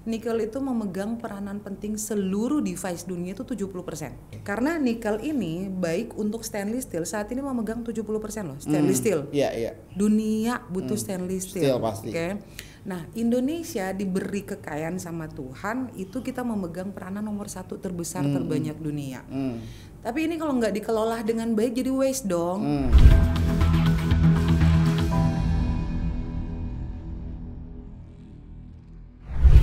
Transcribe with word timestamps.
Nikel 0.00 0.40
itu 0.40 0.56
memegang 0.64 1.20
peranan 1.20 1.60
penting 1.60 2.00
seluruh 2.00 2.64
device 2.64 3.04
dunia 3.04 3.36
itu 3.36 3.44
70%. 3.44 4.40
Karena 4.40 4.80
nikel 4.80 5.20
ini 5.20 5.68
baik 5.68 6.16
untuk 6.16 6.40
stainless 6.40 6.88
steel 6.88 7.04
saat 7.04 7.28
ini 7.28 7.44
memegang 7.44 7.84
70% 7.84 8.00
loh 8.48 8.56
stainless 8.56 8.96
Hmm, 8.96 9.04
steel. 9.04 9.20
Iya, 9.28 9.48
iya. 9.52 9.72
Dunia 9.92 10.64
butuh 10.72 10.96
stainless 10.96 11.52
steel. 11.52 11.76
Steel 11.76 11.80
pasti. 11.84 12.08
Oke. 12.08 12.40
Nah, 12.80 13.04
Indonesia 13.12 13.92
diberi 13.92 14.40
kekayaan 14.40 14.96
sama 14.96 15.28
Tuhan, 15.28 15.92
itu 16.00 16.24
kita 16.24 16.40
memegang 16.40 16.96
peranan 16.96 17.28
nomor 17.28 17.52
satu 17.52 17.76
terbesar 17.76 18.24
terbanyak 18.24 18.80
dunia. 18.80 19.20
Hmm. 19.28 19.60
Tapi 20.00 20.24
ini 20.24 20.40
kalau 20.40 20.56
nggak 20.56 20.80
dikelola 20.80 21.20
dengan 21.20 21.52
baik 21.52 21.76
jadi 21.76 21.92
waste 21.92 22.24
dong. 22.24 22.88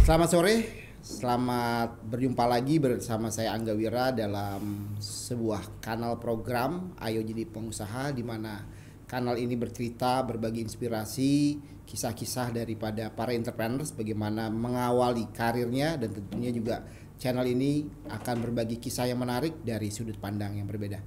Selamat 0.08 0.32
sore, 0.32 0.56
selamat 1.04 2.08
berjumpa 2.08 2.48
lagi 2.48 2.80
bersama 2.80 3.28
saya 3.28 3.52
Angga 3.52 3.76
Wira 3.76 4.16
dalam 4.16 4.96
sebuah 5.04 5.84
kanal 5.84 6.16
program 6.16 6.96
Ayo 6.96 7.20
Jadi 7.28 7.44
Pengusaha 7.44 8.16
di 8.16 8.24
mana 8.24 8.64
kanal 9.04 9.36
ini 9.36 9.60
bercerita 9.60 10.24
berbagi 10.24 10.64
inspirasi, 10.64 11.60
kisah-kisah 11.84 12.56
daripada 12.56 13.12
para 13.12 13.36
entrepreneurs 13.36 13.92
bagaimana 13.92 14.48
mengawali 14.48 15.28
karirnya 15.36 16.00
dan 16.00 16.16
tentunya 16.16 16.56
juga 16.56 16.88
channel 17.20 17.44
ini 17.44 17.84
akan 18.08 18.48
berbagi 18.48 18.80
kisah 18.80 19.12
yang 19.12 19.20
menarik 19.20 19.60
dari 19.60 19.92
sudut 19.92 20.16
pandang 20.24 20.56
yang 20.56 20.72
berbeda. 20.72 21.04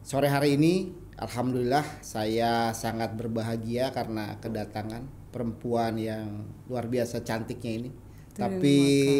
Sore 0.00 0.32
hari 0.32 0.56
ini, 0.56 0.88
alhamdulillah 1.20 2.00
saya 2.00 2.72
sangat 2.72 3.12
berbahagia 3.12 3.92
karena 3.92 4.40
kedatangan 4.40 5.04
perempuan 5.36 6.00
yang 6.00 6.48
luar 6.64 6.88
biasa 6.88 7.20
cantiknya 7.20 7.84
ini. 7.84 8.07
Terima 8.38 8.54
Tapi 8.54 8.76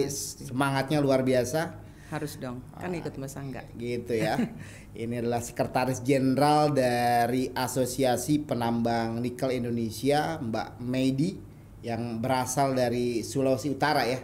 kasih. 0.07 0.47
semangatnya 0.47 1.03
luar 1.03 1.21
biasa, 1.21 1.75
Harus 2.09 2.39
dong, 2.39 2.63
kan 2.73 2.89
ikut 2.89 3.19
Mas 3.19 3.35
Angga. 3.35 3.67
gitu 3.75 4.15
ya. 4.15 4.39
ini 4.95 5.13
adalah 5.13 5.43
sekretaris 5.43 6.01
jenderal 6.01 6.71
dari 6.71 7.51
Asosiasi 7.51 8.39
Penambang 8.41 9.19
Nikel 9.19 9.53
Indonesia, 9.53 10.39
Mbak 10.39 10.79
Meidi, 10.81 11.35
yang 11.83 12.17
berasal 12.17 12.73
dari 12.73 13.21
Sulawesi 13.21 13.69
Utara 13.69 14.07
ya. 14.07 14.23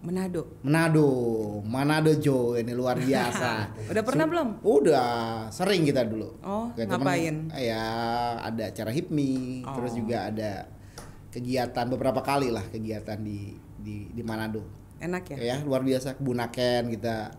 Manado. 0.00 0.58
Manado, 0.64 1.08
Manado 1.62 2.10
Jo 2.16 2.56
ini 2.56 2.72
luar 2.72 2.98
biasa. 3.04 3.70
Udah 3.86 4.02
pernah 4.02 4.26
belum? 4.26 4.48
Udah, 4.58 5.12
sering 5.48 5.84
kita 5.84 6.02
dulu. 6.02 6.40
Oh, 6.40 6.72
Kayak 6.74 6.88
temen, 6.90 7.04
ngapain? 7.06 7.36
ya, 7.54 7.84
ada 8.40 8.62
acara 8.66 8.90
HIPMI, 8.90 9.62
Oh. 9.62 9.76
terus 9.76 9.92
juga 9.94 10.26
ada 10.26 10.66
kegiatan 11.28 11.86
beberapa 11.86 12.18
kali 12.18 12.48
lah 12.48 12.64
kegiatan 12.66 13.16
di 13.16 13.54
di 13.82 14.08
di 14.14 14.22
Manado. 14.22 14.62
Enak 15.02 15.34
ya? 15.34 15.36
Ya, 15.42 15.56
luar 15.66 15.82
biasa 15.82 16.14
kebunaken 16.14 16.94
kita 16.94 17.34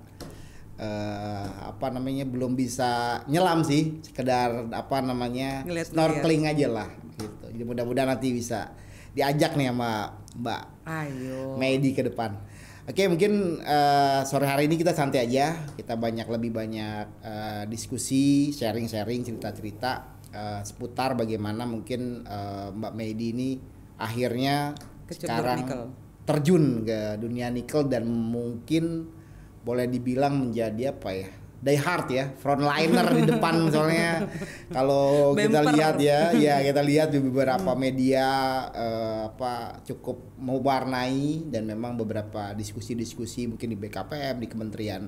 eh 0.73 1.47
apa 1.69 1.93
namanya 1.93 2.25
belum 2.25 2.57
bisa 2.57 3.21
nyelam 3.29 3.61
sih, 3.63 4.03
sekedar 4.03 4.67
apa 4.73 4.99
namanya 4.99 5.61
Ngeliat-ngeliat. 5.63 5.93
snorkeling 5.93 6.43
aja 6.49 6.67
lah 6.67 6.89
gitu. 7.15 7.45
Jadi 7.53 7.63
mudah-mudahan 7.63 8.09
nanti 8.17 8.33
bisa 8.33 8.73
diajak 9.13 9.53
nih 9.53 9.69
sama 9.69 10.11
Mbak 10.33 10.61
Ayo. 10.83 11.55
Medi 11.55 11.93
ke 11.93 12.01
depan. 12.03 12.35
Oke, 12.83 13.07
mungkin 13.07 13.63
eh, 13.63 14.21
sore 14.27 14.43
hari 14.43 14.67
ini 14.67 14.75
kita 14.75 14.91
santai 14.91 15.23
aja. 15.23 15.55
Kita 15.77 15.95
banyak 15.95 16.27
lebih 16.27 16.51
banyak 16.51 17.05
eh, 17.23 17.63
diskusi, 17.71 18.51
sharing-sharing 18.51 19.23
cerita-cerita 19.23 19.91
eh, 20.33 20.61
seputar 20.67 21.15
bagaimana 21.15 21.63
mungkin 21.63 22.27
eh, 22.27 22.67
Mbak 22.75 22.93
Medi 22.97 23.27
ini 23.31 23.49
akhirnya 23.95 24.73
Kecebur 25.07 25.31
sekarang 25.31 25.59
nikel. 25.63 25.81
Terjun 26.23 26.87
ke 26.87 27.19
dunia 27.19 27.51
nikel 27.51 27.87
dan 27.87 28.07
mungkin 28.07 29.07
boleh 29.63 29.87
dibilang 29.87 30.49
menjadi 30.49 30.95
apa 30.95 31.11
ya? 31.11 31.29
Die 31.63 31.79
hard 31.79 32.11
ya, 32.11 32.27
frontliner 32.35 33.07
di 33.15 33.23
depan 33.23 33.55
soalnya 33.71 34.27
kalau 34.67 35.31
kita 35.31 35.63
lihat 35.71 35.95
ya, 35.95 36.35
ya 36.35 36.59
kita 36.67 36.83
lihat 36.83 37.15
di 37.15 37.23
beberapa 37.23 37.71
media 37.71 38.27
eh, 38.75 39.31
apa 39.31 39.79
cukup 39.87 40.35
mewarnai 40.43 41.47
dan 41.47 41.63
memang 41.63 41.95
beberapa 41.95 42.51
diskusi-diskusi 42.51 43.47
mungkin 43.47 43.71
di 43.71 43.77
BKPM 43.79 44.43
di 44.43 44.47
Kementerian 44.51 45.07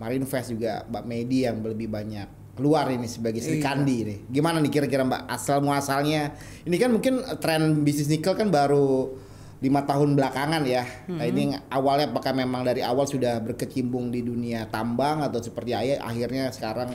Marinvest 0.00 0.56
juga 0.56 0.88
Mbak 0.88 1.04
Medi 1.04 1.44
yang 1.44 1.60
lebih 1.60 1.92
banyak 1.92 2.56
keluar 2.56 2.88
ini 2.92 3.08
sebagai 3.08 3.40
Sri 3.40 3.60
Iya. 3.60 3.64
Kandi 3.64 3.96
nih. 4.04 4.18
Gimana 4.28 4.60
nih 4.60 4.72
kira-kira 4.72 5.04
Mbak 5.04 5.22
asal 5.28 5.60
muasalnya? 5.64 6.36
Ini 6.64 6.76
kan 6.76 6.90
mungkin 6.92 7.20
tren 7.40 7.84
bisnis 7.84 8.08
nikel 8.12 8.36
kan 8.36 8.52
baru 8.52 9.12
lima 9.62 9.86
tahun 9.86 10.18
belakangan 10.18 10.66
ya. 10.66 10.82
Nah, 11.06 11.22
ini 11.22 11.54
awalnya 11.70 12.10
apakah 12.10 12.34
memang 12.34 12.66
dari 12.66 12.82
awal 12.82 13.06
sudah 13.06 13.38
berkecimpung 13.38 14.10
di 14.10 14.26
dunia 14.26 14.66
tambang 14.66 15.22
atau 15.22 15.38
seperti 15.38 15.70
ayah 15.70 16.02
akhirnya 16.02 16.50
sekarang 16.50 16.90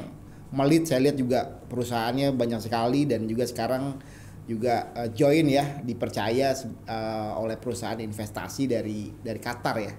melit 0.52 0.84
saya 0.84 1.08
lihat 1.08 1.16
juga 1.16 1.48
perusahaannya 1.48 2.36
banyak 2.36 2.60
sekali 2.60 3.08
dan 3.08 3.24
juga 3.24 3.48
sekarang 3.48 3.96
juga 4.48 4.92
eh, 5.00 5.10
join 5.16 5.48
ya 5.48 5.80
dipercaya 5.80 6.52
eh, 6.60 7.32
oleh 7.40 7.56
perusahaan 7.56 8.00
investasi 8.00 8.68
dari 8.68 9.16
dari 9.16 9.40
Qatar 9.40 9.76
ya. 9.80 9.94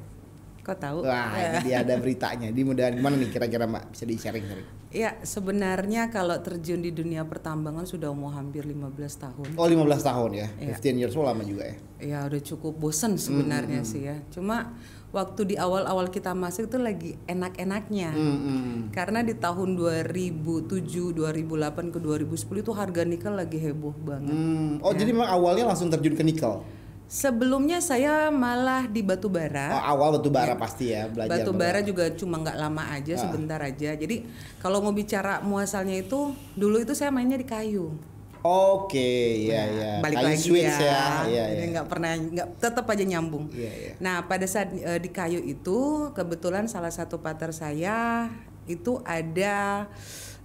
Kok 0.68 0.76
tahu? 0.76 0.98
Wah, 1.00 1.32
ini 1.32 1.72
dia 1.72 1.80
ada 1.80 1.96
beritanya. 1.96 2.52
Di 2.52 2.60
mudah 2.60 2.92
gimana 2.92 3.16
nih 3.16 3.32
kira-kira 3.32 3.64
Mbak 3.64 3.88
bisa 3.88 4.04
di-sharing-sharing? 4.04 4.68
Ya, 4.92 5.16
sebenarnya 5.24 6.12
kalau 6.12 6.36
terjun 6.44 6.84
di 6.84 6.92
dunia 6.92 7.24
pertambangan 7.24 7.88
sudah 7.88 8.12
mau 8.12 8.28
hampir 8.28 8.68
15 8.68 8.92
tahun. 9.16 9.48
Oh, 9.56 9.64
15 9.64 10.04
tahun 10.04 10.30
ya. 10.36 10.48
Iya. 10.60 10.76
15 10.76 11.00
years 11.00 11.16
old 11.16 11.24
lama 11.24 11.40
juga 11.40 11.72
ya. 11.72 11.76
Ya 11.98 12.18
udah 12.28 12.40
cukup 12.44 12.76
bosen 12.76 13.16
sebenarnya 13.16 13.80
sih 13.80 14.04
ya. 14.04 14.20
Cuma 14.28 14.76
waktu 15.08 15.56
di 15.56 15.56
awal-awal 15.56 16.12
kita 16.12 16.36
masuk 16.36 16.68
itu 16.68 16.76
lagi 16.76 17.10
enak-enaknya. 17.24 18.12
Hmm, 18.12 18.38
hmm. 18.44 18.72
Karena 18.92 19.24
di 19.24 19.32
tahun 19.32 19.72
2007, 19.72 21.16
2008 21.16 21.96
ke 21.96 21.98
2010 22.00 22.60
itu 22.60 22.72
harga 22.76 23.02
nikel 23.08 23.32
lagi 23.32 23.56
heboh 23.56 23.96
banget. 24.04 24.36
Hmm, 24.36 24.84
Oh, 24.84 24.92
jadi 24.92 25.16
memang 25.16 25.32
awalnya 25.32 25.64
langsung 25.64 25.88
terjun 25.88 26.12
ke 26.12 26.24
nikel. 26.24 26.60
Sebelumnya 27.08 27.80
saya 27.80 28.28
malah 28.28 28.84
di 28.84 29.00
batu 29.00 29.32
Oh, 29.32 29.80
awal 29.80 30.20
batu 30.20 30.28
bara 30.28 30.52
pasti 30.60 30.92
ya 30.92 31.08
belajar. 31.08 31.40
Batu 31.40 31.50
bara 31.56 31.80
juga 31.80 32.12
cuma 32.12 32.36
nggak 32.36 32.60
lama 32.60 32.84
aja, 32.92 33.16
Ah. 33.16 33.20
sebentar 33.24 33.56
aja. 33.64 33.96
Jadi 33.96 34.28
kalau 34.60 34.84
mau 34.84 34.92
bicara 34.92 35.40
muasalnya 35.40 35.96
itu, 35.96 36.36
dulu 36.52 36.84
itu 36.84 36.92
saya 36.92 37.08
mainnya 37.08 37.40
di 37.40 37.48
kayu. 37.48 37.96
Oke, 38.38 39.40
iya 39.40 39.56
Nah, 39.58 39.66
iya. 39.72 39.90
Balik 39.98 40.16
Kayu 40.20 40.28
lagi 40.30 40.44
switch 40.46 40.78
ya. 40.78 40.86
ya. 40.86 41.04
Iya 41.26 41.44
Jadi 41.48 41.58
iya. 41.58 41.72
nggak 41.74 41.88
pernah 41.90 42.10
nggak 42.14 42.48
tetap 42.60 42.84
aja 42.86 43.04
nyambung. 43.04 43.44
Iya 43.50 43.72
iya. 43.72 43.92
Nah, 43.98 44.16
pada 44.28 44.46
saat 44.46 44.68
eh, 44.70 45.00
di 45.02 45.10
kayu 45.10 45.40
itu 45.42 45.78
kebetulan 46.14 46.70
salah 46.70 46.92
satu 46.92 47.18
partner 47.18 47.50
saya 47.50 48.30
itu 48.68 49.00
ada 49.02 49.88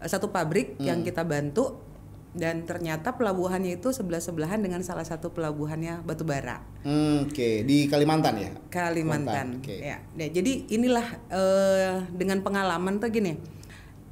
satu 0.01 0.31
pabrik 0.31 0.79
Hmm. 0.79 0.85
yang 0.89 0.99
kita 1.03 1.21
bantu 1.21 1.75
dan 2.33 2.65
ternyata 2.65 3.13
pelabuhannya 3.13 3.77
itu 3.77 3.93
sebelah-sebelahan 3.93 4.57
dengan 4.57 4.81
salah 4.81 5.05
satu 5.05 5.29
pelabuhannya 5.29 6.01
batu 6.01 6.25
bara. 6.25 6.65
Hmm, 6.81 7.29
Oke, 7.29 7.61
di 7.61 7.85
Kalimantan 7.85 8.41
ya. 8.41 8.51
Kalimantan. 8.73 9.61
Oke. 9.61 9.77
Ya. 9.77 10.01
Nah, 10.17 10.27
jadi 10.27 10.65
inilah 10.73 11.07
eh, 11.29 11.93
dengan 12.09 12.41
pengalaman 12.41 12.97
tuh 12.97 13.13
gini. 13.13 13.37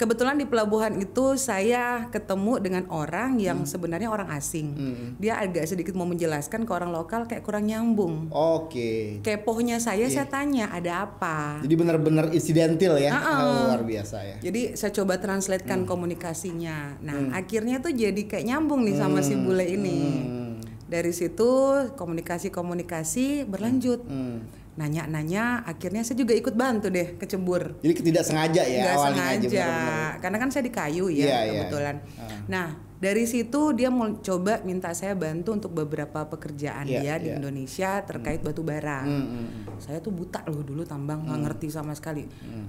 Kebetulan 0.01 0.34
di 0.34 0.50
pelabuhan 0.50 0.97
itu 0.97 1.38
saya 1.38 2.09
ketemu 2.09 2.57
dengan 2.57 2.89
orang 2.89 3.38
yang 3.38 3.69
sebenarnya 3.69 4.09
orang 4.09 4.34
asing. 4.34 4.73
Hmm. 4.73 5.06
Dia 5.22 5.38
agak 5.38 5.69
sedikit 5.69 5.94
mau 5.94 6.09
menjelaskan 6.09 6.66
ke 6.66 6.72
orang 6.73 6.89
lokal 6.89 7.29
kayak 7.29 7.45
kurang 7.45 7.69
nyambung. 7.69 8.34
Oke. 8.34 9.22
Kepohnya 9.22 9.78
saya 9.78 10.09
Iya. 10.09 10.25
saya 10.25 10.28
tanya 10.34 10.73
ada 10.73 11.06
apa. 11.06 11.62
Jadi 11.62 11.75
benar-benar 11.78 12.34
insidental 12.34 12.97
ya. 12.97 13.13
Ah-ah. 13.13 13.38
Oh, 13.45 13.62
luar 13.69 13.85
biasa 13.85 14.17
ya. 14.25 14.35
Jadi 14.41 14.73
saya 14.73 14.89
coba 14.89 15.22
Hmm. 15.22 15.23
translatekan 15.29 15.85
komunikasinya. 15.85 16.97
Nah, 17.06 17.38
akhirnya 17.38 17.78
tuh 17.78 17.94
jadi 17.94 18.25
kayak 18.25 18.50
nyambung 18.50 18.81
nih 18.81 18.97
sama 18.97 19.22
si 19.22 19.38
bule 19.38 19.69
ini. 19.69 20.00
Hmm. 20.01 20.51
Dari 20.89 21.13
situ 21.13 21.50
komunikasi-komunikasi 21.94 23.45
berlanjut. 23.45 24.01
Hmm. 24.09 24.60
Nanya-nanya, 24.81 25.62
akhirnya 25.62 26.01
saya 26.01 26.18
juga 26.18 26.33
ikut 26.33 26.57
bantu 26.57 26.89
deh 26.89 27.13
kecebur. 27.22 27.78
Jadi 27.86 28.01
tidak 28.01 28.25
sengaja 28.25 28.66
ya 28.66 28.81
Nggak 28.81 28.95
awalnya 28.98 29.24
aja 29.24 29.38
sengaja, 29.38 29.62
benar-benar. 29.62 30.13
karena 30.18 30.38
kan 30.42 30.50
saya 30.50 30.63
di 30.66 30.74
kayu 30.74 31.06
ya 31.07 31.22
Iya, 31.22 31.38
iya. 31.45 31.51
kebetulan. 31.69 31.95
Ah. 32.18 32.25
Nah 32.50 32.68
dari 32.98 33.25
situ 33.25 33.74
dia 33.74 33.89
mau 33.89 34.10
coba 34.18 34.62
minta 34.62 34.94
saya 34.94 35.13
bantu 35.13 35.54
untuk 35.54 35.74
beberapa 35.74 36.25
pekerjaan 36.25 36.86
Iya, 36.86 37.01
dia 37.01 37.13
di 37.18 37.30
iya. 37.30 37.38
Indonesia 37.38 37.92
terkait 38.01 38.42
batu 38.42 38.62
bara. 38.62 39.06
Hmm, 39.06 39.22
hmm, 39.22 39.45
hmm. 39.69 39.78
Saya 39.78 40.01
tuh 40.01 40.13
buta 40.13 40.42
loh 40.45 40.66
dulu 40.66 40.81
tambang 40.81 41.25
nggak 41.25 41.39
ngerti 41.45 41.69
sama 41.69 41.94
sekali. 41.94 42.25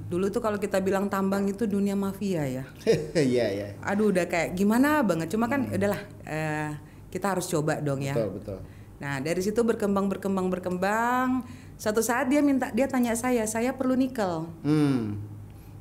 Dulu 0.08 0.29
tuh 0.29 0.41
kalau 0.41 0.56
kita 0.56 0.85
bilang 0.85 1.08
tambang 1.08 1.49
itu 1.49 1.65
dunia 1.65 1.97
mafia 1.97 2.44
ya. 2.44 2.65
Iya 3.17 3.47
iya. 3.56 3.67
Aduh 3.81 4.12
udah 4.12 4.29
kayak 4.29 4.53
gimana 4.53 5.00
banget. 5.00 5.32
Cuma 5.32 5.49
kan 5.49 5.65
udahlah 5.69 6.00
eh, 6.29 6.76
kita 7.08 7.32
harus 7.37 7.49
coba 7.49 7.81
dong 7.81 8.05
ya. 8.05 8.12
Betul 8.12 8.31
betul. 8.37 8.58
Nah 9.00 9.19
dari 9.19 9.41
situ 9.41 9.61
berkembang 9.61 10.08
berkembang 10.08 10.49
berkembang. 10.49 11.44
Satu 11.76 12.00
saat 12.04 12.30
dia 12.30 12.44
minta 12.44 12.70
dia 12.70 12.86
tanya 12.86 13.12
saya, 13.14 13.44
saya 13.48 13.74
perlu 13.74 13.94
nikel. 13.98 14.48
Hmm. 14.62 15.19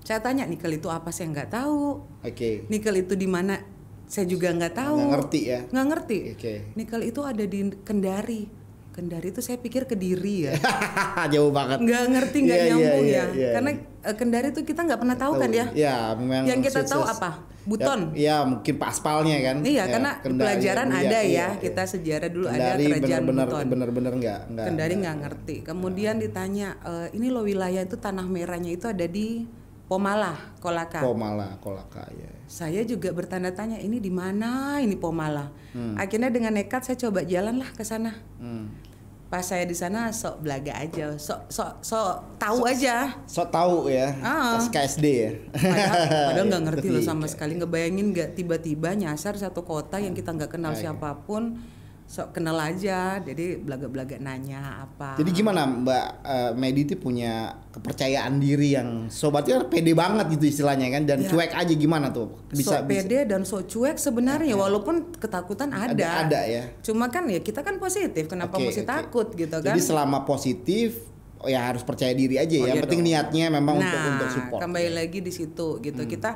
Saya 0.01 0.17
tanya 0.21 0.49
nikel 0.49 0.73
itu 0.75 0.89
apa 0.89 1.13
saya 1.13 1.29
nggak 1.29 1.53
tahu. 1.53 2.01
Oke. 2.25 2.65
Nikel 2.67 3.05
itu 3.05 3.13
di 3.13 3.29
mana 3.29 3.61
saya 4.09 4.25
juga 4.27 4.51
nggak 4.51 4.75
tahu. 4.75 4.97
Nggak 4.97 5.11
ngerti 5.13 5.39
ya. 5.45 5.59
Nggak 5.69 5.88
ngerti. 5.93 6.17
Oke. 6.35 6.53
Nikel 6.75 7.01
itu 7.05 7.21
ada 7.21 7.43
di 7.45 7.59
Kendari. 7.85 8.61
Kendari 8.91 9.27
itu 9.27 9.39
saya 9.39 9.55
pikir 9.55 9.83
Kediri 9.85 10.35
ya. 10.45 10.53
Jauh 11.33 11.47
banget. 11.49 11.79
nggak 11.79 12.03
ngerti 12.07 12.38
nggak 12.43 12.57
Iya, 12.57 12.65
iya, 12.65 12.71
nyambung 12.75 13.05
iya, 13.05 13.15
ya 13.15 13.25
iya. 13.31 13.49
karena 13.55 13.69
eh, 14.01 14.15
Kendari 14.15 14.47
itu 14.49 14.61
kita 14.61 14.81
nggak 14.83 14.99
pernah 14.99 15.17
tahu 15.17 15.33
kan 15.38 15.49
ya 15.49 15.65
Ya, 15.71 15.97
memang 16.13 16.43
yang 16.43 16.59
kita 16.59 16.83
tahu 16.83 17.01
sukses. 17.01 17.17
apa 17.17 17.31
Buton 17.61 18.11
Ya, 18.11 18.19
ya, 18.19 18.38
mungkin 18.43 18.75
paspalnya 18.75 19.38
kan. 19.39 19.55
iya 19.61 19.75
Ya, 19.79 19.83
karena 19.88 20.11
Kendari, 20.17 20.41
pelajaran 20.43 20.88
iya, 20.88 20.97
ada 20.99 21.07
iya, 21.13 21.19
ya 21.21 21.29
iya. 21.29 21.47
kita 21.57 21.83
sejarah 21.88 22.29
dulu 22.29 22.45
ada 22.45 22.57
Kendari 22.57 22.83
kerajaan 22.89 23.21
bener-bener 23.21 23.45
Buton 23.47 23.65
bener-bener 23.69 24.13
nggak. 24.17 24.39
Kendari 24.67 24.93
nggak 24.97 25.17
ngerti 25.19 25.55
kemudian 25.61 26.15
ditanya 26.17 26.67
"Eh, 26.81 27.07
ini 27.13 27.27
loh 27.27 27.41
wilayah 27.41 27.79
itu 27.79 27.95
tanah 27.95 28.25
merahnya 28.25 28.71
itu 28.71 28.85
ada 28.85 29.05
di 29.05 29.45
Pomala 29.91 30.39
Kolaka 30.57 31.03
Komala, 31.03 31.59
Kolaka 31.59 32.07
ya. 32.15 32.31
saya 32.47 32.88
juga 32.88 33.11
bertanda 33.11 33.51
tanya 33.51 33.75
ini 33.75 33.99
di 33.99 34.07
mana 34.07 34.79
ini 34.79 34.95
Pomala 34.95 35.51
akhirnya 35.99 36.31
dengan 36.31 36.55
nekat 36.55 36.79
saya 36.81 36.95
coba 36.97 37.27
jalan 37.27 37.59
lah 37.59 37.67
ke 37.75 37.83
sana 37.83 38.15
Hmm. 38.39 38.71
pas 39.27 39.43
saya 39.43 39.63
di 39.63 39.71
sana 39.71 40.11
sok 40.11 40.43
belaga 40.43 40.75
aja 40.75 41.15
sok 41.15 41.47
sok 41.47 41.71
sok 41.81 42.35
tahu 42.35 42.63
aja 42.63 43.15
So 43.27 43.43
tahu 43.45 43.88
ya, 43.88 44.11
Ah. 44.19 44.59
SKSD 44.59 45.05
ya. 45.07 45.31
padahal 45.55 46.47
nggak 46.47 46.63
ngerti 46.67 46.88
loh 46.89 46.99
sama 46.99 47.23
Oke. 47.23 47.31
sekali 47.31 47.55
ngebayangin 47.55 48.11
nggak 48.11 48.29
tiba-tiba 48.33 48.91
nyasar 48.91 49.35
satu 49.35 49.63
kota 49.63 49.99
yang 49.99 50.11
kita 50.11 50.31
nggak 50.31 50.51
kenal 50.51 50.71
iya. 50.71 50.88
siapa 50.88 51.19
pun 51.23 51.59
sok 52.12 52.36
kenal 52.36 52.60
aja 52.60 53.24
jadi 53.24 53.56
belaga-belaga 53.56 54.19
nanya 54.19 54.84
apa 54.84 55.16
Jadi 55.16 55.31
gimana 55.31 55.63
Mbak 55.63 56.06
eh, 56.28 56.52
Medi 56.60 56.84
itu 56.84 57.00
punya 57.00 57.56
kepercayaan 57.72 58.36
diri 58.36 58.75
yang 58.75 59.08
sobatnya 59.08 59.63
pede 59.72 59.96
banget 59.96 60.28
gitu 60.36 60.52
istilahnya 60.52 60.92
kan 60.92 61.08
dan 61.08 61.24
Ya. 61.24 61.31
cuek 61.31 61.56
aja 61.56 61.72
gimana 61.72 62.12
tuh 62.12 62.36
bisa 62.52 62.84
sok 62.84 62.92
bisa 62.92 63.08
pede 63.08 63.19
dan 63.24 63.48
sok 63.48 63.63
cuek 63.63 63.96
sebenarnya 63.96 64.60
walaupun 64.60 65.16
ketakutan 65.16 65.72
ada. 65.72 65.96
ada 65.96 66.08
ada 66.28 66.40
ya. 66.44 66.63
Cuma 66.84 67.08
kan 67.08 67.31
ya 67.31 67.40
kita 67.40 67.63
kan 67.63 67.80
positif, 67.80 68.28
kenapa 68.28 68.60
Oke, 68.60 68.68
mesti 68.68 68.84
oke. 68.84 68.92
takut 68.92 69.28
gitu 69.31 69.58
kan? 69.63 69.72
Jadi 69.72 69.80
selama 69.80 70.28
positif 70.28 71.08
oh 71.40 71.48
ya 71.48 71.63
harus 71.63 71.88
percaya 71.88 72.12
diri 72.12 72.36
aja 72.36 72.52
Oh, 72.60 72.68
ya. 72.68 72.68
iya 72.68 72.72
Yang 72.75 72.84
penting 72.92 73.02
dong. 73.02 73.08
niatnya 73.08 73.46
memang 73.56 73.75
untuk 73.80 73.88
nah, 73.96 74.12
untuk 74.12 74.30
support. 74.36 74.60
Hmm. 74.60 74.66
kembali 74.68 74.90
lagi 74.92 75.19
di 75.24 75.31
situ 75.31 75.68
gitu. 75.80 76.02
Kita 76.04 76.36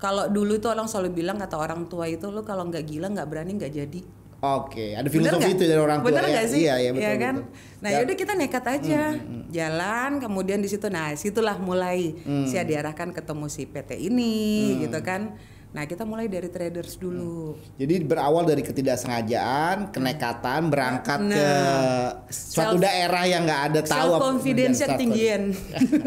kalau 0.00 0.32
dulu 0.32 0.56
itu 0.56 0.64
orang 0.64 0.88
selalu 0.88 1.12
bilang 1.12 1.36
kata 1.36 1.60
orang 1.60 1.92
tua 1.92 2.08
itu 2.08 2.24
lu 2.32 2.40
kalau 2.40 2.64
nggak 2.66 2.88
gila 2.88 3.12
nggak 3.12 3.28
berani 3.28 3.60
nggak 3.60 3.74
jadi. 3.76 4.00
Oke, 4.40 4.96
ada 4.96 5.04
Bener 5.04 5.36
filosofi 5.36 5.52
itu 5.52 5.62
dari 5.62 5.76
orang 5.78 6.00
tua 6.00 6.08
Bener 6.08 6.24
ya. 6.26 6.42
sih? 6.44 6.60
Iya, 6.64 6.74
iya 6.78 6.90
betul. 6.90 7.02
Iya 7.02 7.12
kan? 7.14 7.34
betul. 7.36 7.52
Nah, 7.78 7.88
Ya, 7.88 7.96
yaudah 7.98 8.16
kita 8.16 8.32
nekat 8.34 8.64
aja, 8.66 9.02
jalan, 9.50 10.10
kemudian 10.16 10.58
di 10.58 10.68
situ, 10.68 10.86
nah 10.86 11.12
situlah 11.14 11.56
mulai 11.56 12.16
Hmm. 12.18 12.44
saya 12.44 12.64
diarahkan 12.64 13.12
ketemu 13.12 13.46
si 13.46 13.64
PT 13.64 14.00
ini, 14.00 14.36
gitu 14.80 14.96
kan. 15.00 15.36
Nah 15.70 15.86
kita 15.86 16.02
mulai 16.02 16.26
dari 16.26 16.48
traders 16.48 16.96
dulu. 16.96 17.54
Jadi 17.76 18.02
berawal 18.02 18.42
dari 18.42 18.58
ketidaksengajaan, 18.60 19.94
kenekatan, 19.94 20.66
berangkat 20.66 21.20
ke 21.22 21.46
Nah, 21.46 22.26
suatu 22.26 22.74
self- 22.74 22.82
daerah 22.82 23.22
yang 23.22 23.46
nggak 23.46 23.62
ada 23.68 23.80
tahu 23.80 24.08
Self 24.10 24.18
confidence 24.18 24.82
tinggian. 24.96 25.54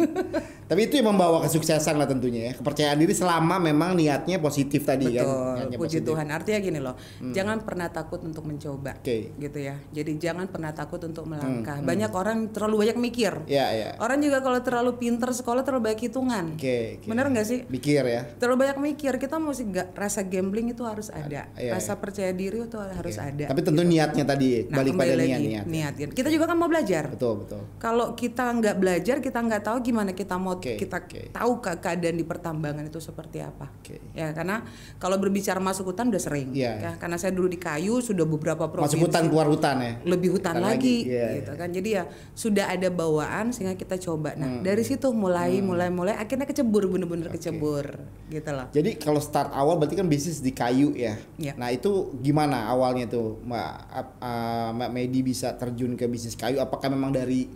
Tapi 0.73 0.89
itu 0.89 0.97
yang 0.97 1.13
membawa 1.13 1.37
kesuksesan 1.45 2.01
lah 2.01 2.09
tentunya 2.09 2.49
ya. 2.49 2.53
Kepercayaan 2.57 2.97
diri 2.97 3.13
selama 3.13 3.61
memang 3.61 3.93
niatnya 3.93 4.41
positif 4.41 4.81
tadi 4.81 5.05
kan. 5.13 5.21
Betul, 5.21 5.53
Niatnya 5.53 5.77
puji 5.77 5.97
positif. 6.01 6.09
Tuhan. 6.09 6.27
Artinya 6.33 6.59
gini 6.65 6.79
loh, 6.81 6.95
jangan 7.29 7.61
pernah 7.61 7.93
takut 7.93 8.17
untuk 8.25 8.41
mencoba, 8.41 8.97
Oke. 8.97 9.37
gitu 9.37 9.59
ya. 9.61 9.77
Jadi 9.93 10.17
jangan 10.17 10.49
pernah 10.49 10.73
takut 10.73 10.97
untuk 11.05 11.29
melangkah. 11.29 11.77
Hmm, 11.77 11.85
Banyak 11.85 12.09
orang 12.09 12.49
terlalu 12.49 12.89
banyak 12.89 12.97
mikir. 12.97 13.45
Iya, 13.45 13.65
iya. 13.69 13.89
Orang 14.01 14.17
juga 14.25 14.41
kalau 14.41 14.57
terlalu 14.65 14.97
pinter 14.97 15.29
sekolah 15.29 15.61
terlalu 15.61 15.93
banyak 15.93 16.09
hitungan. 16.09 16.57
Oke, 16.57 16.97
oke. 16.97 17.05
Bener 17.05 17.25
nggak 17.29 17.45
sih? 17.45 17.59
Mikir 17.69 18.01
ya. 18.09 18.25
Terlalu 18.41 18.57
banyak 18.65 18.77
mikir. 18.81 19.13
Kita 19.21 19.37
mesti 19.37 19.63
nggak 19.69 19.87
rasa 19.93 20.25
gambling 20.25 20.73
itu 20.73 20.81
harus 20.89 21.13
ada, 21.13 21.45
iya, 21.53 21.69
rasa 21.69 22.01
percaya 22.01 22.33
diri 22.33 22.65
itu 22.65 22.81
harus 22.81 23.21
ada. 23.21 23.45
Tapi 23.45 23.61
tentu 23.61 23.85
niatnya 23.85 24.25
tadi 24.25 24.65
Nah, 24.65 24.81
balik 24.81 24.97
pada 24.97 25.13
lagi, 25.13 25.29
niat 25.29 25.65
niat. 25.69 25.93
niat. 25.99 26.11
Kita 26.17 26.33
juga 26.33 26.49
kan 26.49 26.57
mau 26.57 26.65
belajar. 26.65 27.13
Betul, 27.13 27.45
betul. 27.45 27.61
Kalau 27.77 28.17
kita 28.17 28.49
nggak 28.49 28.75
belajar, 28.79 29.21
kita 29.21 29.37
nggak 29.37 29.61
tahu 29.61 29.77
gimana 29.83 30.15
kita 30.15 30.39
mau 30.39 30.55
Oke, 30.63 30.79
kita 30.79 30.97
oke. 30.97 31.21
tahu 31.29 31.51
ke- 31.59 31.75
keadaan 31.77 32.15
di 32.15 32.23
pertambangan 32.23 32.87
itu 32.87 32.95
seperti 32.97 33.43
apa. 33.43 33.67
Oke. 33.67 33.99
Ya 34.15 34.31
karena 34.31 34.63
kalau 34.95 35.19
berbicara 35.19 35.59
masuk 35.59 35.91
hutan 35.91 36.07
udah 36.07 36.17
sering. 36.17 36.55
Iya. 36.55 36.79
Ya, 36.79 36.91
karena 36.95 37.19
saya 37.19 37.29
dulu 37.29 37.45
di 37.45 37.59
kayu 37.59 37.99
sudah 37.99 38.23
beberapa 38.23 38.65
provinsi. 38.65 38.95
Masuk 38.95 39.03
hutan 39.03 39.23
keluar 39.27 39.47
hutan 39.47 39.75
ya. 39.77 39.93
Lebih 40.01 40.29
hutan 40.31 40.55
Hutan 40.55 40.63
lagi, 40.63 40.97
lagi, 41.03 41.11
iya, 41.11 41.27
gitu 41.37 41.51
kan. 41.53 41.67
Jadi 41.67 41.89
ya 41.91 42.03
sudah 42.31 42.65
ada 42.69 42.87
bawaan 42.87 43.51
sehingga 43.51 43.75
kita 43.75 43.99
coba. 44.01 44.33
Nah 44.33 44.47
Hmm. 44.49 44.61
dari 44.61 44.81
situ 44.81 45.11
mulai 45.11 45.59
mulai 45.59 45.89
mulai 45.89 46.15
akhirnya 46.15 46.45
kecebur 46.45 46.87
bener-bener 46.87 47.27
kecebur 47.27 47.99
gitu 48.27 48.49
loh. 48.49 48.67
Jadi 48.69 48.95
kalau 48.95 49.19
start 49.19 49.51
awal 49.51 49.75
berarti 49.75 49.93
kan 49.93 50.07
bisnis 50.07 50.39
di 50.39 50.51
kayu 50.51 50.93
ya. 50.93 51.19
Iya. 51.35 51.53
Nah 51.53 51.67
itu 51.67 51.91
gimana 52.17 52.65
awalnya 52.65 53.03
tuh 53.05 53.41
Mbak 53.41 53.71
uh, 54.17 54.69
Mbak 54.73 54.89
Medi 54.89 55.19
bisa 55.21 55.51
terjun 55.53 55.93
ke 55.93 56.05
bisnis 56.05 56.33
kayu? 56.33 56.57
Apakah 56.57 56.87
memang 56.87 57.09
dari 57.09 57.49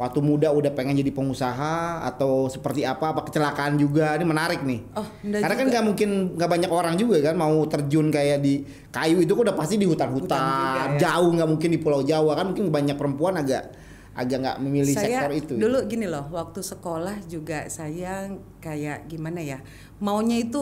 waktu 0.00 0.18
muda 0.24 0.48
udah 0.50 0.72
pengen 0.72 0.98
jadi 0.98 1.12
pengusaha 1.14 2.02
atau 2.04 2.48
seperti 2.48 2.82
apa? 2.84 3.12
Apa 3.12 3.24
kecelakaan 3.28 3.76
juga? 3.76 4.16
Ini 4.16 4.24
menarik 4.26 4.60
nih. 4.64 4.80
Oh, 4.96 5.06
Karena 5.22 5.54
kan 5.54 5.66
juga. 5.66 5.72
nggak 5.78 5.84
mungkin 5.84 6.08
nggak 6.36 6.50
banyak 6.50 6.70
orang 6.72 6.94
juga 6.98 7.16
kan 7.22 7.34
mau 7.38 7.62
terjun 7.68 8.08
kayak 8.12 8.38
di 8.42 8.64
kayu 8.90 9.22
itu 9.22 9.32
kan 9.32 9.42
udah 9.52 9.56
pasti 9.56 9.76
di 9.78 9.86
Hutan 9.88 10.12
hutan-hutan 10.12 10.40
ya. 10.96 11.08
jauh 11.08 11.30
nggak 11.32 11.48
mungkin 11.48 11.68
di 11.72 11.78
Pulau 11.80 12.02
Jawa 12.04 12.32
kan 12.36 12.52
mungkin 12.52 12.68
banyak 12.68 12.96
perempuan 12.96 13.36
agak 13.40 13.72
agak 14.12 14.44
nggak 14.44 14.56
memilih 14.60 14.92
saya 14.92 15.24
sektor 15.24 15.32
itu. 15.32 15.54
dulu 15.56 15.78
gini 15.88 16.04
loh 16.04 16.28
waktu 16.28 16.60
sekolah 16.60 17.24
juga 17.32 17.64
saya 17.72 18.28
kayak 18.60 19.08
gimana 19.08 19.40
ya 19.40 19.58
maunya 20.04 20.36
itu 20.36 20.60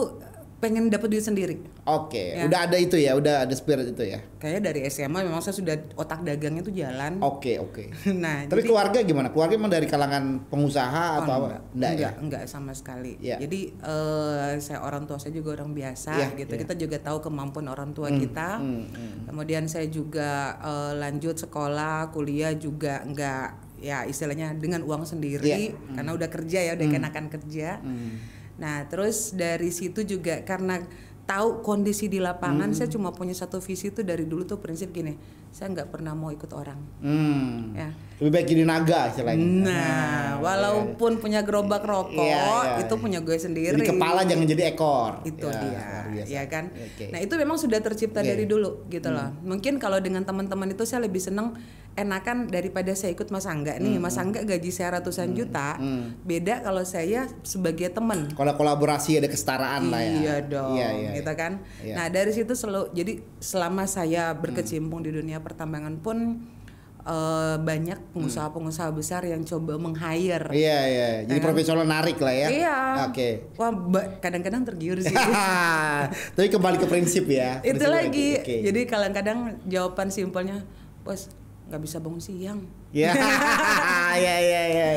pengen 0.61 0.87
dapat 0.87 1.09
duit 1.09 1.19
sendiri 1.19 1.57
Oke, 1.81 2.37
Ya. 2.37 2.45
udah 2.45 2.59
ada 2.63 2.77
itu 2.77 2.93
ya, 2.93 3.11
udah 3.13 3.43
ada 3.43 3.51
spirit 3.51 3.89
itu 3.89 4.05
ya. 4.05 4.21
kayak 4.37 4.61
dari 4.61 4.85
SMA 4.85 5.19
memang 5.19 5.41
saya 5.41 5.51
sudah 5.51 5.73
otak 5.95 6.21
dagangnya 6.21 6.61
tuh 6.61 6.71
jalan 6.71 7.17
Oke, 7.19 7.57
oke. 7.57 7.89
nah 8.15 8.45
Tapi 8.45 8.53
jadi- 8.55 8.69
keluarga 8.69 8.99
gimana? 9.01 9.27
Keluarga 9.27 9.53
emang 9.55 9.69
dari 9.69 9.85
kalangan 9.85 10.23
pengusaha 10.45 11.05
Oh, 11.11 11.19
atau 11.19 11.33
apa? 11.33 11.37
enggak, 11.41 11.61
Enggak, 11.73 11.91
enggak, 11.91 12.13
ya? 12.13 12.21
enggak 12.21 12.43
sama 12.45 12.71
sekali. 12.71 13.17
Iya. 13.17 13.41
Jadi 13.41 13.59
eh, 13.75 14.51
saya 14.57 14.79
orang 14.79 15.03
tua 15.03 15.17
saya 15.17 15.33
juga 15.33 15.53
orang 15.55 15.73
biasa 15.73 16.13
Iya, 16.13 16.27
gitu. 16.37 16.53
iya. 16.53 16.61
Kita 16.61 16.73
juga 16.75 16.97
tahu 16.99 17.17
kemampuan 17.19 17.65
orang 17.65 17.91
tua 17.91 18.07
kita. 18.07 18.61
hmm, 18.61 18.83
hmm. 18.87 19.17
Kemudian 19.25 19.65
saya 19.65 19.87
juga 19.87 20.31
eh, 20.59 20.93
lanjut 20.95 21.35
sekolah, 21.35 22.09
kuliah 22.09 22.53
juga 22.53 23.01
enggak 23.01 23.57
ya 23.81 24.05
istilahnya 24.05 24.53
dengan 24.55 24.81
uang 24.81 25.09
sendiri 25.09 25.73
Iya, 25.73 25.73
karena 25.91 26.13
udah 26.13 26.29
kerja 26.29 26.59
ya, 26.61 26.71
udah 26.75 26.85
kenakan 26.87 27.25
kerja. 27.27 27.81
Nah, 28.61 28.85
terus 28.85 29.33
dari 29.33 29.73
situ 29.73 30.05
juga 30.05 30.45
karena 30.45 30.77
tahu 31.21 31.63
kondisi 31.63 32.05
di 32.05 32.19
lapangan, 32.19 32.69
saya 32.71 32.85
cuma 32.85 33.09
punya 33.09 33.31
satu 33.31 33.57
visi 33.57 33.89
itu 33.89 34.01
dari 34.01 34.27
dulu 34.27 34.43
tuh 34.43 34.59
prinsip 34.59 34.91
gini, 34.91 35.15
saya 35.49 35.71
nggak 35.71 35.87
pernah 35.87 36.11
mau 36.11 36.27
ikut 36.27 36.51
orang. 36.51 36.75
Hmm. 36.99 37.71
Ya. 37.73 37.89
Lebih 38.19 38.31
baik 38.31 38.45
jadi 38.45 38.63
naga 38.63 39.09
istilahnya. 39.09 39.41
Nah, 39.65 40.27
walaupun 40.37 41.17
punya 41.17 41.41
gerobak 41.41 41.81
rokok, 41.81 42.13
Iya, 42.13 42.77
iya, 42.77 42.85
itu 42.85 42.93
iya. 42.93 43.01
punya 43.01 43.19
gue 43.19 43.37
sendiri. 43.39 43.73
Jadi 43.73 43.89
kepala 43.89 44.21
jangan 44.21 44.45
jadi 44.45 44.63
ekor. 44.69 45.11
itu 45.23 45.47
Ya, 45.47 45.57
dia, 45.57 45.85
biasa. 46.11 46.29
ya 46.29 46.43
kan. 46.45 46.65
Oke. 46.69 47.05
Nah 47.09 47.19
itu 47.19 47.33
memang 47.33 47.57
sudah 47.57 47.79
tercipta 47.79 48.21
Iya. 48.21 48.35
dari 48.35 48.45
dulu, 48.45 48.85
gitu 48.91 49.09
loh. 49.09 49.33
Mungkin 49.41 49.79
kalau 49.79 49.97
dengan 49.97 50.21
teman-teman 50.21 50.69
itu 50.69 50.85
saya 50.85 51.01
lebih 51.01 51.17
seneng 51.17 51.57
enakan 51.91 52.47
daripada 52.47 52.91
saya 52.91 53.11
ikut 53.11 53.27
Mas 53.29 53.43
Angga 53.43 53.75
nih. 53.75 53.95
Hmm, 53.95 54.01
Mas 54.01 54.15
Angga 54.15 54.41
gaji 54.41 54.69
saya 54.69 54.97
ratusan 54.97 55.31
juta. 55.31 55.75
Beda 56.21 56.59
kalau 56.59 56.81
saya 56.81 57.27
sebagai 57.41 57.89
teman. 57.89 58.31
Kalau 58.31 58.53
kolaborasi 58.53 59.17
ada 59.17 59.27
kesetaraan 59.27 59.87
lah 59.87 59.99
ya. 59.99 60.11
Iya 60.13 60.35
dong, 60.41 60.73
Iya, 60.73 60.89
iya, 60.93 61.09
gitu 61.13 61.27
iya. 61.27 61.37
kan. 61.37 61.51
Iya. 61.79 61.95
Nah 61.95 62.07
dari 62.07 62.31
situ 62.31 62.53
selalu, 62.53 62.91
jadi 62.91 63.13
selama 63.37 63.83
saya 63.85 64.31
Hmm. 64.31 64.39
berkecimpung 64.39 64.99
di 64.99 65.11
dunia 65.11 65.39
pertambangan 65.39 65.97
pun 65.97 66.17
eh, 67.01 67.57
banyak 67.57 68.13
pengusaha-pengusaha 68.13 68.93
besar 68.93 69.25
yang 69.25 69.41
coba 69.41 69.73
meng-hire. 69.75 70.45
Iya, 70.47 70.79
iya. 70.85 71.09
Jadi 71.25 71.39
profesional 71.41 71.81
narik 71.83 72.21
lah 72.21 72.29
ya. 72.29 72.47
Iya. 72.47 72.77
Oke. 73.09 73.49
Wah, 73.57 73.73
ba- 73.73 74.21
kadang-kadang 74.21 74.61
tergiur 74.63 75.01
sih. 75.01 75.09
Tapi 76.37 76.47
kembali 76.47 76.77
ke 76.77 76.85
prinsip 76.85 77.25
ya. 77.25 77.57
itu 77.59 77.73
Prinsip 77.73 77.89
lagi. 77.89 78.29
Oke. 78.37 78.55
Jadi 78.63 78.81
kadang-kadang 78.85 79.39
jawaban 79.65 80.07
simpelnya, 80.07 80.61
bos 81.01 81.25
nggak 81.71 81.81
bisa 81.81 82.03
bangun 82.03 82.19
siang. 82.19 82.59
Ya, 82.91 83.15
ya, 84.27 84.35
ya, 84.43 84.63
ya. 84.67 84.89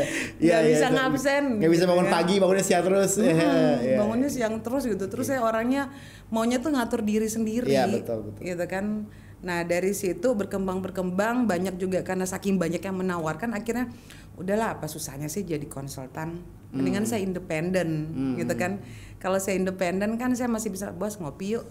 Nggak 0.43 0.63
bisa 0.67 0.87
ngabsen, 0.91 1.45
Nggak 1.63 1.71
bisa 1.71 1.85
gitu 1.87 1.91
bangun 1.95 2.07
kan. 2.11 2.15
pagi, 2.19 2.35
bangunnya 2.43 2.65
siang 2.67 2.83
terus. 2.83 3.13
Hmm, 3.15 3.31
Iya. 3.79 3.97
bangunnya 4.03 4.27
siang 4.27 4.55
terus 4.59 4.83
gitu. 4.85 5.05
Terus 5.07 5.27
saya 5.31 5.41
orangnya 5.41 5.95
maunya 6.29 6.59
tuh 6.59 6.75
ngatur 6.75 7.07
diri 7.07 7.31
sendiri. 7.31 7.71
Iya, 7.71 7.87
betul, 7.87 8.27
betul. 8.27 8.43
Gitu 8.43 8.65
kan. 8.67 9.07
Nah 9.45 9.61
dari 9.63 9.93
situ 9.93 10.33
berkembang 10.35 10.81
berkembang 10.81 11.45
banyak 11.47 11.77
juga 11.77 12.03
karena 12.03 12.25
saking 12.25 12.59
banyak 12.59 12.81
yang 12.81 12.97
menawarkan 12.97 13.53
akhirnya 13.53 13.93
udahlah 14.35 14.75
apa 14.75 14.89
susahnya 14.89 15.29
sih 15.29 15.45
jadi 15.45 15.69
konsultan 15.69 16.41
mendingan 16.75 17.05
saya 17.05 17.23
independen 17.23 17.89
gitu 18.35 18.51
kan 18.53 18.83
kalau 19.17 19.39
saya 19.39 19.57
independen 19.57 20.15
kan 20.15 20.29
saya 20.33 20.47
masih 20.47 20.69
bisa 20.69 20.91
bos 20.91 21.17
ngopi 21.17 21.55
yuk 21.55 21.65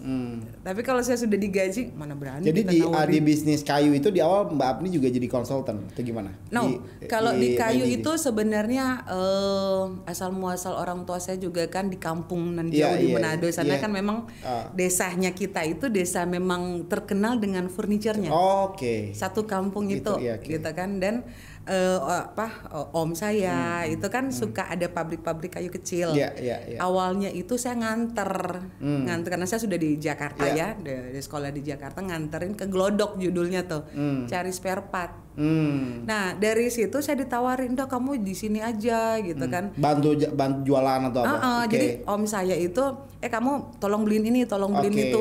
tapi 0.60 0.80
kalau 0.80 0.98
saya 1.00 1.14
sudah 1.14 1.36
digaji 1.36 1.92
mana 1.92 2.12
berani 2.12 2.42
Hmm. 2.42 2.50
Jadi 2.50 2.60
di 2.66 2.78
nawarin. 2.80 3.12
di 3.12 3.18
bisnis 3.20 3.62
kayu 3.62 3.92
itu 3.92 4.08
di 4.08 4.18
awal 4.18 4.50
Mbak 4.50 4.68
Apni 4.72 4.88
juga 4.88 5.06
jadi 5.06 5.22
konsultan 5.24 5.86
atau 5.86 6.02
gimana? 6.02 6.34
No, 6.48 6.66
Di- 6.66 7.06
kalau 7.06 7.30
di, 7.32 7.54
kayu 7.54 7.84
Medi. 7.84 7.96
itu 7.96 8.10
sebenarnya 8.16 9.06
eh, 9.06 9.82
asal 10.04 10.30
muasal 10.30 10.74
orang 10.74 11.04
tua 11.04 11.16
saya 11.16 11.36
juga 11.36 11.62
kan 11.66 11.86
di 11.86 11.96
kampung 11.96 12.52
nan 12.52 12.68
Iya, 12.68 12.90
jauh 12.90 12.96
di 12.96 13.06
iya, 13.06 13.14
Manado 13.14 13.46
sana 13.48 13.70
iya. 13.70 13.78
kan 13.78 13.90
memang 13.90 14.26
Ah. 14.40 14.66
desanya 14.72 15.30
kita 15.30 15.62
itu 15.62 15.86
desa 15.88 16.24
memang 16.24 16.62
terkenal 16.84 17.36
dengan 17.36 17.66
furniturnya. 17.66 18.30
Oke. 18.30 19.12
Satu 19.12 19.44
kampung 19.44 19.86
Gitu, 19.86 20.10
itu, 20.10 20.12
iya, 20.20 20.36
oke. 20.36 20.48
gitu 20.48 20.70
kan 20.70 20.98
dan 20.98 21.22
eh, 21.64 21.98
apa 21.98 22.68
om 22.92 23.16
saya 23.16 23.82
Hmm, 23.84 23.94
itu 23.96 24.06
kan 24.12 24.28
suka 24.28 24.68
ada 24.68 24.84
pabrik-pabrik 24.86 25.56
kayu 25.56 25.72
kecil. 25.72 26.12
Iya, 26.12 26.36
iya, 26.36 26.56
iya. 26.68 26.78
Awalnya 26.78 27.32
itu 27.32 27.56
saya 27.56 27.80
nganter, 27.80 28.60
nganter 28.78 29.28
karena 29.32 29.48
saya 29.48 29.64
sudah 29.64 29.80
di 29.80 29.96
Jakarta 29.96 30.44
Iya. 30.44 30.76
ya, 30.76 30.78
di, 30.78 31.16
di 31.16 31.20
sekolah 31.20 31.48
di 31.48 31.64
Jakarta 31.64 32.04
nganterin 32.04 32.52
ke 32.52 32.68
Glodok 32.68 33.16
judulnya 33.16 33.64
tuh, 33.64 33.88
cari 34.28 34.52
spare 34.52 34.84
part. 34.84 35.23
Hmm. 35.34 36.06
Nah 36.06 36.38
dari 36.38 36.70
situ 36.70 37.02
saya 37.02 37.18
ditawarin, 37.18 37.74
dok 37.74 37.90
kamu 37.90 38.22
di 38.22 38.34
sini 38.34 38.62
aja 38.62 39.18
gitu 39.18 39.44
kan. 39.50 39.74
Bantu 39.74 40.14
bantu 40.30 40.58
jualan 40.62 41.10
atau 41.10 41.20
apa? 41.26 41.34
Ah, 41.34 41.38
ah, 41.38 41.60
Oke. 41.66 41.74
Jadi 41.74 41.86
om 42.06 42.22
saya 42.24 42.54
itu, 42.54 42.84
eh 43.18 43.30
kamu 43.30 43.78
tolong 43.82 44.06
beliin 44.06 44.30
ini, 44.30 44.46
tolong 44.46 44.70
beliin 44.70 44.94
Oke. 44.94 45.04
itu. 45.10 45.20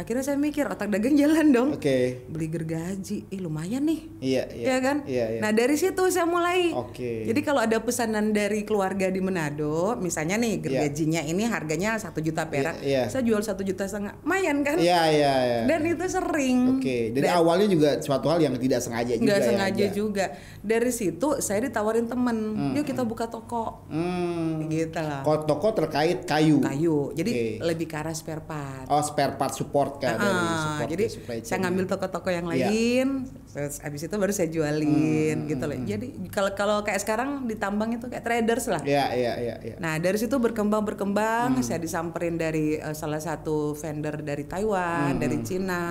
Akhirnya 0.00 0.24
saya 0.24 0.36
mikir 0.40 0.64
otak 0.64 0.88
dagang 0.88 1.12
jalan 1.14 1.46
dong. 1.52 1.68
Oke. 1.76 2.24
Beli 2.32 2.48
gergaji, 2.48 3.28
ih 3.28 3.40
lumayan 3.40 3.84
nih. 3.84 4.00
Iya, 4.20 4.42
iya. 4.56 4.64
Iya 4.64 4.76
kan? 4.80 4.96
Iya, 5.04 5.24
iya. 5.36 5.40
Nah 5.44 5.50
dari 5.52 5.76
situ 5.76 6.02
saya 6.08 6.24
mulai. 6.24 6.72
Oke. 6.72 7.28
Jadi 7.28 7.40
kalau 7.44 7.60
ada 7.60 7.76
pesanan 7.84 8.32
dari 8.32 8.64
keluarga 8.64 9.12
di 9.12 9.20
Manado, 9.20 9.92
misalnya 10.00 10.40
nih 10.40 10.56
gergajinya 10.64 11.20
ini 11.20 11.44
harganya 11.44 12.00
satu 12.00 12.24
juta 12.24 12.48
perak, 12.48 12.80
Iya, 12.80 13.04
iya. 13.06 13.12
saya 13.12 13.20
jual 13.28 13.44
satu 13.44 13.60
juta 13.60 13.84
setengah, 13.84 14.16
lumayan 14.24 14.64
kan? 14.64 14.80
Iya, 14.80 15.00
iya, 15.12 15.34
iya. 15.44 15.58
Dan 15.68 15.80
itu 15.84 16.04
sering. 16.08 16.80
Oke, 16.80 17.12
dari 17.12 17.28
awalnya 17.28 17.68
juga 17.68 18.00
suatu 18.00 18.32
hal 18.32 18.40
yang 18.40 18.56
tidak 18.56 18.80
sengaja 18.80 19.14
juga 19.20 19.36
ya, 19.36 19.49
sengaja 19.50 19.84
Aja. 19.84 19.92
juga 19.92 20.24
dari 20.58 20.90
situ 20.90 21.28
saya 21.38 21.62
ditawarin 21.62 22.06
temen 22.06 22.36
yuk 22.72 22.84
kita 22.84 23.02
buka 23.02 23.26
toko 23.26 23.82
Hmm. 23.86 24.66
gitu 24.66 24.96
lah 24.96 25.20
Kok 25.20 25.44
toko 25.44 25.68
terkait 25.72 26.22
kayu. 26.22 26.58
kayu 26.58 27.10
jadi 27.12 27.30
Oke. 27.30 27.46
lebih 27.66 27.86
ke 27.86 27.96
arah 27.96 28.12
spare 28.12 28.40
part 28.40 28.86
Oh, 28.86 29.00
spare 29.00 29.34
part 29.34 29.50
support 29.50 29.98
kan 29.98 30.14
dari 30.14 30.30
Ah, 30.38 30.58
support 30.68 30.88
jadi 30.88 31.04
saya 31.40 31.58
ngambil 31.60 31.84
toko-toko 31.86 32.28
yang 32.28 32.46
Iya. 32.46 32.66
lain 32.66 33.08
terus 33.46 33.78
abis 33.80 34.00
itu 34.02 34.14
baru 34.14 34.30
saya 34.30 34.46
jualin 34.48 35.36
Hmm, 35.36 35.48
gitu 35.48 35.64
loh 35.64 35.76
jadi 35.76 36.06
kalau 36.28 36.50
kalau 36.52 36.76
kayak 36.80 36.98
sekarang 36.98 37.44
di 37.44 37.54
tambang 37.54 37.90
itu 37.90 38.06
kayak 38.06 38.22
traders 38.22 38.66
lah 38.66 38.78
Iya, 38.80 39.12
iya, 39.12 39.32
iya, 39.36 39.54
iya. 39.60 39.76
Nah 39.76 39.96
dari 39.96 40.16
situ 40.16 40.36
berkembang 40.36 40.82
berkembang, 40.82 41.52
Hmm. 41.52 41.62
saya 41.62 41.78
disamperin 41.78 42.34
dari 42.34 42.74
eh, 42.74 42.92
salah 42.92 43.18
satu 43.18 43.72
vendor 43.72 44.20
dari 44.20 44.44
Taiwan, 44.44 45.12
Hmm, 45.12 45.18
dari 45.18 45.38
Cina. 45.40 45.90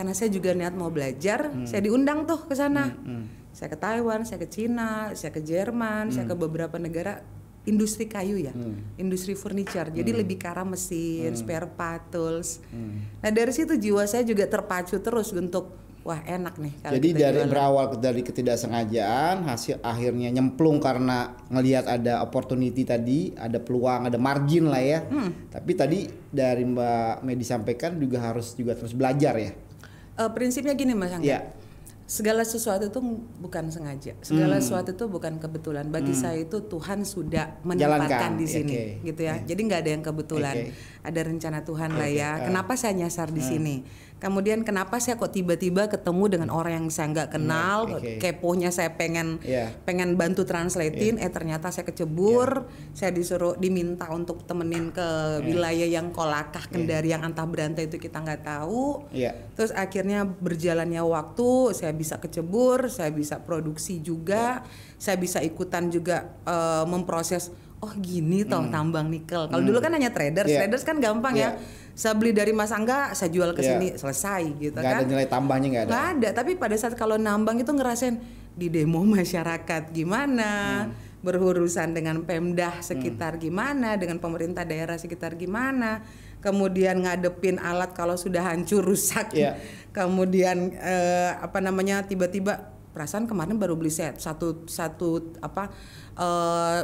Karena 0.00 0.16
saya 0.16 0.32
juga 0.32 0.56
niat 0.56 0.72
mau 0.72 0.88
belajar, 0.88 1.52
saya 1.68 1.84
diundang 1.84 2.24
tuh 2.24 2.48
ke 2.48 2.56
sana. 2.56 2.88
Hmm, 2.88 3.28
Saya 3.52 3.68
ke 3.68 3.76
Taiwan, 3.76 4.24
saya 4.24 4.40
ke 4.40 4.48
Cina, 4.48 5.12
saya 5.12 5.28
ke 5.28 5.44
Jerman, 5.44 6.08
saya 6.08 6.24
Hmm. 6.24 6.32
ke 6.32 6.40
beberapa 6.40 6.80
negara 6.80 7.20
industri 7.62 8.08
kayu 8.08 8.40
ya, 8.40 8.56
industri 8.96 9.36
furniture. 9.36 9.92
Jadi 9.92 10.08
Hmm. 10.08 10.20
lebih 10.24 10.40
ke 10.40 10.48
arah 10.48 10.64
mesin, 10.64 11.36
spare 11.36 11.68
part, 11.68 12.08
tools. 12.08 12.64
Nah 13.20 13.28
dari 13.28 13.52
situ 13.52 13.76
jiwa 13.76 14.08
saya 14.08 14.24
juga 14.24 14.48
terpacu 14.48 14.96
terus 14.96 15.36
untuk 15.36 15.76
wah 16.00 16.24
enak 16.24 16.56
nih. 16.56 16.72
kalau 16.80 16.94
Jadi 16.96 17.08
dari 17.12 17.36
jualan. 17.36 17.50
berawal 17.52 17.86
dari 18.00 18.22
ketidaksengajaan, 18.24 19.44
hasil 19.44 19.84
akhirnya 19.84 20.32
nyemplung 20.32 20.80
karena 20.80 21.36
ngelihat 21.46 21.84
ada 21.84 22.24
opportunity 22.24 22.88
tadi, 22.88 23.36
ada 23.36 23.60
peluang, 23.60 24.08
ada 24.08 24.16
margin 24.16 24.64
lah 24.64 24.80
ya. 24.80 25.04
Hmm. 25.04 25.52
Tapi 25.52 25.72
tadi 25.76 25.98
dari 26.26 26.64
Mbak 26.64 27.20
Medi 27.20 27.44
sampaikan 27.44 28.00
juga 28.00 28.22
harus 28.22 28.54
juga 28.54 28.72
terus 28.72 28.96
belajar 28.96 29.36
ya. 29.36 29.52
Eh, 30.20 30.30
prinsipnya 30.36 30.76
gini 30.76 30.92
mas 30.92 31.16
Angga. 31.16 31.24
Iya. 31.24 31.40
Segala 32.10 32.42
sesuatu 32.42 32.90
itu 32.90 33.00
bukan 33.38 33.70
sengaja. 33.70 34.18
Segala 34.18 34.58
sesuatu 34.58 34.90
itu 34.90 35.06
bukan 35.06 35.38
kebetulan. 35.38 35.86
Bagi 35.94 36.10
saya 36.10 36.42
itu 36.42 36.58
Tuhan 36.66 37.06
sudah 37.06 37.62
Jalankan, 37.62 37.78
menempatkan 37.78 38.30
di 38.34 38.46
sini, 38.50 38.74
oke. 38.74 39.06
gitu 39.14 39.20
ya. 39.30 39.38
Jadi 39.46 39.60
nggak 39.62 39.80
ada 39.86 39.90
yang 39.94 40.02
kebetulan. 40.02 40.54
Oke. 40.58 40.74
Ada 41.06 41.20
rencana 41.22 41.58
Tuhan 41.62 41.90
lah 41.94 42.10
Oke, 42.10 42.18
ya. 42.18 42.30
ah. 42.34 42.34
Kenapa 42.50 42.74
saya 42.74 42.98
nyasar 42.98 43.30
di 43.30 43.38
sini? 43.38 43.86
Kemudian 44.20 44.60
kenapa 44.62 45.00
saya 45.00 45.16
kok 45.16 45.32
tiba-tiba 45.32 45.88
ketemu 45.88 46.24
dengan 46.28 46.48
orang 46.52 46.76
yang 46.76 46.86
saya 46.92 47.08
nggak 47.08 47.30
kenal, 47.32 47.88
oke. 47.88 48.20
keponya 48.20 48.68
saya 48.68 48.92
pengen 48.92 49.40
Iya. 49.40 49.72
pengen 49.82 50.14
bantu 50.14 50.44
translatein, 50.44 51.16
eh 51.16 51.32
ternyata 51.32 51.72
saya 51.72 51.82
kecebur, 51.82 52.68
saya 52.92 53.10
disuruh 53.10 53.56
diminta 53.56 54.12
untuk 54.12 54.44
temenin 54.44 54.92
ke 54.92 55.08
wilayah 55.40 55.88
yang 55.88 56.12
kolakah 56.12 56.68
kendari 56.68 57.10
yang 57.10 57.24
antah 57.24 57.48
berantai 57.48 57.88
itu 57.88 57.96
kita 57.96 58.20
nggak 58.20 58.44
tahu. 58.44 59.08
Iya. 59.08 59.32
Terus 59.56 59.72
akhirnya 59.72 60.28
berjalannya 60.28 61.00
waktu, 61.00 61.72
saya 61.72 61.96
bisa 61.96 62.20
kecebur, 62.20 62.92
saya 62.92 63.08
bisa 63.08 63.40
produksi 63.40 64.04
juga, 64.04 64.60
saya 64.94 65.16
bisa 65.16 65.40
ikutan 65.40 65.88
juga 65.88 66.28
eh, 66.44 66.84
memproses. 66.84 67.48
Oh 67.80 67.96
gini 67.96 68.44
toh 68.44 68.68
tambang 68.68 69.08
nikel. 69.08 69.48
Kalau 69.48 69.64
dulu 69.64 69.80
kan 69.80 69.96
hanya 69.96 70.12
traders, 70.12 70.44
Hmm. 70.44 70.52
Iya. 70.52 70.60
traders 70.68 70.84
kan 70.84 71.00
gampang 71.00 71.32
Iya. 71.32 71.56
ya. 71.56 71.88
Saya 72.00 72.16
beli 72.16 72.32
dari 72.32 72.48
Mas 72.50 72.72
Angga, 72.72 73.12
saya 73.12 73.28
jual 73.28 73.52
ke 73.52 73.60
Iya. 73.60 73.76
sini, 73.76 73.88
selesai 73.92 74.42
gitu 74.56 74.72
Nggak 74.72 74.88
kan. 74.88 75.00
ada 75.04 75.04
nilai 75.04 75.28
tambahnya 75.28 75.68
nggak 75.68 75.84
ada. 75.84 75.90
Nggak 75.92 76.06
ada, 76.16 76.28
tapi 76.32 76.50
pada 76.56 76.72
saat 76.72 76.96
kalau 76.96 77.20
nambang 77.20 77.60
itu 77.60 77.68
ngerasain 77.68 78.16
di 78.56 78.72
demo 78.72 79.04
masyarakat 79.20 79.92
gimana, 79.92 80.52
Hmm. 80.88 80.96
berurusan 81.20 81.92
dengan 81.92 82.24
Pemdah 82.24 82.80
sekitar 82.80 83.36
gimana, 83.36 84.00
dengan 84.00 84.16
pemerintah 84.16 84.64
daerah 84.64 84.96
sekitar 84.96 85.36
gimana, 85.36 86.00
kemudian 86.40 87.04
ngadepin 87.04 87.60
alat 87.60 87.92
kalau 87.92 88.16
sudah 88.16 88.48
hancur 88.48 88.80
rusak, 88.80 89.36
Iya. 89.36 89.60
kemudian 89.92 90.72
eh, 90.72 91.36
apa 91.36 91.60
namanya 91.60 92.00
tiba-tiba 92.00 92.72
perasaan 92.90 93.28
kemarin 93.28 93.54
baru 93.54 93.76
beli 93.76 93.92
set 93.92 94.16
satu 94.16 94.64
satu 94.64 95.36
apa 95.38 95.68
eh, 96.16 96.80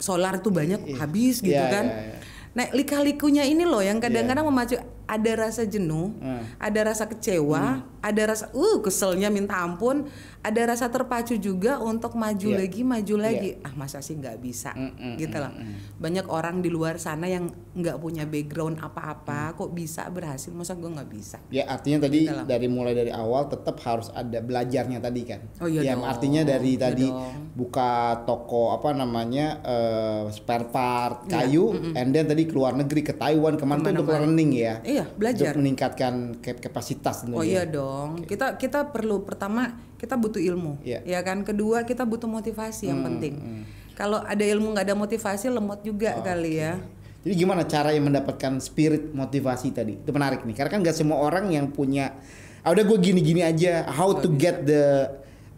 solar 0.00 0.40
itu 0.40 0.48
banyak 0.48 0.96
habis 0.96 1.38
gitu 1.38 1.52
Iya, 1.52 1.68
kan. 1.68 1.84
iya, 1.84 2.00
iya. 2.08 2.18
Nah, 2.54 2.70
lika-likunya 2.70 3.42
ini 3.42 3.66
loh 3.66 3.82
yang 3.82 3.98
kadang-kadang 3.98 4.46
memacu 4.46 4.78
ada 5.14 5.32
rasa 5.40 5.62
jenuh, 5.64 6.10
Hmm. 6.16 6.42
ada 6.58 6.80
rasa 6.84 7.04
kecewa, 7.04 7.64
ada 7.98 8.22
rasa 8.26 8.50
uh 8.50 8.76
keselnya 8.78 9.28
minta 9.28 9.56
ampun, 9.56 10.10
ada 10.40 10.60
rasa 10.66 10.86
terpacu 10.86 11.34
juga 11.36 11.78
untuk 11.78 12.12
maju 12.14 12.48
Iya. 12.48 12.58
lagi, 12.60 12.80
maju 12.82 13.14
lagi. 13.16 13.50
Ah, 13.60 13.72
masa 13.72 13.98
sih 13.98 14.14
nggak 14.14 14.36
bisa 14.38 14.74
Mm, 14.74 14.92
mm, 14.92 15.14
gitu 15.16 15.36
loh. 15.36 15.52
Banyak 15.96 16.26
orang 16.28 16.58
di 16.58 16.68
luar 16.68 16.98
sana 16.98 17.24
yang 17.24 17.46
nggak 17.72 17.96
punya 17.96 18.24
background 18.24 18.76
apa-apa 18.78 19.50
Mm. 19.50 19.56
kok 19.56 19.70
bisa 19.72 20.02
berhasil, 20.06 20.50
masa 20.50 20.74
gue 20.74 20.90
nggak 20.90 21.08
bisa. 21.08 21.38
Ya 21.48 21.64
artinya 21.66 22.02
tadi 22.02 22.26
Gitu 22.26 22.42
dari 22.44 22.66
mulai 22.66 22.92
dari 22.92 23.08
awal 23.08 23.46
tetap 23.46 23.78
harus 23.80 24.10
ada 24.10 24.38
belajarnya 24.38 24.98
tadi 24.98 25.22
kan. 25.24 25.40
Oh 25.58 25.66
iya 25.66 25.80
Yang 25.86 26.00
dong, 26.00 26.10
artinya 26.10 26.42
dari 26.42 26.72
iya 26.72 26.82
tadi 26.82 27.06
dong. 27.06 27.54
buka 27.54 27.92
toko 28.24 28.72
apa 28.72 28.90
namanya 28.92 29.62
eh, 29.62 30.22
spare 30.30 30.66
part 30.66 31.16
Iya, 31.24 31.46
kayu, 31.46 31.64
and 31.94 32.10
then 32.10 32.24
tadi 32.24 32.44
keluar 32.44 32.72
negeri 32.72 33.00
ke 33.00 33.12
Taiwan 33.12 33.54
ke 33.54 33.62
mana 33.62 33.80
tuh 33.82 33.92
untuk 33.94 34.08
learning 34.08 34.50
ya. 34.52 34.74
Iya, 34.82 35.03
belajar. 35.14 35.52
Untuk 35.52 35.60
meningkatkan 35.60 36.14
kapasitas 36.40 37.22
tentunya. 37.22 37.38
Oh 37.38 37.44
iya 37.44 37.62
dong. 37.64 38.24
Kita 38.24 38.56
kita 38.56 38.88
perlu 38.88 39.22
pertama 39.22 39.76
kita 39.96 40.16
butuh 40.16 40.40
ilmu, 40.40 40.80
Iya. 40.84 41.00
ya 41.04 41.20
kan. 41.20 41.42
Kedua 41.42 41.84
kita 41.84 42.04
butuh 42.04 42.28
motivasi 42.28 42.88
yang 42.88 43.00
penting. 43.02 43.64
Kalau 43.94 44.18
ada 44.18 44.42
ilmu 44.42 44.74
nggak 44.74 44.90
ada 44.90 44.96
motivasi 44.98 45.48
lemot 45.48 45.80
juga 45.80 46.18
kali 46.18 46.58
ya. 46.58 46.76
Jadi 47.24 47.34
gimana 47.40 47.64
cara 47.64 47.88
yang 47.88 48.04
mendapatkan 48.04 48.60
spirit 48.60 49.16
motivasi 49.16 49.72
tadi? 49.72 49.96
Itu 49.96 50.12
menarik 50.12 50.44
nih. 50.44 50.52
Karena 50.52 50.70
kan 50.76 50.84
gak 50.84 50.92
semua 50.92 51.24
orang 51.24 51.48
yang 51.48 51.72
punya 51.72 52.12
ah 52.60 52.68
udah 52.68 52.84
gue 52.84 52.98
gini-gini 53.00 53.40
aja. 53.40 53.88
How 53.88 54.12
to 54.20 54.28
get 54.36 54.68
the 54.68 55.08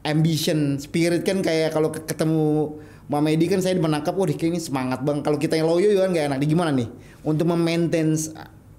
ambition 0.06 0.78
spirit 0.78 1.26
kan 1.26 1.42
kayak 1.42 1.74
kalau 1.74 1.90
ke- 1.90 2.06
ketemu 2.06 2.78
Mama 3.06 3.30
Edi 3.30 3.46
kan 3.46 3.62
saya 3.62 3.78
menangkap, 3.78 4.18
wah 4.18 4.26
kayak 4.26 4.50
ini 4.50 4.58
semangat 4.58 5.02
bang. 5.02 5.22
Kalau 5.22 5.38
kita 5.38 5.54
yang 5.54 5.66
loyo 5.66 5.90
kan 5.94 6.10
gak 6.10 6.26
enak. 6.26 6.38
Di 6.38 6.46
gimana 6.46 6.70
nih 6.70 6.86
untuk 7.22 7.46
memaintain 7.46 8.14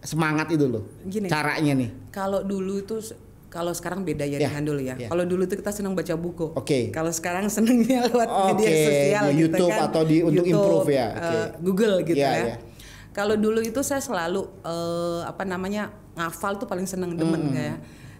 semangat 0.07 0.47
itu 0.49 0.65
loh? 0.65 0.87
Gini. 1.03 1.27
Caranya 1.27 1.75
nih. 1.75 1.89
Kalau 2.09 2.39
dulu 2.41 2.79
itu 2.79 2.95
kalau 3.47 3.71
sekarang 3.71 4.03
beda 4.03 4.23
ya 4.23 4.39
dengan 4.39 4.63
dulu 4.63 4.79
ya. 4.79 4.95
ya. 4.95 5.07
Kalau 5.07 5.23
dulu 5.23 5.43
tuh 5.43 5.55
kita 5.55 5.71
senang 5.71 5.91
baca 5.91 6.15
buku. 6.15 6.51
Oke. 6.53 6.89
Kalau 6.89 7.11
sekarang 7.11 7.47
senangnya 7.47 8.03
lewat 8.07 8.27
media 8.51 8.67
Oke, 8.67 8.83
sosial 8.85 9.23
di 9.25 9.31
gitu 9.33 9.43
YouTube 9.45 9.71
kan. 9.73 9.87
atau 9.87 10.01
di- 10.03 10.19
untuk 10.21 10.45
improve 10.45 10.89
ya, 10.89 11.07
eh, 11.07 11.15
oke. 11.17 11.39
Google 11.61 11.95
gitu 12.03 12.17
Ya, 12.17 12.31
ya. 12.33 12.45
ya. 12.45 12.57
Kalau 13.11 13.35
dulu 13.35 13.59
itu 13.59 13.81
saya 13.81 13.99
selalu 13.99 14.45
eh, 14.61 15.21
apa 15.23 15.43
namanya 15.43 15.89
ngafal 16.13 16.55
tuh 16.55 16.65
paling 16.65 16.85
seneng 16.85 17.13
demen 17.13 17.49
kayak 17.49 17.77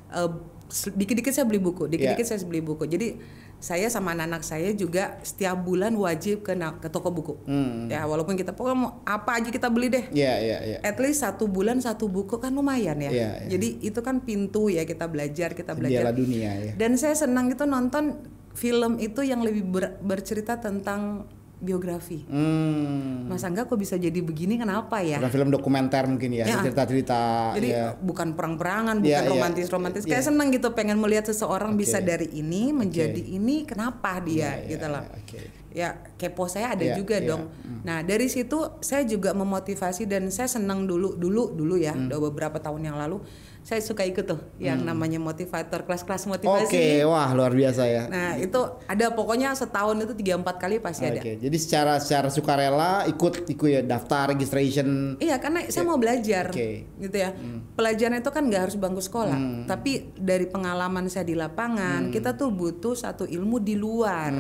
eh, 0.10 0.30
se- 0.68 0.92
dikit-dikit 0.92 1.32
saya 1.32 1.46
beli 1.46 1.60
buku, 1.60 1.86
dikit-dikit 1.86 2.24
Ya. 2.24 2.30
saya 2.30 2.44
beli 2.44 2.60
buku. 2.60 2.84
Jadi 2.84 3.20
saya 3.58 3.90
sama 3.90 4.14
anak-anak 4.14 4.46
saya 4.46 4.70
juga 4.72 5.18
setiap 5.26 5.58
bulan 5.58 5.98
wajib 5.98 6.46
ke 6.46 6.54
ke 6.54 6.88
toko 6.94 7.10
buku. 7.10 7.34
Hmm. 7.50 7.90
Ya 7.90 8.06
walaupun 8.06 8.38
kita 8.38 8.54
pokoknya 8.54 8.78
mau 8.78 8.92
apa 9.02 9.42
aja 9.42 9.50
kita 9.50 9.68
beli 9.74 9.90
deh 9.90 10.06
Iya 10.14 10.34
iya 10.38 10.58
iya. 10.62 10.78
at 10.86 10.98
least 11.02 11.26
satu 11.26 11.50
bulan 11.50 11.82
satu 11.82 12.06
buku 12.06 12.38
kan 12.38 12.54
lumayan 12.54 13.02
ya. 13.02 13.10
Iya, 13.10 13.30
iya. 13.46 13.50
Jadi 13.50 13.82
itu 13.82 14.00
kan 14.06 14.22
pintu 14.22 14.70
ya 14.70 14.86
kita 14.86 15.10
belajar 15.10 15.58
kita 15.58 15.74
Jendela 15.74 16.10
belajar. 16.10 16.14
dunia 16.14 16.52
ya. 16.54 16.74
Dan 16.78 17.02
saya 17.02 17.18
senang 17.18 17.50
itu 17.50 17.66
nonton 17.66 18.22
film 18.54 18.98
itu 18.98 19.22
yang 19.22 19.42
lebih 19.42 19.66
ber- 19.66 19.98
bercerita 20.02 20.58
tentang 20.58 21.26
biografi. 21.58 22.22
Hmm. 22.30 23.26
Mas 23.26 23.42
Angga 23.42 23.66
kok 23.66 23.76
bisa 23.76 23.98
jadi 23.98 24.22
begini 24.22 24.56
kenapa 24.56 25.02
ya? 25.02 25.18
Bukan 25.18 25.34
film 25.34 25.50
dokumenter 25.50 26.06
mungkin 26.06 26.30
ya, 26.32 26.46
Ya. 26.46 26.62
cerita-cerita 26.62 27.54
Jadi 27.58 27.70
ya. 27.74 27.98
bukan 27.98 28.38
perang-perangan, 28.38 29.02
bukan 29.02 29.10
Iya, 29.10 29.26
iya. 29.26 29.30
romantis-romantis. 29.30 30.06
Kayak 30.06 30.22
Iya. 30.22 30.28
seneng 30.30 30.48
gitu 30.50 30.70
pengen 30.72 30.98
melihat 30.98 31.26
seseorang 31.26 31.74
Oke. 31.74 31.82
bisa 31.82 31.98
dari 31.98 32.30
ini 32.32 32.70
menjadi 32.70 33.18
ini, 33.20 33.66
kenapa 33.66 34.22
dia 34.22 34.62
gitu 34.64 34.86
loh. 34.86 35.02
Oke. 35.10 35.50
Ya 35.74 35.94
kepo 36.18 36.46
saya 36.46 36.74
ada 36.74 36.86
juga 36.94 37.18
dong. 37.20 37.50
Nah 37.82 38.02
dari 38.02 38.26
situ 38.28 38.58
saya 38.80 39.02
juga 39.04 39.34
memotivasi 39.34 40.06
dan 40.06 40.30
saya 40.30 40.50
senang 40.50 40.86
dulu 40.86 41.14
dulu 41.14 41.54
dulu 41.54 41.78
ya, 41.78 41.94
Hmm. 41.94 42.10
udah 42.10 42.20
beberapa 42.30 42.58
tahun 42.58 42.86
yang 42.86 42.98
lalu 42.98 43.22
saya 43.68 43.84
suka 43.84 44.08
ikut 44.08 44.24
tuh 44.24 44.40
yang 44.64 44.80
namanya 44.80 45.20
motivator 45.20 45.84
kelas-kelas 45.84 46.24
Oke, 46.24 46.40
motivasi. 46.40 47.04
wah 47.04 47.28
luar 47.36 47.52
biasa 47.52 47.84
ya. 47.84 48.08
Nah 48.08 48.40
itu 48.40 48.56
ada 48.88 49.12
pokoknya 49.12 49.52
setahun 49.60 50.00
itu 50.08 50.16
tiga 50.16 50.40
empat 50.40 50.56
kali 50.56 50.80
pasti 50.80 51.04
ada. 51.04 51.20
Oke, 51.20 51.36
jadi 51.36 51.58
secara 51.60 52.00
secara 52.00 52.32
sukarela 52.32 53.04
ikut 53.12 53.44
ikut 53.44 53.68
ya 53.68 53.84
daftar 53.84 54.32
registration. 54.32 55.20
Iya 55.20 55.36
karena 55.44 55.68
saya 55.68 55.84
mau 55.84 56.00
belajar 56.00 56.48
Oke. 56.48 56.88
gitu 56.96 57.12
ya. 57.20 57.36
Pelajaran 57.76 58.24
itu 58.24 58.32
kan 58.32 58.48
nggak 58.48 58.72
harus 58.72 58.78
bangku 58.80 59.04
sekolah, 59.04 59.68
tapi 59.68 60.16
dari 60.16 60.48
pengalaman 60.48 61.12
saya 61.12 61.28
di 61.28 61.36
lapangan 61.36 62.08
kita 62.08 62.40
tuh 62.40 62.56
butuh 62.56 62.96
satu 62.96 63.28
ilmu 63.28 63.60
di 63.60 63.76
luar. 63.76 64.32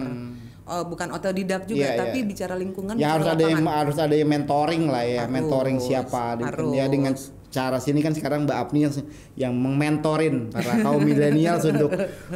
Oh, 0.68 0.84
bukan 0.84 1.16
otodidak 1.16 1.64
juga, 1.64 1.80
Iya, 1.80 1.92
iya. 1.96 2.00
tapi 2.04 2.18
bicara 2.28 2.52
lingkungan. 2.60 3.00
Ya 3.00 3.00
bicara 3.00 3.12
harus 3.16 3.28
ada 3.32 3.44
yang 3.48 3.64
harus 3.64 3.98
ada 4.04 4.16
yang 4.20 4.28
mentoring 4.28 4.84
lah 4.92 5.04
ya, 5.08 5.24
Harus, 5.24 5.32
mentoring 5.32 5.78
siapa 5.80 6.36
harus. 6.36 6.76
ya 6.76 6.92
dengan 6.92 7.16
cara 7.58 7.82
sini 7.82 8.06
kan 8.06 8.14
sekarang 8.14 8.46
Mbak 8.46 8.58
Apni 8.62 8.86
yang 8.86 8.94
yang 9.34 9.54
mementorin 9.58 10.54
para 10.54 10.78
kaum 10.86 11.02
milenial 11.02 11.58
untuk 11.58 11.90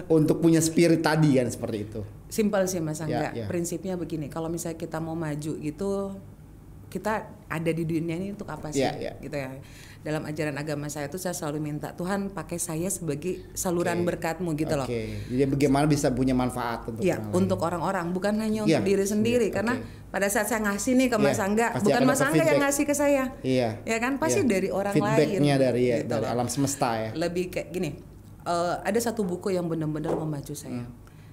untuk 0.09 0.37
punya 0.41 0.57
spirit 0.57 1.05
tadi 1.05 1.37
kan 1.37 1.45
seperti 1.45 1.77
itu. 1.85 2.01
Simpel 2.25 2.65
sih 2.65 2.81
Mas 2.81 2.97
Angga. 3.05 3.29
Ya, 3.29 3.45
ya. 3.45 3.45
Prinsipnya 3.45 3.93
begini, 3.99 4.31
kalau 4.33 4.49
misalnya 4.49 4.81
kita 4.81 4.97
mau 4.97 5.13
maju 5.13 5.53
gitu, 5.61 6.17
kita 6.89 7.29
ada 7.45 7.71
di 7.75 7.83
dunia 7.85 8.17
ini 8.17 8.33
untuk 8.33 8.49
apa 8.49 8.73
sih? 8.73 8.81
Ya, 8.81 8.97
ya. 8.97 9.13
Gitu 9.21 9.35
ya. 9.37 9.61
Dalam 10.01 10.25
ajaran 10.25 10.57
agama 10.57 10.89
saya 10.89 11.05
itu 11.05 11.15
saya 11.15 11.29
selalu 11.31 11.61
minta 11.61 11.93
Tuhan 11.93 12.33
pakai 12.33 12.57
saya 12.57 12.89
sebagai 12.89 13.45
saluran 13.53 14.01
Oke. 14.01 14.07
berkatmu 14.09 14.49
gitu 14.55 14.73
loh. 14.73 14.89
Oke, 14.89 15.29
jadi 15.29 15.45
bagaimana 15.45 15.85
bisa 15.85 16.09
punya 16.09 16.33
manfaat 16.33 16.89
untuk 16.89 16.99
Ya, 16.99 17.15
orang 17.15 17.23
lain. 17.23 17.37
untuk 17.37 17.59
orang-orang, 17.61 18.05
bukan 18.09 18.33
hanya 18.35 18.65
untuk 18.65 18.81
diri 18.81 19.05
sendiri. 19.05 19.47
iya, 19.47 19.53
Karena 19.53 19.77
oke. 19.77 20.09
pada 20.09 20.25
saat 20.25 20.49
saya 20.49 20.65
ngasih 20.65 20.97
nih 20.97 21.07
ke 21.07 21.17
Mas 21.17 21.37
Iya, 21.37 21.45
Angga, 21.45 21.67
bukan 21.77 22.01
Mas 22.03 22.17
Angga 22.19 22.43
yang 22.43 22.59
ngasih 22.59 22.83
ke 22.83 22.93
saya. 22.93 23.23
Iya. 23.41 23.69
Ya 23.85 23.97
kan, 23.97 24.17
pasti 24.17 24.41
Iya. 24.41 24.49
dari 24.49 24.69
orang 24.69 24.93
lain. 24.93 25.05
Feedbacknya 25.05 25.55
dari 25.55 25.83
ya, 25.85 25.97
gitu 26.01 26.09
dari 26.09 26.25
loh. 26.25 26.33
alam 26.33 26.47
semesta 26.47 26.89
ya. 26.97 27.09
Lebih 27.13 27.45
kayak 27.49 27.69
gini. 27.69 27.91
eh, 28.41 28.75
ada 28.81 28.97
satu 28.97 29.21
buku 29.21 29.53
yang 29.53 29.69
benar-benar 29.69 30.17
memacu 30.17 30.57
saya. 30.57 30.81
Hmm. 30.81 30.89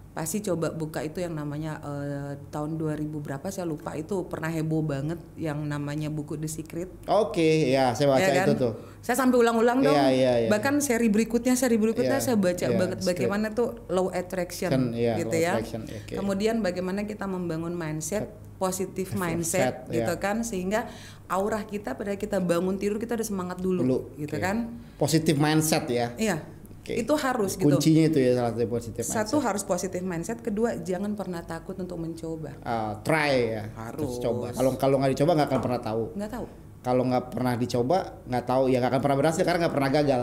Pasti 0.09 0.43
coba 0.43 0.75
buka 0.75 0.99
itu 1.01 1.23
yang 1.23 1.39
namanya 1.39 1.79
eh, 1.79 2.35
tahun 2.51 2.75
2000 2.75 3.07
berapa 3.23 3.47
saya 3.55 3.71
lupa 3.71 3.95
itu 3.95 4.27
pernah 4.27 4.51
heboh 4.51 4.83
banget 4.83 5.21
yang 5.39 5.63
namanya 5.63 6.11
buku 6.11 6.35
The 6.35 6.51
Secret. 6.51 6.91
Oke, 7.07 7.71
ya 7.71 7.95
saya 7.95 8.11
baca 8.11 8.27
ya 8.27 8.43
kan? 8.43 8.47
itu 8.51 8.53
tuh. 8.59 8.73
Saya 8.99 9.15
sampai 9.15 9.39
ulang-ulang 9.39 9.79
dong. 9.79 9.95
Iya, 9.95 10.07
iya, 10.11 10.33
iya. 10.43 10.49
Bahkan 10.51 10.83
seri 10.83 11.07
berikutnya, 11.07 11.55
seri 11.55 11.79
berikutnya 11.79 12.19
Iya, 12.19 12.35
saya 12.35 12.37
baca 12.37 12.67
iya, 12.67 12.75
banget 12.75 12.99
script. 12.99 13.11
bagaimana 13.15 13.47
tuh 13.55 13.79
law 13.87 14.11
attraction 14.11 14.71
Kan, 14.75 14.85
iya, 14.91 15.15
gitu 15.23 15.31
law 15.39 15.45
ya. 15.47 15.53
attraction, 15.55 15.83
oke. 15.87 16.15
Kemudian 16.19 16.57
bagaimana 16.67 17.07
kita 17.07 17.31
membangun 17.31 17.79
mindset 17.79 18.27
positif 18.59 19.15
Mindset, 19.15 19.87
mindset 19.87 19.95
gitu 19.95 20.15
iya. 20.19 20.19
kan 20.19 20.43
sehingga 20.43 20.91
aura 21.31 21.63
kita 21.63 21.95
pada 21.95 22.19
kita 22.19 22.43
bangun 22.43 22.75
tidur 22.75 22.99
kita 22.99 23.15
ada 23.15 23.23
semangat 23.23 23.63
dulu, 23.63 23.87
Dulu, 23.87 23.99
gitu 24.19 24.35
oke. 24.35 24.43
kan. 24.43 24.67
Positif 24.99 25.39
mindset 25.39 25.87
ya. 25.87 26.11
Iya. 26.19 26.43
Oke. 26.89 27.05
Itu 27.05 27.15
harus 27.21 27.53
gitu. 27.61 27.69
Kuncinya 27.69 28.09
itu 28.09 28.17
ya 28.17 28.33
salah 28.33 28.57
satu 28.57 28.65
positif 28.65 29.03
Satu 29.05 29.13
mindset. 29.37 29.45
harus 29.45 29.63
positif 29.69 30.01
mindset, 30.01 30.39
kedua 30.41 30.81
jangan 30.81 31.13
pernah 31.13 31.45
takut 31.45 31.77
untuk 31.77 32.01
mencoba. 32.01 32.57
Ah, 32.65 32.97
try 33.05 33.61
ya. 33.61 33.63
Harus. 33.77 34.17
Terus 34.17 34.25
coba. 34.25 34.47
Kalau 34.57 34.71
kalau 34.81 34.97
nggak 34.97 35.13
dicoba 35.13 35.31
nggak 35.37 35.49
akan 35.53 35.61
pernah 35.61 35.81
tahu. 35.85 36.03
Nggak 36.17 36.33
tahu. 36.33 36.47
Kalau 36.79 37.03
nggak 37.05 37.25
pernah 37.29 37.55
dicoba 37.61 37.99
nggak 38.25 38.45
tahu 38.49 38.63
ya 38.73 38.77
nggak 38.81 38.93
akan 38.97 39.03
pernah 39.05 39.19
berhasil 39.21 39.43
karena 39.45 39.59
nggak 39.69 39.75
pernah 39.77 39.91
gagal. 39.93 40.21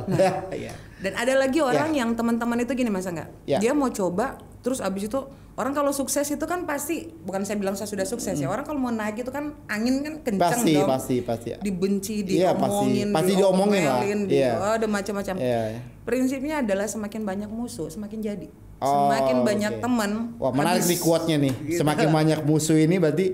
Iya. 0.50 0.74
Dan 1.05 1.13
ada 1.13 1.34
lagi 1.38 1.60
orang 1.62 1.93
yang 1.93 2.10
teman-teman 2.17 2.57
itu 2.65 2.74
gini 2.74 2.89
masa 2.89 3.13
nggak? 3.13 3.29
Ya. 3.45 3.62
Dia 3.62 3.77
mau 3.77 3.93
coba, 3.93 4.41
terus 4.65 4.81
abis 4.81 5.05
itu 5.05 5.22
orang 5.55 5.71
kalau 5.71 5.89
sukses 5.89 6.27
itu 6.27 6.43
kan 6.43 6.63
pasti 6.63 7.07
bukan 7.17 7.41
saya 7.41 7.55
bilang 7.55 7.74
saya 7.74 7.88
sudah 7.88 8.03
sukses 8.03 8.35
ya. 8.35 8.45
Orang 8.45 8.63
kalau 8.63 8.75
mau 8.77 8.89
naik 8.89 9.17
itu 9.17 9.29
kan 9.29 9.55
angin 9.65 10.00
kan 10.00 10.13
kencang 10.21 10.51
Pasti 10.62 10.74
dong. 10.74 10.85
pasti 10.85 11.15
pasti. 11.21 11.50
Dibenci, 11.57 12.27
Iya, 12.27 12.51
pasti. 12.51 12.91
diomongin, 12.91 13.07
Pasti 13.09 13.33
diomongin 13.33 13.83
lah. 13.83 14.01
di- 14.03 14.35
Iya. 14.35 14.51
oh, 14.53 14.74
ada 14.75 14.85
macam-macam. 14.85 15.35
Iya. 15.38 15.62
iya. 15.69 15.79
Prinsipnya 16.03 16.55
adalah 16.59 16.85
semakin 16.85 17.21
banyak 17.24 17.50
musuh, 17.50 17.88
semakin 17.88 18.19
jadi. 18.19 18.47
Oh, 18.77 19.07
semakin 19.07 19.38
banyak 19.41 19.74
oke. 19.74 19.81
teman. 19.81 20.12
Wah 20.35 20.51
menarik 20.51 20.83
habis- 20.83 20.91
nih 20.91 21.00
quote-nya 21.00 21.38
nih. 21.39 21.53
Gitu. 21.65 21.79
Semakin 21.79 22.07
banyak 22.12 22.39
musuh 22.43 22.75
ini 22.75 22.95
berarti 22.97 23.25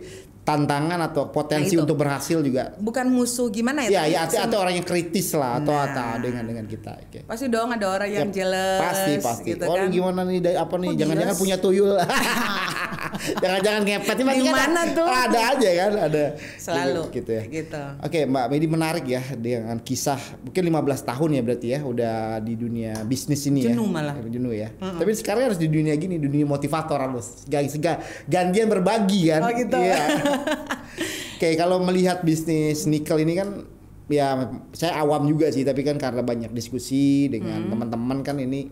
tantangan 0.52 1.00
atau 1.08 1.32
potensi 1.32 1.74
Nah, 1.74 1.80
itu. 1.80 1.86
untuk 1.88 1.98
berhasil 2.04 2.38
juga. 2.44 2.76
Bukan 2.76 3.08
musuh 3.08 3.48
gimana 3.48 3.88
Ya, 3.88 4.04
ya? 4.04 4.04
tapi 4.04 4.12
ya 4.12 4.20
atau, 4.28 4.38
atau 4.52 4.58
orang 4.68 4.76
yang 4.76 4.88
kritis 4.88 5.32
lah 5.32 5.64
atau 5.64 5.72
Nah. 5.72 5.88
atau 5.88 6.10
dengan 6.20 6.44
dengan 6.44 6.66
kita. 6.68 6.92
Oke. 7.08 7.20
Pasti 7.24 7.48
dong 7.48 7.72
ada 7.72 7.88
orang 7.88 8.10
yang 8.12 8.28
Ya, 8.28 8.36
jealous. 8.44 8.80
Pasti 8.84 9.12
pasti. 9.24 9.50
Gitu 9.56 9.64
oh 9.64 9.76
kan. 9.80 9.88
gimana 9.88 10.20
nih 10.28 10.40
apa 10.60 10.76
nih? 10.76 10.90
Jangan-jangan 11.00 11.32
jealous? 11.32 11.40
punya 11.40 11.56
tuyul. 11.58 11.96
Jangan-jangan 13.44 13.82
ngepet 13.86 14.18
ini 14.24 14.32
kan 14.42 14.56
mana 14.56 14.82
tuh? 14.92 15.06
Ada 15.08 15.40
aja 15.56 15.70
kan, 15.78 15.92
ada. 16.10 16.24
Selalu. 16.58 17.02
gitu 17.14 17.32
ya. 17.32 17.44
Gitu. 17.46 17.84
Oke, 18.02 18.20
Mbak 18.26 18.46
Medi 18.50 18.68
menarik 18.68 19.06
ya 19.06 19.22
dengan 19.38 19.78
kisah 19.80 20.18
mungkin 20.42 20.64
15 20.68 21.02
tahun 21.06 21.30
ya 21.38 21.42
berarti 21.46 21.68
ya 21.70 21.80
udah 21.86 22.16
di 22.42 22.54
dunia 22.58 22.94
bisnis 23.06 23.46
ini 23.46 23.70
ya. 23.70 23.74
Jenuh 23.74 23.88
malah. 23.88 24.18
Jenuh 24.26 24.54
ya. 24.56 24.74
Tapi 24.74 25.12
sekarang 25.14 25.54
harus 25.54 25.60
di 25.62 25.70
dunia 25.70 25.94
gini, 25.96 26.18
dunia 26.18 26.44
motivator 26.44 26.98
harus. 26.98 27.46
Gak 27.46 27.70
gantian 28.26 28.68
berbagi 28.68 29.30
kan. 29.30 29.42
Oh, 29.46 29.52
gitu. 29.54 29.78
Iya. 29.78 29.98
Oke, 31.38 31.58
kalau 31.58 31.82
melihat 31.82 32.22
bisnis 32.22 32.86
nikel 32.86 33.18
ini 33.26 33.34
kan 33.34 33.66
ya 34.12 34.52
saya 34.76 35.02
awam 35.02 35.26
juga 35.26 35.50
sih, 35.50 35.66
tapi 35.66 35.82
kan 35.82 35.98
karena 35.98 36.22
banyak 36.22 36.54
diskusi 36.54 37.32
dengan 37.32 37.66
teman-teman 37.72 38.22
kan 38.22 38.38
ini 38.38 38.70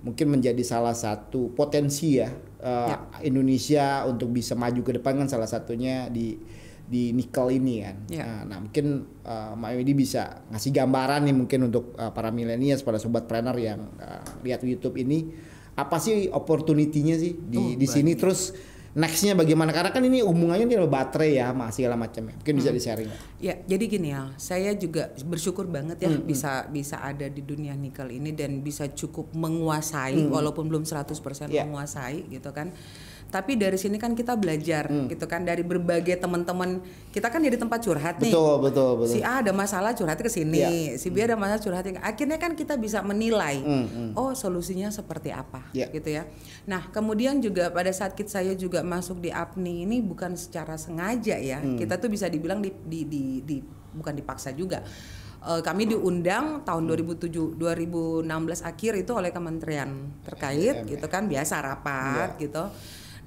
mungkin 0.00 0.38
menjadi 0.38 0.62
salah 0.62 0.94
satu 0.94 1.50
potensi 1.52 2.22
ya, 2.22 2.30
eh, 2.62 2.94
Indonesia 3.26 4.06
untuk 4.06 4.30
bisa 4.30 4.54
maju 4.54 4.80
ke 4.80 4.96
depan 4.96 5.18
kan 5.18 5.28
salah 5.28 5.50
satunya 5.50 6.06
di 6.08 6.38
di 6.86 7.10
nikel 7.10 7.50
ini 7.50 7.82
kan. 7.82 7.96
Ya. 8.06 8.22
Nah, 8.22 8.40
nah, 8.46 8.58
mungkin 8.62 9.02
uh, 9.26 9.58
Mbak 9.58 9.70
Medi 9.82 9.92
bisa 9.98 10.46
ngasih 10.54 10.70
gambaran 10.70 11.26
nih 11.26 11.34
mungkin 11.34 11.66
untuk 11.66 11.98
uh, 11.98 12.14
para 12.14 12.30
milenials, 12.30 12.86
para 12.86 13.02
sobat 13.02 13.26
planner 13.26 13.58
yang 13.58 13.90
uh, 13.98 14.22
lihat 14.46 14.62
YouTube 14.62 14.94
ini. 15.02 15.34
Apa 15.76 15.98
sih 16.00 16.30
opportunity-nya 16.30 17.20
sih 17.20 17.36
di 17.36 17.58
Oh, 17.58 17.74
di 17.76 17.84
sini? 17.90 18.14
terus 18.16 18.54
nextnya 18.96 19.36
bagaimana 19.36 19.76
karena 19.76 19.92
kan 19.92 20.00
ini 20.00 20.24
hubungannya 20.24 20.64
ini 20.64 20.80
sama 20.80 20.88
baterai 20.88 21.36
ya 21.36 21.52
sama 21.52 21.68
segala 21.68 22.00
macamnya 22.00 22.32
mungkin 22.32 22.54
bisa 22.56 22.72
di 22.72 22.80
sharing? 22.80 23.10
Ya, 23.36 23.60
jadi 23.60 23.84
gini 23.84 24.08
ya, 24.08 24.32
saya 24.40 24.72
juga 24.72 25.12
bersyukur 25.20 25.68
banget 25.68 26.00
Hmm, 26.00 26.08
ya 26.08 26.10
bisa 26.18 26.52
bisa 26.66 26.96
ada 26.98 27.28
di 27.28 27.44
dunia 27.44 27.76
nikel 27.76 28.08
ini 28.08 28.32
dan 28.32 28.64
bisa 28.64 28.88
cukup 28.88 29.36
menguasai 29.36 30.16
Hmm. 30.16 30.32
walaupun 30.32 30.64
belum 30.64 30.88
100% 30.88 31.52
Ya. 31.52 31.68
menguasai 31.68 32.24
gitu 32.26 32.48
kan. 32.50 32.72
Tapi 33.26 33.58
dari 33.58 33.74
sini 33.74 33.98
kan 33.98 34.14
kita 34.14 34.38
belajar 34.38 34.86
Hmm. 34.86 35.10
gitu 35.10 35.26
kan 35.26 35.42
dari 35.42 35.60
berbagai 35.60 36.14
teman-teman. 36.16 36.78
Kita 37.10 37.26
kan 37.26 37.42
jadi 37.42 37.58
tempat 37.58 37.82
curhat 37.82 38.16
nih. 38.16 38.30
betul 38.30 38.62
betul 38.62 38.90
betul 38.96 39.12
Si 39.12 39.20
A 39.20 39.42
ada 39.42 39.50
masalah 39.50 39.92
curhat 39.92 40.16
ke 40.16 40.30
sini, 40.30 40.62
Iya. 40.62 40.70
si 40.96 41.10
B 41.10 41.18
ada 41.20 41.34
masalah 41.34 41.58
curhat 41.58 41.84
ke 41.84 41.98
Akhirnya 41.98 42.38
kan 42.38 42.54
kita 42.54 42.76
bisa 42.76 43.02
menilai, 43.02 43.58
Hmm, 43.58 43.86
hmm. 43.86 44.10
oh 44.14 44.30
solusinya 44.32 44.88
seperti 44.88 45.34
apa, 45.34 45.66
Iya. 45.72 45.90
gitu 45.90 46.08
ya. 46.12 46.22
Nah 46.64 46.86
kemudian 46.88 47.38
juga 47.38 47.68
pada 47.68 47.90
saat 47.90 48.14
kita 48.14 48.30
saya 48.32 48.54
juga 48.54 48.80
masuk 48.80 49.18
di 49.18 49.28
APNI 49.28 49.84
ini 49.84 49.98
bukan 49.98 50.38
secara 50.38 50.76
sengaja 50.76 51.34
ya, 51.36 51.58
Hmm. 51.58 51.74
kita 51.74 51.98
tuh 51.98 52.06
bisa 52.06 52.26
dibilang 52.26 52.62
di, 52.62 52.70
di, 52.84 53.00
di, 53.04 53.22
di- 53.42 53.64
bukan 53.90 54.12
dipaksa 54.12 54.52
juga. 54.52 54.86
Eh, 55.38 55.62
kami 55.62 55.86
diundang 55.86 56.62
tahun 56.62 56.84
2007 56.84 57.54
2016 57.54 58.26
akhir 58.60 58.92
itu 58.96 59.12
oleh 59.12 59.30
kementerian 59.30 59.88
terkait 60.22 60.82
gitu 60.84 61.06
kan 61.06 61.26
biasa 61.26 61.54
rapat 61.60 62.34
gitu. 62.36 62.66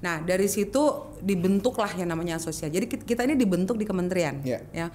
Nah 0.00 0.20
dari 0.20 0.46
situ 0.46 0.80
dibentuklah 1.18 1.92
yang 1.92 2.08
namanya 2.08 2.36
asosiasi. 2.36 2.68
Jadi 2.70 2.86
kit- 2.86 3.06
kita 3.06 3.22
ini 3.22 3.34
dibentuk 3.34 3.76
di 3.76 3.84
kementerian 3.84 4.40
Iya. 4.40 4.60
ya. 4.70 4.88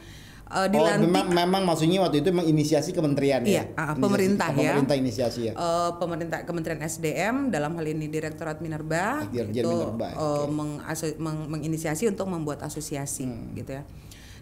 Oh, 0.45 0.61
Eh, 0.61 0.69
dilantik 0.69 1.09
memang, 1.09 1.25
memang 1.27 1.61
maksudnya 1.65 1.97
waktu 1.99 2.21
itu 2.21 2.29
menginisiasi 2.29 2.93
kementerian 2.93 3.41
Iya, 3.41 3.65
ya. 3.65 3.81
Inisiasi- 3.81 3.97
pemerintah 3.97 4.49
ya. 4.51 4.71
Pemerintah 4.71 4.95
inisiasi 4.95 5.39
ya. 5.43 5.53
eh, 5.53 5.91
pemerintah 5.95 6.39
Kementerian 6.43 6.81
SDM 6.81 7.35
dalam 7.49 7.73
hal 7.73 7.85
ini 7.87 8.05
Direktorat 8.05 8.61
Minerba 8.61 9.25
Dirjen 9.25 9.49
itu 9.55 9.65
Minerba, 9.65 10.07
eh, 10.07 10.45
mengaso- 10.47 11.17
meng- 11.17 11.49
menginisiasi 11.49 12.05
untuk 12.05 12.29
membuat 12.29 12.61
asosiasi 12.61 13.25
Hmm. 13.25 13.53
gitu 13.53 13.73
ya. 13.73 13.83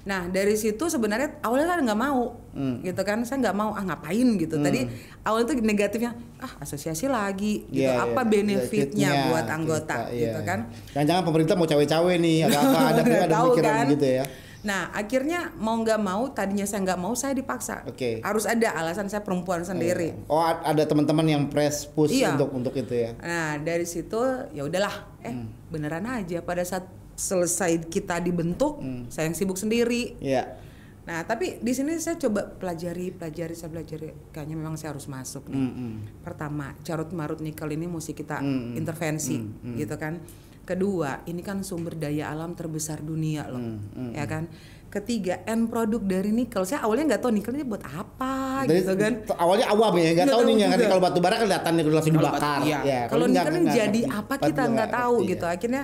Nah 0.03 0.27
dari 0.27 0.53
situ 0.53 0.83
sebenarnya 0.83 1.39
awalnya 1.39 1.67
kan 1.69 1.79
nggak 1.81 2.01
mau 2.01 2.23
Hmm. 2.53 2.85
gitu 2.85 3.01
kan 3.01 3.17
saya 3.23 3.41
nggak 3.41 3.55
mau 3.55 3.73
ah 3.73 3.81
ngapain 3.81 4.37
gitu 4.37 4.61
tadi 4.61 4.85
awal 5.23 5.41
itu 5.41 5.57
negatifnya 5.57 6.13
ah 6.37 6.53
asosiasi 6.59 7.09
lagi 7.09 7.65
gitu 7.67 7.81
Iya, 7.83 7.97
apa 8.03 8.21
iya. 8.21 8.29
benefitnya 8.29 9.09
Benefitnya, 9.09 9.09
buat 9.25 9.47
anggota 9.49 9.95
kita, 10.05 10.13
gitu 10.13 10.37
iya. 10.37 10.45
kan 10.45 10.59
Jangan-jangan 10.93 11.23
pemerintah 11.23 11.55
mau 11.55 11.65
cawe-cawe 11.65 12.13
nih, 12.15 12.37
ada 12.43 12.57
apa, 12.59 12.79
ada 12.93 13.01
ada 13.01 13.35
pikiran 13.49 13.73
kan? 13.73 13.85
gitu 13.89 14.05
ya. 14.07 14.25
Nah 14.61 14.81
akhirnya 14.91 15.39
mau 15.57 15.75
nggak 15.75 15.97
mau 15.99 16.29
tadinya 16.29 16.63
saya 16.63 16.85
nggak 16.85 16.95
mau 16.95 17.11
saya 17.13 17.33
dipaksa 17.33 17.83
Oke. 17.83 18.21
harus 18.21 18.45
ada 18.45 18.69
alasan 18.71 19.09
saya 19.09 19.19
perempuan 19.19 19.59
sendiri 19.59 20.13
Oh, 20.25 20.39
ada 20.39 20.85
teman-teman 20.85 21.25
yang 21.25 21.43
press 21.47 21.83
push 21.83 22.13
Iya. 22.13 22.31
untuk 22.31 22.53
untuk 22.53 22.73
itu 22.73 22.93
ya. 22.93 23.17
Nah 23.17 23.57
dari 23.57 23.83
situ 23.83 24.21
ya 24.51 24.61
udahlah, 24.61 24.93
eh 25.19 25.33
Hmm. 25.33 25.49
beneran 25.67 26.05
aja 26.05 26.39
pada 26.39 26.61
saat 26.61 26.85
selesai 27.15 27.71
kita 27.85 28.17
dibentuk 28.17 28.81
saya 29.07 29.25
yang 29.25 29.33
sibuk 29.33 29.55
sendiri 29.55 30.17
Iya. 30.17 30.57
nah 31.03 31.21
tapi 31.21 31.59
di 31.59 31.71
sini 31.71 31.93
saya 31.95 32.15
coba 32.17 32.47
pelajari 32.47 33.11
pelajari 33.11 33.51
saya 33.51 33.69
pelajari 33.69 34.09
kayaknya 34.29 34.55
memang 34.55 34.73
saya 34.73 34.91
harus 34.91 35.05
masuk 35.05 35.45
nih 35.45 35.59
Mm-mm. 35.59 35.93
pertama 36.21 36.73
carut 36.79 37.11
marut 37.11 37.37
nikel 37.37 37.69
ini 37.69 37.85
mesti 37.85 38.11
kita 38.11 38.39
Mm, 38.39 38.75
intervensi 38.75 39.37
gitu 39.75 39.93
kan 39.93 40.23
kedua 40.63 41.21
ini 41.23 41.39
kan 41.39 41.59
sumber 41.59 41.93
daya 41.93 42.29
alam 42.29 42.53
terbesar 42.53 42.99
dunia 42.99 43.45
loh 43.45 43.59
Mm, 43.59 44.11
ya 44.11 44.23
kan 44.23 44.47
ketiga 44.89 45.41
end 45.43 45.67
produk 45.67 45.99
dari 45.99 46.29
nikel 46.29 46.63
saya 46.63 46.81
awalnya 46.81 47.09
nggak 47.09 47.21
tahu 47.21 47.31
nikel 47.31 47.51
ini 47.51 47.65
buat 47.65 47.81
apa 47.83 48.61
Dari 48.63 48.79
gitu 48.79 48.93
kan 48.95 49.13
awalnya 49.35 49.65
awam 49.67 49.93
ya, 49.97 50.09
nggak 50.13 50.29
tahu 50.29 50.41
nih 50.45 50.55
nanti 50.63 50.77
juga. 50.77 50.87
kalau 50.87 51.01
batu 51.01 51.19
bara 51.19 51.35
kelihatan 51.35 51.71
nih 51.73 51.83
langsung 51.83 52.13
dibakar. 52.13 52.59
iya. 52.61 52.79
Ya, 52.79 52.99
Kalau 53.05 53.25
nikel 53.25 53.53
ini 53.55 53.67
jadi 53.67 54.01
apa 54.07 54.33
kita 54.39 54.61
nggak 54.63 54.89
tahu 54.89 55.15
ngerti, 55.17 55.31
gitu. 55.33 55.43
ya. 55.43 55.51
Akhirnya 55.51 55.83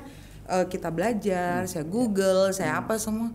eh, 0.50 0.66
kita 0.68 0.90
belajar, 0.90 1.70
saya 1.70 1.86
Google, 1.86 2.50
saya 2.52 2.82
apa 2.82 2.98
semua 2.98 3.30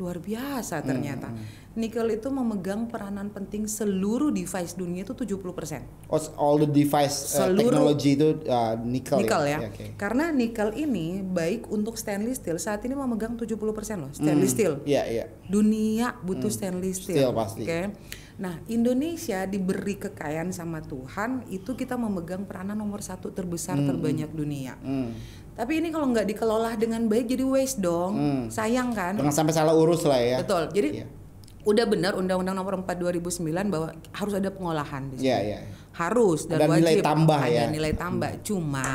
luar 0.00 0.16
Hmm, 0.16 0.26
biasa 0.32 0.80
ternyata. 0.80 1.28
Nikel 1.70 2.10
itu 2.10 2.26
memegang 2.28 2.90
peranan 2.90 3.30
penting 3.30 3.62
seluruh 3.62 4.34
device 4.34 4.74
dunia 4.74 5.06
itu 5.06 5.14
70%. 5.14 6.10
Oh, 6.10 6.18
all 6.34 6.58
the 6.58 6.66
device 6.66 7.38
uh, 7.38 7.46
Seluruh- 7.46 7.70
technology 7.70 8.18
itu 8.18 8.28
uh, 8.50 8.74
nikel, 8.82 9.22
Nikel 9.22 9.42
ya. 9.46 9.58
ya. 9.62 9.70
oke. 9.70 9.86
Karena 9.94 10.34
nikel 10.34 10.74
ini 10.74 11.22
baik 11.22 11.70
untuk 11.70 11.94
stainless 11.94 12.42
steel 12.42 12.58
saat 12.58 12.82
ini 12.82 12.98
memegang 12.98 13.38
70% 13.38 13.54
loh 14.02 14.10
stainless 14.10 14.50
steel. 14.50 14.82
Iya, 14.82 15.02
iya. 15.06 15.24
Dunia 15.46 16.18
butuh 16.18 16.50
stainless 16.50 17.06
steel. 17.06 17.22
Steel 17.22 17.30
pasti. 17.30 17.62
Oke. 17.62 17.94
Nah, 18.40 18.56
Indonesia 18.66 19.44
diberi 19.44 19.94
kekayaan 19.94 20.50
sama 20.50 20.80
Tuhan, 20.80 21.44
itu 21.52 21.76
kita 21.76 21.94
memegang 21.94 22.48
peranan 22.48 22.74
nomor 22.74 23.04
satu 23.04 23.30
terbesar 23.30 23.76
terbanyak 23.76 24.32
dunia. 24.32 24.80
Hmm. 24.80 25.12
Tapi 25.54 25.84
ini 25.84 25.92
kalau 25.92 26.08
nggak 26.08 26.24
dikelola 26.24 26.72
dengan 26.74 27.04
baik 27.04 27.28
jadi 27.28 27.44
waste 27.44 27.84
dong. 27.84 28.12
Hmm. 28.16 28.42
Sayang 28.48 28.96
kan? 28.96 29.20
Jangan 29.20 29.44
sampai 29.44 29.52
salah 29.52 29.76
urus 29.76 30.08
lah 30.08 30.16
ya. 30.18 30.40
Betul. 30.40 30.72
Jadi 30.72 30.88
Iya. 30.98 31.19
Udah 31.60 31.84
benar 31.84 32.16
Undang-Undang 32.16 32.56
Nomor 32.56 32.74
4 32.88 33.20
2009 33.20 33.68
bahwa 33.68 33.92
harus 34.16 34.32
ada 34.32 34.48
pengolahan 34.48 35.12
di 35.12 35.20
sini. 35.20 35.28
Iya, 35.28 35.38
iya. 35.44 35.58
Harus 35.92 36.48
dan 36.48 36.64
Ada 36.64 36.72
wajib. 36.72 36.80
nilai 36.80 36.96
tambah 37.04 37.40
ada 37.44 37.52
ya. 37.52 37.64
nilai 37.68 37.92
tambah. 37.92 38.30
Cuma 38.40 38.88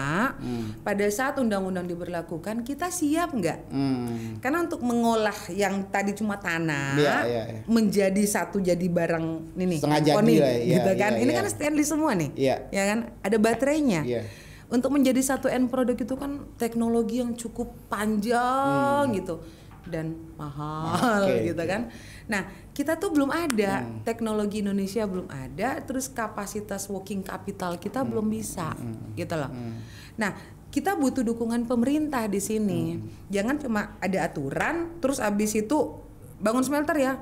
pada 0.81 1.05
saat 1.13 1.37
undang-undang 1.37 1.85
diberlakukan 1.85 2.65
kita 2.65 2.89
siap 2.89 3.37
nggak? 3.37 3.69
Hmm. 3.69 4.41
Karena 4.41 4.65
untuk 4.65 4.81
mengolah 4.81 5.37
yang 5.53 5.85
tadi 5.93 6.17
cuma 6.17 6.41
tanah 6.41 6.97
Iya, 6.97 7.17
iya, 7.29 7.43
iya. 7.53 7.61
menjadi 7.69 8.23
satu 8.25 8.57
jadi 8.57 8.87
barang 8.89 9.53
ini 9.61 9.77
nih, 9.77 9.79
lah, 10.41 10.53
iya, 10.57 10.73
gitu 10.81 10.91
kan. 10.97 11.11
iya, 11.13 11.21
ini 11.21 11.31
iya. 11.35 11.37
kan 11.37 11.45
stainless 11.51 11.89
semua 11.93 12.11
nih. 12.17 12.29
Iya. 12.33 12.55
Ya 12.73 12.83
kan? 12.89 12.99
Ada 13.21 13.37
baterainya. 13.37 14.01
Iya. 14.01 14.21
Untuk 14.65 14.89
menjadi 14.89 15.21
satu 15.21 15.45
end 15.45 15.69
product 15.69 16.01
itu 16.01 16.15
kan 16.17 16.49
teknologi 16.57 17.21
yang 17.21 17.37
cukup 17.37 17.69
panjang 17.85 19.13
gitu 19.13 19.37
dan 19.89 20.17
mahal 20.35 21.23
Oke, 21.25 21.53
gitu 21.53 21.63
kan. 21.65 21.89
Nah, 22.29 22.45
kita 22.73 22.97
tuh 22.97 23.13
belum 23.13 23.29
ada. 23.31 23.85
Teknologi 24.03 24.61
Indonesia 24.61 25.05
belum 25.05 25.29
ada, 25.29 25.81
terus 25.81 26.09
kapasitas 26.11 26.89
working 26.91 27.21
capital 27.25 27.77
kita 27.77 28.01
belum 28.05 28.29
bisa 28.29 28.73
gitu 29.15 29.35
loh. 29.37 29.51
Nah, 30.19 30.31
kita 30.75 30.99
butuh 30.99 31.23
dukungan 31.23 31.63
pemerintah 31.71 32.27
di 32.27 32.43
sini. 32.43 32.99
Jangan 33.31 33.55
cuma 33.63 33.95
ada 34.03 34.27
aturan 34.27 34.99
terus 34.99 35.23
abis 35.23 35.55
itu 35.55 36.04
bangun 36.35 36.61
smelter 36.61 36.93
ya. 36.93 37.13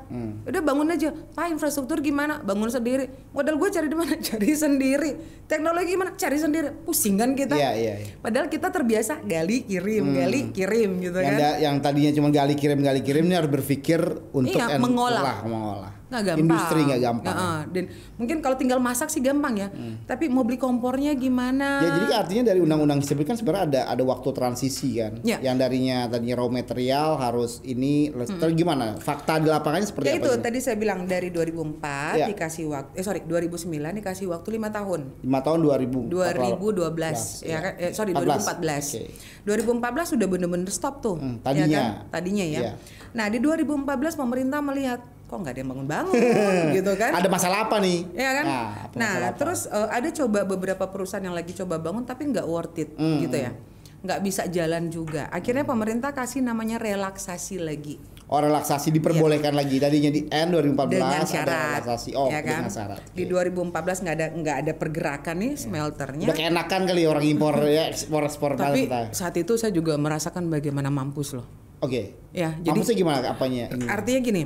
Udah 0.43 0.61
bangun 0.61 0.89
aja. 0.89 1.13
Pak 1.13 1.49
infrastruktur 1.49 1.99
gimana? 1.99 2.39
Bangun 2.39 2.67
sendiri. 2.67 3.07
Modal 3.29 3.55
gue 3.55 3.69
cari 3.69 3.85
di 3.85 3.93
mana? 3.93 4.13
Cari 4.23 4.49
sendiri. 4.51 5.11
Teknologi 5.43 5.87
gimana? 5.89 6.11
Cari 6.13 6.37
sendiri. 6.37 6.69
Pusing 6.83 7.15
kan 7.15 7.33
kita. 7.33 7.53
Iya, 7.53 7.71
iya, 7.73 7.93
iya. 7.99 8.11
Padahal 8.17 8.47
kita 8.47 8.67
terbiasa 8.67 9.21
gali 9.21 9.63
kirim, 9.63 10.13
gali 10.13 10.49
kirim 10.49 10.97
gitu 10.99 11.17
Yang, 11.17 11.29
kan. 11.29 11.39
da- 11.39 11.59
yang 11.59 11.75
tadinya 11.79 12.11
cuma 12.11 12.29
gali 12.29 12.53
kirim 12.53 12.79
gali 12.79 13.01
kirim 13.01 13.23
ini 13.23 13.35
harus 13.35 13.51
berpikir 13.51 14.01
untuk 14.31 14.55
Iya, 14.55 14.75
en- 14.75 14.81
mengolah. 14.81 15.41
mengolah. 15.41 15.91
Nggak 16.13 16.25
gampang. 16.29 16.45
Industri 16.45 16.79
nggak 16.85 17.01
gampang. 17.01 17.33
Heeh, 17.33 17.57
dan 17.73 17.83
mungkin 18.15 18.37
kalau 18.39 18.55
tinggal 18.55 18.77
masak 18.77 19.09
sih 19.09 19.19
gampang 19.19 19.57
ya. 19.57 19.67
Tapi 20.05 20.29
mau 20.29 20.45
beli 20.45 20.61
kompornya 20.61 21.17
gimana? 21.17 21.81
Ya 21.81 21.89
jadi 21.97 22.05
kan 22.05 22.17
artinya 22.23 22.43
dari 22.53 22.59
undang-undang 22.61 23.01
tersebut 23.01 23.25
kan 23.25 23.35
sebenarnya 23.35 23.63
ada 23.65 23.81
ada 23.89 24.03
waktu 24.05 24.29
transisi 24.29 25.01
kan. 25.01 25.17
Ya. 25.25 25.41
Yang 25.41 25.55
darinya 25.59 25.97
tadinya 26.05 26.35
raw 26.37 26.47
material 26.47 27.17
harus 27.17 27.57
ini 27.65 28.13
terus 28.13 28.53
gimana? 28.53 28.93
Fakta 29.01 29.41
di 29.41 29.49
lapangannya 29.49 29.89
seperti 29.89 30.07
ya 30.07 30.15
apa? 30.15 30.21
itu 30.21 30.31
ini? 30.31 30.43
tadi 30.45 30.57
saya 30.61 30.75
bilang 30.77 31.09
dari 31.09 31.33
2004 31.33 31.81
Ya. 32.13 32.29
dikasih 32.29 32.69
waktu 32.69 32.91
eh 32.93 33.03
sorry 33.03 33.25
2009 33.25 33.65
dikasih 33.97 34.29
waktu 34.29 34.47
lima 34.53 34.69
tahun. 34.69 35.25
Lima 35.25 35.39
tahun 35.41 35.59
2000. 35.65 36.13
2012 36.13 37.49
ya 37.49 37.57
kan 37.57 37.73
eh, 37.79 37.91
sorry 37.91 38.11
2014. 38.13 39.47
2014 39.47 40.13
sudah 40.13 40.27
bener-bener 40.29 40.69
stop 40.69 41.01
tuh. 41.01 41.17
Hmm, 41.17 41.39
ya 41.39 41.43
tadinya. 41.43 41.79
kan? 41.79 41.91
Tadinya 42.13 42.45
ya. 42.45 42.59
Iya. 42.59 42.71
Nah, 43.13 43.29
di 43.29 43.37
2014 43.37 44.17
pemerintah 44.17 44.59
melihat 44.59 44.99
kok 45.33 45.41
nggak 45.41 45.49
ada 45.49 45.59
yang 45.59 45.71
bangun-bangun 45.71 46.13
gitu 46.77 46.91
kan. 46.93 47.11
Ada 47.11 47.25
masalah 47.27 47.65
apa 47.65 47.77
nih? 47.79 48.05
Ya 48.13 48.31
kan? 48.31 48.45
Nah, 48.45 48.69
Nah, 48.93 49.13
apa? 49.25 49.35
terus 49.35 49.65
eh, 49.65 49.87
ada 49.89 50.09
coba 50.13 50.39
beberapa 50.45 50.85
perusahaan 50.85 51.21
yang 51.21 51.33
lagi 51.33 51.51
coba 51.53 51.81
bangun 51.81 52.05
tapi 52.05 52.29
nggak 52.29 52.45
worth 52.45 52.77
it 52.77 52.93
Hmm, 52.93 53.17
gitu 53.19 53.37
ya. 53.39 53.51
Nggak 53.99 54.19
bisa 54.21 54.45
jalan 54.45 54.87
juga. 54.87 55.25
Akhirnya 55.27 55.63
pemerintah 55.63 56.11
kasih 56.11 56.39
namanya 56.39 56.77
relaksasi 56.77 57.57
lagi. 57.57 57.97
Oh 58.25 58.39
relaksasi 58.39 58.89
diperbolehkan 58.89 59.51
lagi 59.51 59.77
tadinya 59.77 60.09
di 60.09 60.25
N 60.25 60.47
2014 60.49 60.89
dengan 60.89 61.11
ada 61.13 61.27
syarat, 61.27 61.69
relaksasi. 61.77 62.09
Oh 62.13 62.27
ya 62.27 62.39
kan? 62.39 62.49
dengan 62.57 62.71
syarat. 62.71 62.99
Di 63.07 63.23
Oke. 63.25 63.51
2014 63.51 63.73
nggak 63.99 64.15
ada 64.15 64.27
nggak 64.33 64.57
ada 64.59 64.73
pergerakan 64.73 65.35
nih 65.39 65.51
smelternya. 65.55 66.25
Udah 66.25 66.37
keenakan 66.37 66.81
kali 66.83 67.01
orang 67.03 67.25
impor 67.25 67.53
ya 67.63 67.83
ekspor 67.87 68.21
ekspor 68.23 68.51
Tapi 68.53 68.85
kita. 68.85 68.99
saat 69.11 69.35
itu 69.35 69.53
saya 69.55 69.69
juga 69.69 69.97
merasakan 69.97 70.47
bagaimana 70.47 70.87
mampus 70.87 71.33
loh. 71.33 71.45
Oke. 71.79 72.15
Ya, 72.31 72.55
jadi 72.57 72.73
Maksudnya 72.73 72.97
gimana 72.97 73.17
apanya 73.29 73.63
ini? 73.69 73.85
artinya 73.85 74.19
gini, 74.23 74.41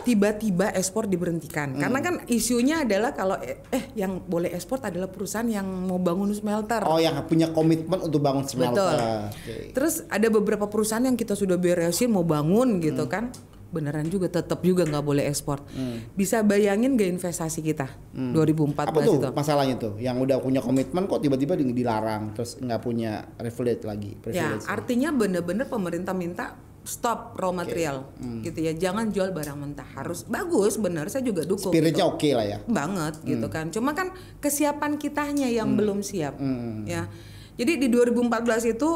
tiba-tiba 0.00 0.72
ekspor 0.72 1.04
diberhentikan. 1.04 1.76
Hmm. 1.76 1.80
Karena 1.82 1.98
kan 2.00 2.14
isunya 2.26 2.82
adalah 2.82 3.12
kalau 3.12 3.36
eh, 3.36 3.60
yang 3.92 4.22
boleh 4.22 4.48
ekspor 4.48 4.80
adalah 4.80 5.06
perusahaan 5.06 5.44
yang 5.44 5.66
mau 5.66 5.98
bangun 5.98 6.32
smelter. 6.32 6.80
Oh 6.82 6.96
yang 6.96 7.20
punya 7.24 7.50
komitmen 7.50 8.00
untuk 8.00 8.18
bangun 8.18 8.44
smelter. 8.44 8.96
Betul. 8.96 9.28
Oke. 9.28 9.54
Terus 9.72 9.94
ada 10.06 10.26
beberapa 10.26 10.64
perusahaan 10.66 11.02
yang 11.02 11.14
kita 11.14 11.34
sudah 11.34 11.54
beresin 11.54 12.08
mau 12.08 12.24
bangun 12.24 12.80
gitu 12.80 13.04
Hmm. 13.04 13.12
kan. 13.12 13.24
Beneran 13.70 14.02
juga 14.04 14.26
tetap 14.26 14.66
juga 14.66 14.82
nggak 14.82 15.04
boleh 15.04 15.24
ekspor. 15.24 15.62
Hmm. 15.70 16.02
Bisa 16.10 16.42
bayangin 16.42 16.98
gak 16.98 17.06
investasi 17.12 17.62
kita 17.62 17.86
2014 18.10 18.82
Apa 18.82 18.98
tuh 19.00 19.14
itu? 19.16 19.28
masalahnya 19.30 19.76
tuh? 19.76 19.94
Yang 19.94 20.16
udah 20.22 20.36
punya 20.38 20.58
komitmen 20.58 21.06
kok 21.06 21.20
tiba-tiba 21.20 21.54
di- 21.54 21.70
dilarang 21.70 22.34
terus 22.34 22.58
nggak 22.58 22.80
punya 22.80 23.22
privilege 23.32 23.84
lagi. 23.84 24.10
Ya, 24.26 24.58
artinya 24.64 25.12
bener-bener 25.12 25.66
pemerintah 25.66 26.10
minta 26.10 26.58
stop 26.82 27.36
raw 27.36 27.50
material 27.50 28.08
Hmm. 28.16 28.40
gitu 28.40 28.60
ya. 28.60 28.72
Jangan 28.72 29.08
jual 29.08 29.30
barang 29.30 29.54
mentah. 29.54 29.86
Harus 29.92 30.24
bagus 30.24 30.74
bener 30.74 31.06
saya 31.06 31.20
juga 31.20 31.42
dukung. 31.42 31.70
Spiritnya 31.70 32.04
gitu. 32.04 32.14
oke 32.14 32.28
lah 32.32 32.46
ya. 32.46 32.58
banget 32.64 33.14
gitu 33.22 33.46
kan. 33.46 33.68
Cuma 33.68 33.92
kan 33.92 34.10
kesiapan 34.38 34.96
kitanya 34.96 35.46
yang 35.46 35.72
belum 35.72 36.00
siap 36.00 36.34
Hmm. 36.34 36.84
ya. 36.84 37.06
Jadi 37.54 37.76
di 37.76 37.86
2014 37.86 38.64
itu 38.66 38.90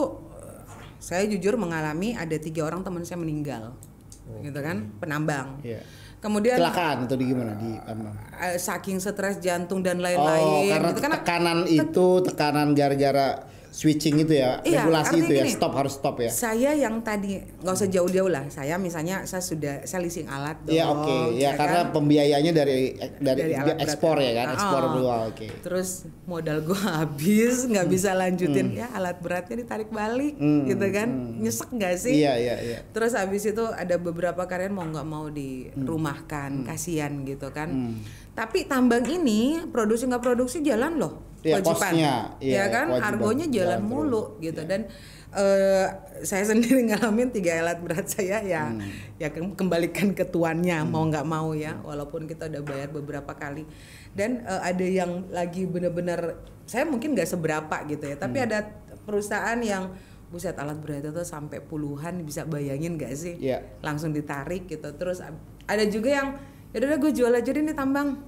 saya 0.96 1.28
jujur 1.28 1.54
mengalami 1.54 2.16
ada 2.16 2.32
tiga 2.34 2.64
orang 2.64 2.80
teman 2.80 3.04
saya 3.04 3.20
meninggal, 3.20 3.76
gitu 4.40 4.56
kan, 4.56 4.88
penambang. 4.96 5.60
Iya. 5.60 5.84
Kemudian 6.16 6.56
Kecelakaan 6.56 7.04
itu 7.04 7.14
di 7.14 7.24
gimana 7.28 7.52
di 7.52 7.76
eh, 8.40 8.56
saking 8.56 8.96
stres 8.96 9.36
jantung 9.36 9.84
dan 9.84 10.00
Oh, 10.00 10.04
lain-lain, 10.08 10.72
karena 10.72 10.88
gitu 10.88 11.00
kan. 11.04 11.10
tekanan 11.12 11.58
itu 11.68 12.06
tekanan 12.24 12.68
gara-gara 12.72 13.44
switching 13.74 14.22
itu 14.22 14.38
ya, 14.38 14.62
Iya, 14.62 14.86
regulasi 14.86 15.18
itu 15.18 15.32
ya, 15.32 15.42
gini, 15.42 15.50
stop 15.50 15.74
harus 15.74 15.94
stop 15.94 16.16
ya. 16.16 16.30
Saya 16.30 16.70
yang 16.72 17.02
tadi 17.02 17.42
nggak 17.58 17.74
usah 17.74 17.90
jauh-jauh 17.90 18.30
lah. 18.30 18.46
Saya 18.46 18.78
misalnya 18.78 19.26
saya 19.26 19.42
sudah 19.42 19.82
saya 19.82 19.98
leasing 19.98 20.30
alat 20.30 20.62
dong. 20.62 20.70
Iya 20.70 20.84
oke, 20.86 21.16
ya, 21.34 21.50
kan? 21.52 21.58
karena 21.58 21.80
pembiayanya 21.90 22.52
dari 22.54 22.94
dari, 23.18 23.40
Dari 23.42 23.52
alat 23.52 23.66
berat. 23.74 23.84
ekspor 23.84 24.16
ya 24.16 24.32
kan, 24.32 24.46
ekspor 24.54 24.82
Oh. 24.84 25.26
oke. 25.26 25.46
Terus 25.60 25.88
modal 26.24 26.62
gua 26.62 26.78
habis, 27.02 27.66
nggak 27.66 27.86
bisa 27.88 28.14
lanjutin 28.14 28.70
ya 28.72 28.86
alat 28.92 29.18
beratnya 29.18 29.58
ditarik 29.58 29.90
balik, 29.90 30.38
Hmm, 30.38 30.70
gitu 30.70 30.86
kan? 30.88 31.08
Nyesek 31.36 31.68
nggak 31.68 31.94
sih? 31.98 32.14
Iya 32.14 32.32
iya 32.38 32.56
iya. 32.60 32.78
Terus 32.88 33.12
habis 33.12 33.42
itu 33.42 33.64
ada 33.66 33.98
beberapa 33.98 34.46
karyawan 34.46 34.70
mau 34.70 34.86
nggak 34.86 35.08
mau 35.08 35.26
Hmm. 35.26 35.34
dirumahkan, 35.34 36.62
kasihan 36.62 37.10
gitu 37.24 37.50
kan. 37.50 37.98
Tapi 38.34 38.66
tambang 38.66 39.06
ini 39.06 39.62
produksi 39.66 40.04
nggak 40.04 40.18
produksi 40.20 40.58
jalan 40.58 40.98
loh, 40.98 41.38
Iya, 41.40 41.62
costnya, 41.62 42.34
iya, 42.38 42.66
ya 42.66 42.66
kan? 42.66 42.86
kewajiban 42.90 43.08
Argonya 43.14 43.46
jalan 43.46 43.78
jalan 43.78 43.80
mulu 43.80 44.22
gitu. 44.38 44.58
Dan 44.64 44.90
eh, 45.30 45.86
saya 46.20 46.42
sendiri 46.50 46.82
ngalamin 46.84 47.30
tiga 47.30 47.58
alat 47.58 47.78
berat 47.78 48.06
saya 48.06 48.38
ya 48.40 48.70
Hmm. 48.70 48.82
ya 49.16 49.30
kem- 49.30 49.54
kembalikan 49.54 50.10
ke 50.10 50.24
tuannya 50.24 50.82
mau 50.82 51.06
nggak 51.06 51.22
mau 51.22 51.54
ya. 51.54 51.78
Walaupun 51.78 52.26
kita 52.26 52.46
udah 52.48 52.62
bayar 52.62 52.88
beberapa 52.88 53.30
kali. 53.32 53.62
Dan 54.10 54.42
eh, 54.42 54.60
ada 54.62 54.82
yang 54.84 55.30
lagi 55.30 55.62
bener-bener 55.64 56.34
saya 56.64 56.82
mungkin 56.84 57.14
nggak 57.14 57.28
seberapa 57.28 57.76
gitu 57.86 58.02
ya. 58.04 58.16
Tapi 58.16 58.36
Hmm. 58.36 58.46
ada 58.46 58.58
perusahaan 59.00 59.58
yang 59.58 59.94
buset 60.26 60.58
alat 60.58 60.82
berat 60.82 61.06
itu 61.06 61.22
sampai 61.22 61.62
puluhan 61.62 62.26
bisa 62.26 62.42
bayangin 62.42 62.98
gak 62.98 63.14
sih? 63.14 63.38
Iya. 63.38 63.62
langsung 63.78 64.10
ditarik 64.10 64.66
gitu. 64.66 64.90
Terus 64.90 65.22
ada 65.64 65.84
juga 65.86 66.10
yang 66.10 66.28
ya 66.74 66.82
udah 66.82 66.98
gue 66.98 67.12
jual 67.14 67.30
aja 67.30 67.46
deh 67.46 67.62
nih 67.62 67.72
tambang 67.72 68.18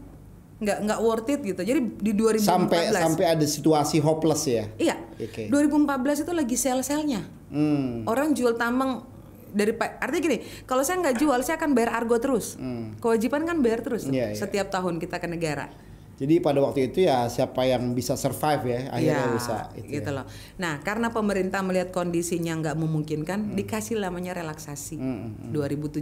nggak 0.56 0.78
nggak 0.80 0.98
worth 1.02 1.28
it 1.28 1.40
gitu 1.42 1.60
jadi 1.60 1.80
di 1.82 2.12
2014 2.14 2.40
Sampai 2.40 2.80
sampai 2.88 3.26
ada 3.28 3.44
situasi 3.44 4.00
hopeless 4.00 4.46
ya. 4.46 4.64
iya 4.78 4.96
Oke. 5.18 5.50
2014 5.50 6.22
itu 6.22 6.32
lagi 6.32 6.56
sel-selnya 6.56 7.22
Hmm. 7.46 8.02
Orang 8.04 8.34
jual 8.34 8.58
tambang 8.58 9.06
dari 9.48 9.70
artinya 9.78 10.18
gini, 10.20 10.38
kalau 10.66 10.82
saya 10.82 10.98
nggak 10.98 11.16
jual, 11.16 11.38
saya 11.40 11.56
akan 11.56 11.72
bayar 11.72 11.94
argo 11.94 12.18
terus. 12.18 12.58
Kewajiban 12.98 13.46
kan 13.46 13.62
bayar 13.62 13.80
terus 13.80 14.04
Hmm. 14.04 14.12
Iya, 14.12 14.34
iya. 14.34 14.36
setiap 14.36 14.66
tahun 14.68 14.98
kita 14.98 15.16
ke 15.16 15.30
negara. 15.30 15.70
Jadi 16.16 16.40
pada 16.40 16.64
waktu 16.64 16.88
itu 16.88 17.04
ya 17.04 17.28
siapa 17.28 17.68
yang 17.68 17.92
bisa 17.92 18.16
survive 18.16 18.64
ya 18.64 18.80
akhirnya 18.88 19.20
Ya, 19.20 19.36
bisa 19.36 19.56
itu 19.76 20.00
gitu 20.00 20.10
ya. 20.10 20.16
loh. 20.16 20.24
Nah, 20.56 20.80
karena 20.80 21.12
pemerintah 21.12 21.60
melihat 21.60 21.92
kondisinya 21.92 22.56
nggak 22.56 22.72
memungkinkan, 22.72 23.52
dikasih 23.52 24.00
namanya 24.00 24.32
relaksasi. 24.32 24.96
2017. 25.52 26.00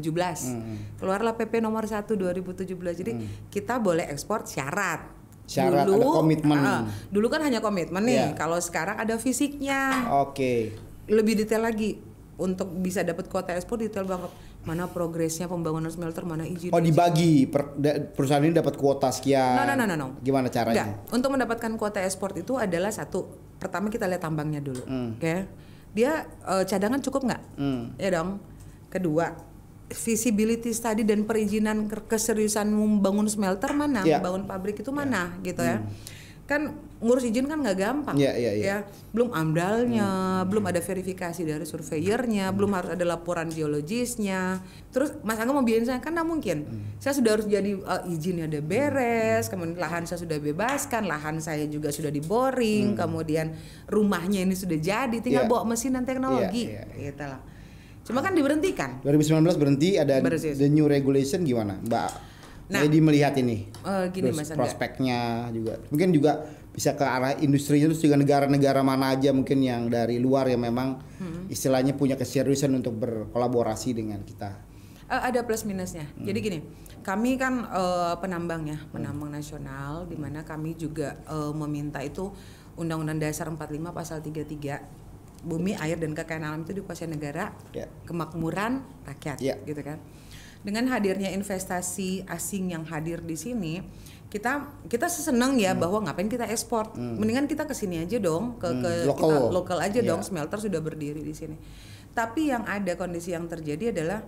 Keluarlah 0.96 1.34
PP 1.34 1.58
nomor 1.58 1.84
1 1.84 2.14
2017. 2.14 2.62
Jadi 2.94 3.12
kita 3.50 3.82
boleh 3.82 4.06
ekspor 4.06 4.46
syarat. 4.46 5.02
Syarat, 5.44 5.84
ada 5.84 5.98
komitmen. 6.00 6.56
ah, 6.56 6.88
dulu 7.10 7.28
kan 7.28 7.42
hanya 7.42 7.60
komitmen 7.60 8.00
nih. 8.00 8.16
Iya. 8.16 8.38
Kalau 8.38 8.56
sekarang 8.56 8.96
ada 8.96 9.18
fisiknya. 9.18 10.08
Oke. 10.24 10.72
Lebih 11.04 11.44
detail 11.44 11.66
lagi 11.66 12.00
untuk 12.34 12.70
bisa 12.72 13.02
dapat 13.02 13.28
kuota 13.28 13.52
ekspor 13.52 13.76
detail 13.76 14.06
banget. 14.06 14.30
Mana 14.64 14.88
progresnya 14.88 15.44
pembangunan 15.44 15.88
smelter, 15.88 16.24
mana 16.24 16.42
izin. 16.42 16.68
Oh 16.68 16.80
dibagi 16.80 17.44
per- 17.44 17.76
da- 17.76 18.00
perusahaan 18.00 18.40
ini 18.40 18.52
dapat 18.52 18.74
kuota 18.74 19.08
sekian. 19.08 19.54
No, 19.54 19.64
no, 19.64 19.74
no, 19.74 19.84
no, 19.84 19.94
no. 19.94 20.08
Gimana 20.18 20.48
caranya? 20.48 20.88
Enggak. 20.88 21.12
Untuk 21.12 21.28
mendapatkan 21.30 21.72
kuota 21.74 22.00
ekspor 22.00 22.32
itu 22.34 22.56
adalah 22.56 22.88
satu. 22.88 23.28
Pertama 23.56 23.88
kita 23.88 24.04
lihat 24.04 24.20
tambangnya 24.20 24.58
dulu. 24.58 24.80
Oke. 25.14 25.44
Dia 25.92 26.24
eh, 26.24 26.64
cadangan 26.64 26.98
cukup 26.98 27.24
nggak? 27.24 27.42
Hmm. 27.54 27.92
Ya 27.94 28.08
dong. 28.10 28.40
Kedua, 28.88 29.36
visibility 29.86 30.70
study 30.70 31.02
dan 31.02 31.22
perizinan 31.22 31.86
ke- 31.86 32.08
keseriusan 32.08 32.66
membangun 32.66 33.28
smelter 33.28 33.70
mana? 33.70 34.00
Iya. 34.00 34.18
Membangun 34.18 34.48
pabrik 34.48 34.80
itu 34.80 34.88
mana 34.88 35.36
gitu 35.40 35.60
ya. 35.60 35.84
Kan 36.44 36.76
ngurus 37.00 37.24
izin 37.24 37.48
kan 37.48 37.56
nggak 37.56 37.76
gampang. 37.76 38.16
Iya, 38.16 38.32
iya, 38.36 38.52
iya. 38.52 38.64
Ya, 38.64 38.76
belum 39.12 39.32
amdalnya, 39.32 40.08
belum 40.44 40.68
ada 40.68 40.80
verifikasi 40.80 41.40
dari 41.40 41.64
surveyornya, 41.64 42.52
belum 42.52 42.68
harus 42.72 42.90
ada 42.92 43.04
laporan 43.04 43.48
geologisnya. 43.48 44.60
Terus 44.92 45.16
Mas 45.20 45.40
Angga 45.40 45.52
mau 45.52 45.64
biayain 45.64 45.84
saya 45.84 46.00
kan 46.00 46.12
nggak 46.12 46.28
mungkin. 46.28 46.68
Saya 47.00 47.16
sudah 47.16 47.40
harus 47.40 47.48
jadi 47.48 47.76
eh, 47.76 48.12
izinnya 48.12 48.44
udah 48.44 48.60
beres, 48.60 49.48
kemudian 49.48 49.76
lahan 49.76 50.04
saya 50.04 50.20
sudah 50.20 50.36
bebaskan, 50.36 51.08
lahan 51.08 51.40
saya 51.40 51.64
juga 51.64 51.88
sudah 51.88 52.08
diboring, 52.08 52.92
kemudian 52.94 53.56
rumahnya 53.88 54.44
ini 54.44 54.52
sudah 54.52 54.76
jadi, 54.76 55.16
tinggal 55.20 55.44
Iya. 55.44 55.50
bawa 55.50 55.64
mesin 55.64 55.92
dan 55.92 56.04
teknologi, 56.04 56.68
Iya, 56.68 56.84
iya, 56.92 57.08
gitu 57.08 57.24
lah. 57.24 57.40
Cuma 58.04 58.20
kan 58.20 58.36
diberhentikan. 58.36 59.00
2019 59.00 59.56
berhenti 59.56 59.96
ada 59.96 60.20
Berhenti. 60.20 60.52
the 60.52 60.68
new 60.68 60.84
regulation 60.84 61.40
gimana, 61.40 61.80
Mbak? 61.80 62.33
Nah. 62.64 62.80
Jadi 62.80 62.96
melihat 63.00 63.36
ini. 63.36 63.68
Eh, 63.84 64.04
gini 64.08 64.32
Terus 64.32 64.38
Mas 64.40 64.50
prospeknya 64.56 65.52
juga. 65.52 65.76
Mungkin 65.92 66.08
juga 66.16 66.48
bisa 66.72 66.96
ke 66.96 67.04
arah 67.04 67.36
industrinya 67.38 67.86
terus 67.86 68.02
juga 68.02 68.16
negara-negara 68.16 68.82
mana 68.82 69.14
aja 69.14 69.30
mungkin 69.30 69.62
yang 69.62 69.86
dari 69.86 70.18
luar 70.18 70.50
yang 70.50 70.64
memang 70.64 70.98
Hmm. 71.20 71.46
istilahnya 71.46 71.94
punya 71.94 72.16
keseriusan 72.16 72.72
untuk 72.74 72.96
berkolaborasi 72.98 73.94
dengan 73.94 74.24
kita. 74.24 74.58
Eh, 75.04 75.20
ada 75.30 75.44
plus 75.44 75.62
minusnya. 75.62 76.08
Jadi 76.16 76.38
gini, 76.40 76.58
kami 77.04 77.36
kan 77.36 77.68
eh, 77.68 78.14
penambang 78.18 78.64
ya, 78.64 78.80
penambang 78.88 79.28
nasional, 79.30 80.08
di 80.08 80.16
mana 80.16 80.42
kami 80.42 80.72
juga 80.74 81.20
eh, 81.20 81.52
meminta 81.52 82.00
itu 82.00 82.32
Undang-Undang 82.74 83.22
Dasar 83.22 83.46
45 83.46 83.94
Pasal 83.94 84.18
33 84.18 84.82
bumi, 85.44 85.76
air 85.76 86.00
dan 86.00 86.16
kekayaan 86.16 86.42
alam 86.42 86.60
itu 86.64 86.72
dikuasai 86.72 87.06
negara, 87.06 87.52
Ya. 87.70 87.84
kemakmuran 88.08 88.80
rakyat, 89.04 89.38
Ya. 89.38 89.60
gitu 89.62 89.84
kan. 89.84 90.00
Dengan 90.64 90.88
hadirnya 90.88 91.28
investasi 91.30 92.24
asing 92.24 92.72
yang 92.72 92.88
hadir 92.88 93.20
di 93.20 93.36
sini, 93.36 93.84
kita 94.26 94.64
kita 94.88 95.06
seneng 95.06 95.54
ya 95.54 95.76
bahwa 95.76 96.00
ngapain 96.02 96.26
kita 96.26 96.48
ekspor, 96.48 96.96
mendingan 96.96 97.44
kita 97.44 97.62
ke 97.62 97.76
sini 97.76 98.00
aja 98.00 98.16
dong, 98.16 98.56
ke 98.56 98.72
ke 98.74 98.90
Hmm. 98.96 99.06
Lokal. 99.06 99.28
kita 99.28 99.36
lokal 99.52 99.78
aja 99.78 100.00
Ya. 100.00 100.08
dong, 100.08 100.24
smelter 100.24 100.56
sudah 100.58 100.80
berdiri 100.80 101.20
di 101.20 101.30
sini. 101.30 101.54
Tapi 102.10 102.48
yang 102.48 102.64
ada 102.64 102.96
kondisi 102.96 103.30
yang 103.30 103.44
terjadi 103.44 103.92
adalah 103.92 104.24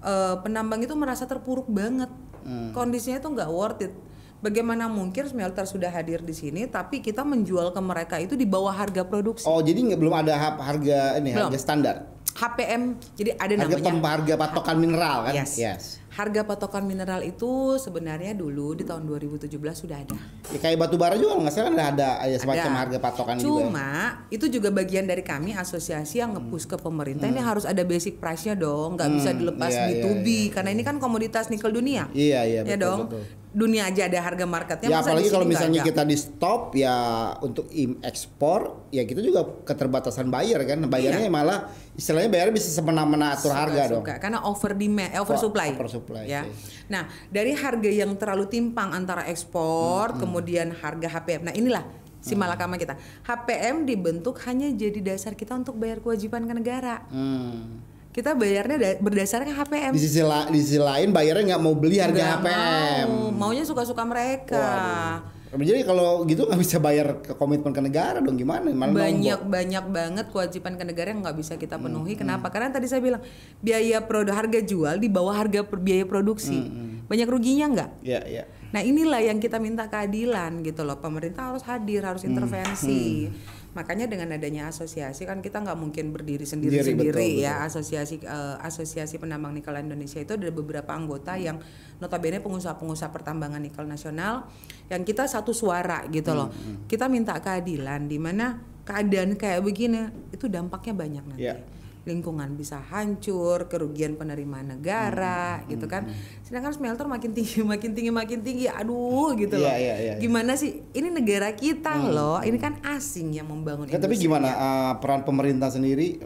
eh, 0.00 0.36
penambang 0.38 0.78
itu 0.78 0.92
merasa 0.92 1.24
terpuruk 1.24 1.64
banget. 1.66 2.12
Hmm. 2.44 2.70
Kondisinya 2.70 3.18
itu 3.18 3.26
nggak 3.26 3.48
worth 3.48 3.82
it. 3.82 3.92
Bagaimana 4.38 4.84
mungkin 4.86 5.24
smelter 5.24 5.64
sudah 5.64 5.88
hadir 5.88 6.20
di 6.20 6.30
sini, 6.30 6.68
tapi 6.68 7.00
kita 7.00 7.24
menjual 7.24 7.72
ke 7.72 7.80
mereka 7.80 8.20
itu 8.20 8.36
di 8.36 8.44
bawah 8.44 8.70
harga 8.70 9.00
produksi. 9.02 9.42
Oh, 9.42 9.58
jadi 9.58 9.80
nggak 9.80 9.96
belum 9.96 10.12
ada 10.14 10.36
ha- 10.36 10.60
harga 10.62 11.16
ini 11.16 11.32
Belum. 11.32 11.48
harga 11.48 11.56
standar. 11.58 11.96
HPM, 12.34 12.98
jadi 13.14 13.30
ada 13.38 13.54
Harga 13.54 13.78
namanya. 13.78 13.86
pem 13.86 13.98
harga 14.02 14.34
patokan 14.34 14.76
mineral 14.82 15.18
kan? 15.30 15.34
Yes. 15.38 16.02
Harga 16.10 16.42
patokan 16.42 16.82
mineral 16.86 17.22
itu 17.22 17.78
sebenarnya 17.78 18.34
dulu 18.34 18.74
di 18.74 18.82
tahun 18.82 19.06
2017 19.06 19.50
sudah 19.54 19.98
ada. 20.02 20.18
Ya, 20.50 20.58
kayak 20.58 20.82
batu 20.82 20.98
bara 20.98 21.14
juga 21.14 21.38
nggak 21.38 21.54
salah 21.54 21.70
ada 21.74 21.84
ada 21.94 22.10
ya, 22.26 22.38
semacam 22.38 22.70
Ada. 22.70 22.80
harga 22.86 22.98
patokan 22.98 23.34
juga. 23.38 23.46
Cuma 23.46 23.90
itu 24.34 24.46
juga 24.50 24.74
bagian 24.74 25.06
dari 25.06 25.22
kami 25.22 25.54
asosiasi 25.54 26.22
yang 26.22 26.34
nge-push 26.34 26.70
ke 26.70 26.76
pemerintah 26.78 27.30
ini 27.30 27.38
harus 27.38 27.66
ada 27.66 27.82
basic 27.86 28.18
price-nya 28.18 28.58
dong, 28.58 28.98
nggak 28.98 29.10
bisa 29.14 29.30
dilepas 29.34 29.70
iya, 29.70 29.82
iya, 29.90 30.02
B2B 30.02 30.26
iya, 30.26 30.52
karena 30.54 30.70
ini 30.74 30.82
kan 30.82 30.96
komoditas 30.98 31.50
nikel 31.54 31.70
dunia. 31.70 32.10
Iya 32.10 32.40
iya 32.46 32.60
ya 32.62 32.74
betul, 32.74 32.82
dong. 32.82 32.98
betul. 33.10 33.22
Dunia 33.54 33.86
aja 33.86 34.10
ada 34.10 34.18
harga 34.18 34.42
marketnya. 34.44 34.90
Ya 34.90 34.98
apalagi 34.98 35.30
kalau 35.30 35.46
misalnya 35.46 35.80
ada? 35.80 35.88
kita 35.88 36.02
di 36.02 36.16
stop 36.18 36.74
ya 36.74 36.94
untuk 37.38 37.70
im 37.70 38.02
ekspor 38.02 38.90
ya 38.90 39.06
kita 39.06 39.22
juga 39.22 39.46
keterbatasan 39.62 40.26
bayar 40.26 40.66
kan 40.66 40.82
bayarnya 40.90 41.30
malah 41.30 41.70
istilahnya 41.94 42.34
bayar 42.34 42.50
bisa 42.50 42.66
semena-mena 42.66 43.38
atur 43.38 43.54
harga 43.54 43.94
dong. 43.94 44.02
Suka, 44.02 44.18
karena 44.18 44.42
over 44.42 44.74
demand, 44.74 45.14
eh, 45.14 45.22
over 45.22 45.38
supply. 45.38 45.70
oversupply, 45.70 46.26
Ya. 46.26 46.42
oke. 46.42 46.50
Nah, 46.90 47.06
dari 47.30 47.54
harga 47.54 47.86
yang 47.86 48.10
terlalu 48.18 48.50
timpang 48.50 48.90
antara 48.90 49.22
ekspor, 49.30 50.18
Hmm, 50.18 50.18
kemudian 50.18 50.74
harga 50.74 51.06
HPM. 51.06 51.46
Nah, 51.46 51.54
inilah 51.54 51.86
si 52.18 52.34
malakama 52.34 52.74
kita. 52.74 52.98
HPM 53.22 53.86
dibentuk 53.86 54.42
hanya 54.50 54.66
jadi 54.66 55.14
dasar 55.14 55.38
kita 55.38 55.54
untuk 55.54 55.78
bayar 55.78 56.02
kewajiban 56.02 56.42
ke 56.42 56.54
negara. 56.58 57.06
Hmm. 57.06 57.78
Kita 58.14 58.30
bayarnya 58.32 58.76
da- 58.78 58.98
berdasarkan 59.00 59.50
HPM. 59.52 59.90
Di 59.90 60.00
sisi 60.00 60.22
la- 60.22 60.46
di 60.46 60.62
sisi 60.62 60.78
lain 60.78 61.10
bayarnya 61.10 61.44
nggak 61.50 61.60
mau 61.60 61.74
beli 61.74 61.98
harga 61.98 62.14
Nggak 62.14 62.30
HPM. 62.38 63.06
mau, 63.10 63.50
maunya 63.50 63.66
suka-suka 63.66 64.06
mereka. 64.06 64.54
Waduh. 64.54 65.34
Jadi 65.56 65.82
kalau 65.82 66.22
gitu 66.24 66.42
nggak 66.44 66.58
bisa 66.58 66.78
bayar 66.78 67.18
ke 67.20 67.30
komitmen 67.32 67.70
ke 67.70 67.78
negara 67.80 68.18
dong 68.18 68.34
gimana? 68.34 68.66
Malah 68.66 68.90
banyak 68.92 69.38
nombok. 69.40 69.50
banyak 69.52 69.84
banget 69.88 70.26
kewajiban 70.28 70.74
ke 70.74 70.84
negara 70.84 71.08
yang 71.08 71.22
nggak 71.22 71.36
bisa 71.36 71.54
kita 71.54 71.74
Hmm, 71.74 71.84
penuhi. 71.84 72.14
Kenapa? 72.14 72.50
Karena 72.50 72.70
tadi 72.70 72.86
saya 72.86 72.98
bilang 72.98 73.22
biaya 73.58 73.98
produk 74.00 74.34
harga 74.36 74.60
jual 74.60 74.94
di 74.96 75.06
bawah 75.06 75.34
harga 75.36 75.62
per 75.62 75.78
biaya 75.78 76.02
produksi. 76.04 76.58
Hmm, 76.60 76.94
Banyak 77.04 77.28
ruginya 77.28 77.66
nggak? 77.68 77.90
Ya 78.00 78.22
ya. 78.24 78.44
Nah 78.72 78.80
inilah 78.80 79.20
yang 79.20 79.38
kita 79.38 79.58
minta 79.58 79.86
keadilan 79.86 80.58
gitu 80.62 80.82
loh. 80.82 80.98
Pemerintah 80.98 81.50
harus 81.50 81.62
hadir, 81.62 82.02
harus 82.02 82.22
Hmm, 82.22 82.30
intervensi. 82.32 83.30
Makanya 83.74 84.06
dengan 84.06 84.30
adanya 84.30 84.70
asosiasi 84.70 85.26
kan 85.26 85.42
kita 85.42 85.58
nggak 85.60 85.74
mungkin 85.74 86.14
berdiri 86.14 86.46
Sendiri, 86.46 86.78
sendiri-sendiri 86.80 87.10
betul, 87.34 87.42
ya. 87.42 87.66
Asosiasi 87.66 88.22
eh, 88.22 88.56
Asosiasi 88.62 89.18
Penambang 89.18 89.50
Nikel 89.52 89.74
Indonesia 89.76 90.22
itu 90.22 90.38
ada 90.38 90.48
beberapa 90.48 90.90
anggota 90.94 91.34
yang 91.34 91.58
notabene 91.98 92.38
pengusaha-pengusaha 92.38 93.10
pertambangan 93.10 93.58
nikel 93.58 93.84
nasional 93.84 94.46
yang 94.86 95.02
kita 95.02 95.26
satu 95.26 95.50
suara 95.50 96.06
gitu 96.08 96.30
Hmm, 96.30 96.38
loh. 96.38 96.48
Kita 96.86 97.10
minta 97.10 97.34
keadilan 97.38 98.06
di 98.06 98.18
mana 98.18 98.58
keadaan 98.84 99.34
kayak 99.34 99.64
begini 99.64 100.06
itu 100.30 100.46
dampaknya 100.46 100.94
banyak 100.94 101.24
nanti. 101.34 101.42
Ya. 101.42 101.56
Lingkungan 102.04 102.52
bisa 102.52 102.84
hancur, 102.84 103.64
kerugian 103.66 104.14
penerimaan 104.14 104.68
negara 104.70 105.58
Hmm, 105.58 105.72
gitu 105.72 105.86
kan. 105.86 106.04
Sedangkan 106.40 106.70
smelter 106.70 107.04
makin 107.04 107.32
tinggi, 107.32 107.64
makin 107.66 107.92
tinggi, 107.92 108.12
makin 108.12 108.40
tinggi. 108.40 108.68
Aduh 108.68 109.32
gitu 109.34 109.56
loh. 109.56 109.64
Iya, 109.64 109.76
iya, 109.76 109.94
iya, 109.94 110.12
iya. 110.12 110.20
Gimana 110.20 110.52
sih? 110.52 110.84
Ini 110.90 111.08
negara 111.08 111.50
kita 111.50 111.96
loh. 112.06 112.38
Ini 112.38 112.56
kan 112.56 112.76
asing 112.86 113.32
yang 113.32 113.48
membangun 113.48 113.88
Ya, 113.88 113.96
tapi 113.96 114.14
gimana 114.14 114.48
uh, 114.48 114.92
peran 115.00 115.24
pemerintah 115.24 115.68
sendiri, 115.68 116.20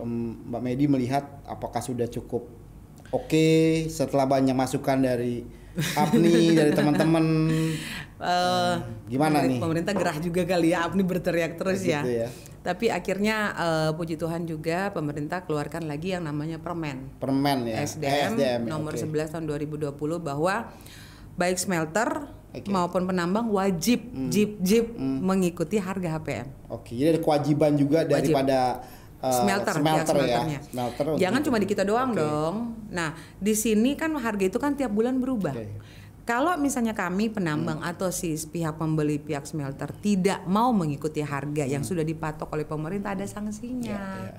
Mbak 0.45 0.61
Medi 0.61 0.85
melihat 0.85 1.23
apakah 1.45 1.79
sudah 1.79 2.07
cukup 2.07 2.51
oke 3.09 3.49
setelah 3.87 4.27
banyak 4.27 4.53
masukan 4.53 4.99
dari 4.99 5.47
APNI 6.03 6.59
dari 6.59 6.71
teman-teman? 6.75 7.25
Eh, 8.19 8.75
Gimana 9.07 9.39
pemerintah- 9.39 9.47
nih? 9.47 9.59
Pemerintah 9.63 9.95
gerah 9.95 10.17
juga 10.19 10.43
kali 10.43 10.75
ya, 10.75 10.83
Apni 10.83 11.07
berteriak 11.07 11.55
terus 11.55 11.87
ya. 11.87 12.03
Gitu 12.03 12.27
ya. 12.27 12.29
Tapi 12.69 12.93
akhirnya 12.93 13.37
eh, 13.57 13.91
puji 13.97 14.21
Tuhan 14.21 14.45
juga 14.45 14.93
pemerintah 14.93 15.41
keluarkan 15.41 15.89
lagi 15.89 16.13
yang 16.13 16.29
namanya 16.29 16.61
Permen. 16.61 17.09
Permen 17.17 17.65
ya, 17.65 17.81
SDM, 17.81 18.37
Eh, 18.37 18.45
ya, 18.45 18.55
nomor 18.61 18.93
oke. 18.93 19.01
11 19.01 19.33
tahun 19.33 19.49
2020 19.49 19.97
bahwa 20.21 20.69
baik 21.33 21.57
smelter 21.57 22.29
Oke. 22.53 22.69
maupun 22.69 23.09
penambang 23.09 23.49
wajib 23.49 24.05
jip 24.29 24.61
jip 24.61 24.93
Hmm. 24.93 25.25
mengikuti 25.25 25.81
harga 25.81 26.21
HPM. 26.21 26.49
Oke, 26.69 26.93
jadi 26.93 27.17
ada 27.17 27.21
kewajiban 27.25 27.73
juga 27.73 28.05
daripada 28.05 28.85
uh, 29.19 29.33
smelter, 29.33 29.75
pihak 29.75 30.05
smelter 30.05 30.15
ya, 30.29 30.61
smelter. 30.61 31.05
Jangan 31.17 31.41
untuk- 31.41 31.49
cuma 31.49 31.57
di 31.57 31.67
kita 31.67 31.89
doang 31.89 32.13
Oke. 32.13 32.21
dong. 32.21 32.55
Nah, 32.91 33.17
di 33.41 33.57
sini 33.57 33.97
kan 33.97 34.13
harga 34.13 34.45
itu 34.45 34.61
kan 34.61 34.77
tiap 34.77 34.93
bulan 34.93 35.17
berubah. 35.17 35.57
Oke. 35.57 35.73
Kalau 36.29 36.61
misalnya 36.61 36.93
kami 36.93 37.33
penambang 37.33 37.81
atau 37.81 38.13
si 38.13 38.37
pihak 38.37 38.77
pembeli 38.77 39.17
pihak 39.17 39.49
smelter 39.49 39.89
tidak 39.97 40.45
mau 40.45 40.77
mengikuti 40.77 41.25
harga 41.25 41.65
yang 41.65 41.81
sudah 41.81 42.05
dipatok 42.05 42.53
oleh 42.53 42.69
pemerintah 42.69 43.17
ada 43.17 43.25
sanksinya. 43.25 43.97
Hmm. 43.97 44.21
Ya, 44.21 44.29
ya. 44.29 44.33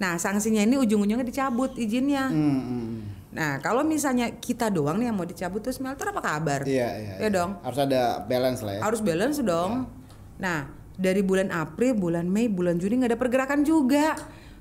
Nah, 0.00 0.12
sanksinya 0.16 0.64
ini 0.64 0.80
ujung-ujungnya 0.80 1.28
dicabut 1.28 1.76
izinnya. 1.76 2.32
Hmm, 2.32 2.60
hmm. 2.64 2.92
Nah, 3.36 3.60
kalau 3.60 3.84
misalnya 3.84 4.32
kita 4.40 4.72
doang 4.72 4.96
nih 4.96 5.12
yang 5.12 5.16
mau 5.20 5.28
dicabut 5.28 5.60
tuh 5.60 5.76
smelter 5.76 6.08
apa 6.08 6.24
kabar? 6.24 6.64
Iya, 6.64 6.88
iya. 7.04 7.14
Ya 7.20 7.28
dong. 7.28 7.60
Harus 7.60 7.80
ada 7.84 8.24
balance 8.24 8.64
lah 8.64 8.72
ya. 8.76 8.80
Harus 8.80 9.00
balance 9.04 9.36
dong. 9.44 9.92
Nah, 10.40 10.72
dari 10.96 11.20
bulan 11.20 11.52
April, 11.52 12.00
bulan 12.00 12.24
Mei, 12.32 12.48
bulan 12.48 12.80
Juni 12.80 12.96
nggak 12.96 13.12
ada 13.12 13.20
pergerakan 13.20 13.60
juga. 13.60 14.16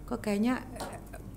kok 0.06 0.22
kayaknya 0.22 0.62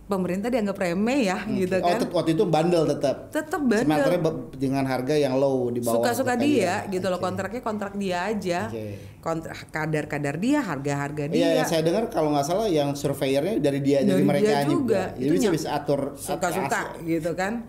pemerintah 0.09 0.49
dianggap 0.49 0.75
remeh 0.75 1.21
ya 1.23 1.39
gitu 1.47 1.77
Oh, 1.77 1.85
kan. 1.85 2.01
tet- 2.01 2.11
waktu 2.11 2.31
itu 2.33 2.45
bandel 2.49 2.89
tetap. 2.89 3.29
Tetap 3.29 3.61
bandel. 3.61 3.85
Smelternya 3.85 4.21
dengan 4.57 4.85
harga 4.89 5.15
yang 5.15 5.37
low 5.37 5.69
di 5.69 5.79
bawah. 5.79 6.01
Suka-suka 6.01 6.35
harga 6.35 6.43
dia 6.43 6.89
gitu 6.89 7.07
loh 7.07 7.21
kontraknya 7.21 7.61
kontrak 7.61 7.93
dia 7.95 8.25
aja. 8.25 8.73
Oke. 8.73 9.21
Kontrak 9.21 9.69
kadar-kadar 9.69 10.41
dia, 10.41 10.65
harga-harga 10.65 11.29
dia. 11.29 11.37
Iya, 11.37 11.49
yang 11.61 11.69
saya 11.69 11.83
dengar 11.85 12.09
kalau 12.09 12.33
nggak 12.33 12.47
salah 12.49 12.67
yang 12.67 12.97
surveyornya 12.97 13.61
dari 13.61 13.85
dia 13.85 14.01
dari, 14.01 14.17
Dari 14.17 14.25
mereka 14.25 14.49
dia 14.49 14.61
juga. 14.65 15.03
Jadi 15.13 15.37
Itu 15.37 15.53
bisa 15.53 15.69
atur 15.77 16.17
suka-suka 16.17 16.97
atur- 16.97 17.05
gitu 17.05 17.31
kan. 17.37 17.69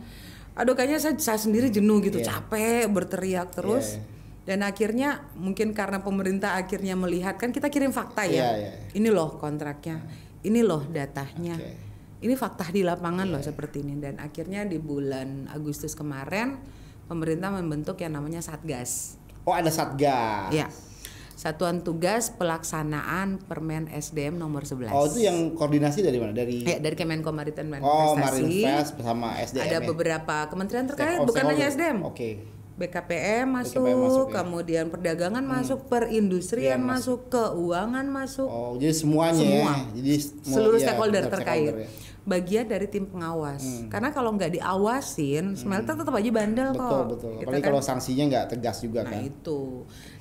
Aduh 0.56 0.73
kayaknya 0.73 0.97
saya, 0.97 1.15
saya 1.19 1.39
sendiri 1.39 1.67
jenuh 1.67 1.99
gitu, 1.99 2.17
Iya. 2.17 2.39
capek 2.39 2.88
berteriak 2.88 3.52
terus. 3.52 3.99
Iya, 3.99 4.17
Dan 4.39 4.65
akhirnya 4.65 5.30
mungkin 5.36 5.78
karena 5.78 6.02
pemerintah 6.02 6.58
akhirnya 6.58 6.95
melihat 6.95 7.38
kan 7.38 7.52
kita 7.52 7.69
kirim 7.69 7.91
fakta 7.91 8.25
ya. 8.25 8.32
Iya, 8.32 8.49
iya. 8.58 8.71
Ini 8.95 9.10
loh 9.12 9.36
kontraknya. 9.36 10.02
Ini 10.41 10.63
loh 10.63 10.88
datanya. 10.88 11.54
Oke. 11.54 11.88
Ini 12.19 12.36
fakta 12.36 12.67
di 12.67 12.84
lapangan 12.84 13.23
loh 13.25 13.39
seperti 13.39 13.79
ini 13.79 13.95
dan 13.95 14.19
akhirnya 14.19 14.67
di 14.67 14.75
bulan 14.75 15.47
Agustus 15.47 15.95
kemarin 15.95 16.60
pemerintah 17.08 17.47
membentuk 17.49 17.95
yang 17.97 18.12
namanya 18.12 18.43
Satgas. 18.43 19.15
Oh, 19.47 19.55
ada 19.55 19.71
satgas. 19.71 20.51
Ya. 20.51 20.67
Satuan 21.34 21.79
Tugas 21.79 22.27
Pelaksanaan 22.29 23.39
Permen 23.39 23.88
SDM 23.88 24.36
nomor 24.36 24.67
11. 24.67 24.91
Oh, 24.91 25.08
itu 25.08 25.23
yang 25.23 25.55
koordinasi 25.55 26.03
dari 26.03 26.19
mana? 26.19 26.36
Dari 26.36 26.60
Ya, 26.62 26.75
dari 26.77 26.99
Kemenko 26.99 27.32
Maritim 27.32 27.71
dan 27.71 27.79
Oh, 27.79 28.12
Investasi. 28.13 28.43
Marinvest 28.67 28.91
bersama 28.99 29.27
SDM. 29.39 29.63
ada 29.63 29.77
ya? 29.77 29.88
beberapa 29.88 30.36
kementerian 30.45 30.86
terkait, 30.86 31.15
oh, 31.15 31.23
bukan 31.23 31.43
hanya. 31.47 31.71
SDM. 31.71 32.03
Oke. 32.03 32.43
BKPM 32.75 33.47
masuk, 33.49 33.79
BKPM 33.82 33.99
masuk, 34.01 34.27
ya. 34.27 34.36
kemudian 34.38 34.86
perdagangan 34.88 35.43
masuk, 35.43 35.79
perindustrian 35.88 36.79
Iya, 36.79 36.88
masuk, 36.89 37.27
keuangan 37.27 38.08
masuk, 38.08 38.47
Oh, 38.47 38.75
jadi 38.75 38.91
semuanya 38.93 39.36
Semua. 39.36 39.63
ya. 39.65 39.75
Jadi 39.95 40.12
semua- 40.21 40.53
seluruh 40.53 40.77
ya, 40.77 40.86
stakeholder 40.86 41.23
terkait. 41.25 41.71
stakeholder 41.71 41.75
ya. 41.82 41.89
Hmm. 42.19 42.29
Bagian 42.29 42.65
dari 42.65 42.86
tim 42.86 43.05
pengawas. 43.05 43.63
Karena 43.88 44.10
kalau 44.10 44.32
nggak 44.32 44.53
diawasin, 44.53 45.55
smelter 45.55 45.95
tetap 45.95 46.12
aja 46.12 46.29
bandel 46.29 46.69
Betul, 46.71 46.84
kok. 46.84 47.05
betul. 47.10 47.32
Gitu 47.32 47.43
Apalagi 47.43 47.62
kan. 47.62 47.69
kalau 47.69 47.82
sanksinya 47.82 48.23
nggak 48.27 48.45
tegas 48.49 48.77
juga 48.79 48.99
Nah 49.01 49.12
kan. 49.12 49.21
itu 49.23 49.60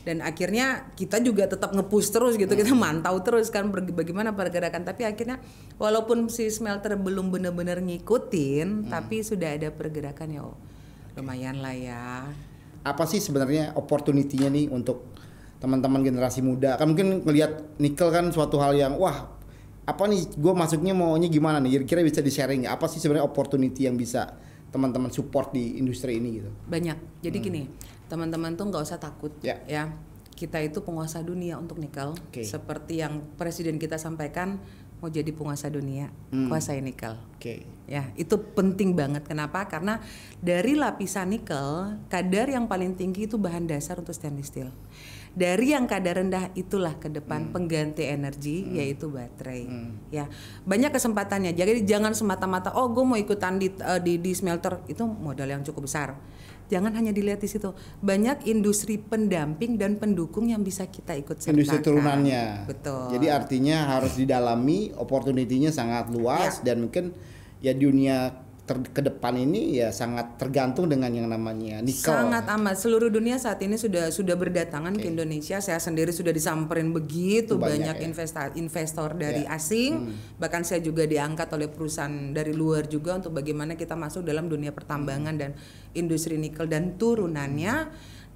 dan 0.00 0.24
akhirnya 0.24 0.66
kita 0.94 1.20
juga 1.20 1.44
tetap 1.44 1.68
ngepush 1.70 2.08
terus 2.08 2.34
gitu 2.34 2.48
kita 2.50 2.72
Hmm. 2.72 2.80
mantau 2.80 3.20
terus 3.20 3.52
kan 3.52 3.68
bagaimana 3.68 4.32
pergerakan 4.32 4.80
tapi 4.82 5.04
akhirnya 5.04 5.36
walaupun 5.76 6.26
si 6.26 6.48
smelter 6.48 6.96
belum 6.96 7.28
benar-benar 7.28 7.76
ngikutin 7.78 8.88
Hmm. 8.88 8.88
tapi 8.88 9.20
sudah 9.20 9.52
ada 9.52 9.68
pergerakan 9.68 10.28
ya 10.30 10.42
oh, 10.42 10.56
lumayan 11.12 11.60
lah 11.60 11.76
ya 11.76 12.24
Apa 12.80 13.04
sih 13.04 13.20
sebenarnya 13.20 13.76
opportunity-nya 13.76 14.48
nih 14.48 14.66
untuk 14.70 15.12
teman-teman 15.58 16.00
generasi 16.00 16.40
muda? 16.40 16.78
Kan 16.78 16.88
mungkin 16.88 17.20
ngelihat 17.20 17.76
nikel 17.76 18.08
kan 18.08 18.30
suatu 18.30 18.56
hal 18.56 18.72
yang 18.72 18.96
wah 18.96 19.28
apa 19.88 20.04
nih 20.04 20.36
gue 20.36 20.52
masuknya 20.52 20.92
maunya 20.92 21.32
gimana 21.32 21.56
nih 21.58 21.80
kira-kira 21.80 22.04
bisa 22.04 22.20
di 22.20 22.28
sharing 22.28 22.68
apa 22.68 22.84
sih 22.84 23.00
sebenarnya 23.00 23.24
opportunity 23.24 23.88
yang 23.88 23.96
bisa 23.96 24.36
teman-teman 24.68 25.08
support 25.08 25.48
di 25.50 25.80
industri 25.80 26.20
ini 26.20 26.38
gitu 26.38 26.50
banyak 26.68 27.24
jadi 27.24 27.38
gini 27.40 27.72
teman-teman 28.06 28.52
tuh 28.52 28.68
nggak 28.68 28.84
usah 28.84 29.00
takut 29.00 29.32
Hmm. 29.40 29.64
Ya. 29.64 29.84
kita 30.38 30.62
itu 30.62 30.84
penguasa 30.84 31.18
dunia 31.18 31.56
untuk 31.56 31.80
nikel 31.80 32.12
Oke. 32.14 32.44
seperti 32.44 33.00
yang 33.00 33.24
presiden 33.34 33.80
kita 33.80 33.96
sampaikan 33.96 34.60
mau 35.00 35.08
jadi 35.08 35.32
penguasa 35.32 35.66
dunia 35.66 36.12
Hmm. 36.28 36.46
kuasai 36.46 36.78
nikel 36.78 37.16
oke 37.34 37.80
Ya, 37.88 38.12
itu 38.20 38.36
penting 38.52 38.92
banget. 38.92 39.24
Kenapa? 39.24 39.64
Karena 39.64 39.96
dari 40.44 40.76
lapisan 40.76 41.32
nikel, 41.32 41.96
kadar 42.12 42.44
yang 42.44 42.68
paling 42.68 42.92
tinggi 42.92 43.24
itu 43.24 43.40
bahan 43.40 43.64
dasar 43.64 43.96
untuk 43.96 44.12
stainless 44.12 44.52
steel. 44.52 44.68
Dari 45.38 45.70
yang 45.70 45.86
kadar 45.86 46.18
rendah 46.18 46.50
itulah 46.58 46.98
ke 46.98 47.06
depan 47.06 47.54
pengganti 47.54 48.02
energi 48.02 48.66
yaitu 48.74 49.06
baterai. 49.06 49.70
Ya, 50.10 50.26
banyak 50.66 50.90
kesempatannya. 50.90 51.54
Jadi 51.54 51.86
jangan 51.86 52.10
semata-mata 52.10 52.74
oh 52.74 52.90
gue 52.90 53.06
mau 53.06 53.14
ikutan 53.14 53.62
di, 53.62 53.70
eh, 53.70 54.00
di 54.02 54.18
di 54.18 54.34
smelter 54.34 54.82
itu 54.90 55.06
modal 55.06 55.46
yang 55.46 55.62
cukup 55.62 55.86
besar. 55.86 56.18
Jangan 56.68 56.92
hanya 57.00 57.14
dilihat 57.14 57.40
di 57.40 57.48
situ. 57.48 57.72
Banyak 58.02 58.44
industri 58.44 58.98
pendamping 58.98 59.78
dan 59.78 59.96
pendukung 59.96 60.50
yang 60.50 60.60
bisa 60.66 60.84
kita 60.90 61.14
ikut 61.16 61.40
sertakan. 61.40 61.54
industri 61.54 61.78
turunannya 61.80 62.44
Betul. 62.68 63.14
jadi 63.16 63.26
artinya 63.40 63.76
harus 63.96 64.18
didalami 64.18 64.92
opportunity-nya 64.92 65.72
sangat 65.72 66.12
luas 66.12 66.60
dan 66.60 66.84
mungkin 66.84 67.16
ya 67.64 67.72
dunia 67.72 68.47
ter- 68.68 68.92
ke 68.92 69.00
depan 69.00 69.32
ini 69.32 69.80
ya 69.80 69.88
sangat 69.88 70.36
tergantung 70.36 70.84
dengan 70.86 71.08
yang 71.08 71.24
namanya 71.26 71.80
nikel 71.80 72.12
Sangat 72.12 72.44
amat. 72.52 72.76
Seluruh 72.76 73.08
dunia 73.08 73.40
saat 73.40 73.64
ini 73.64 73.80
sudah 73.80 74.12
sudah 74.12 74.36
berdatangan 74.36 74.92
ke 74.94 75.08
Indonesia. 75.08 75.56
Saya 75.58 75.80
sendiri 75.80 76.12
sudah 76.12 76.30
disamperin 76.30 76.92
begitu 76.92 77.56
Itu 77.56 77.58
banyak 77.58 77.80
banyak, 77.80 77.96
ya. 77.96 78.04
investa- 78.04 78.52
investor 78.54 79.16
dari 79.16 79.48
Ya. 79.48 79.56
asing. 79.56 80.12
Bahkan 80.36 80.62
saya 80.62 80.84
juga 80.84 81.08
diangkat 81.08 81.48
oleh 81.48 81.72
perusahaan 81.72 82.12
dari 82.30 82.52
luar 82.52 82.84
juga 82.84 83.16
untuk 83.16 83.32
bagaimana 83.32 83.72
kita 83.72 83.96
masuk 83.96 84.20
dalam 84.20 84.46
dunia 84.46 84.70
pertambangan 84.70 85.34
dan 85.34 85.50
industri 85.96 86.36
nikel 86.36 86.68
dan 86.68 87.00
turunannya. 87.00 87.74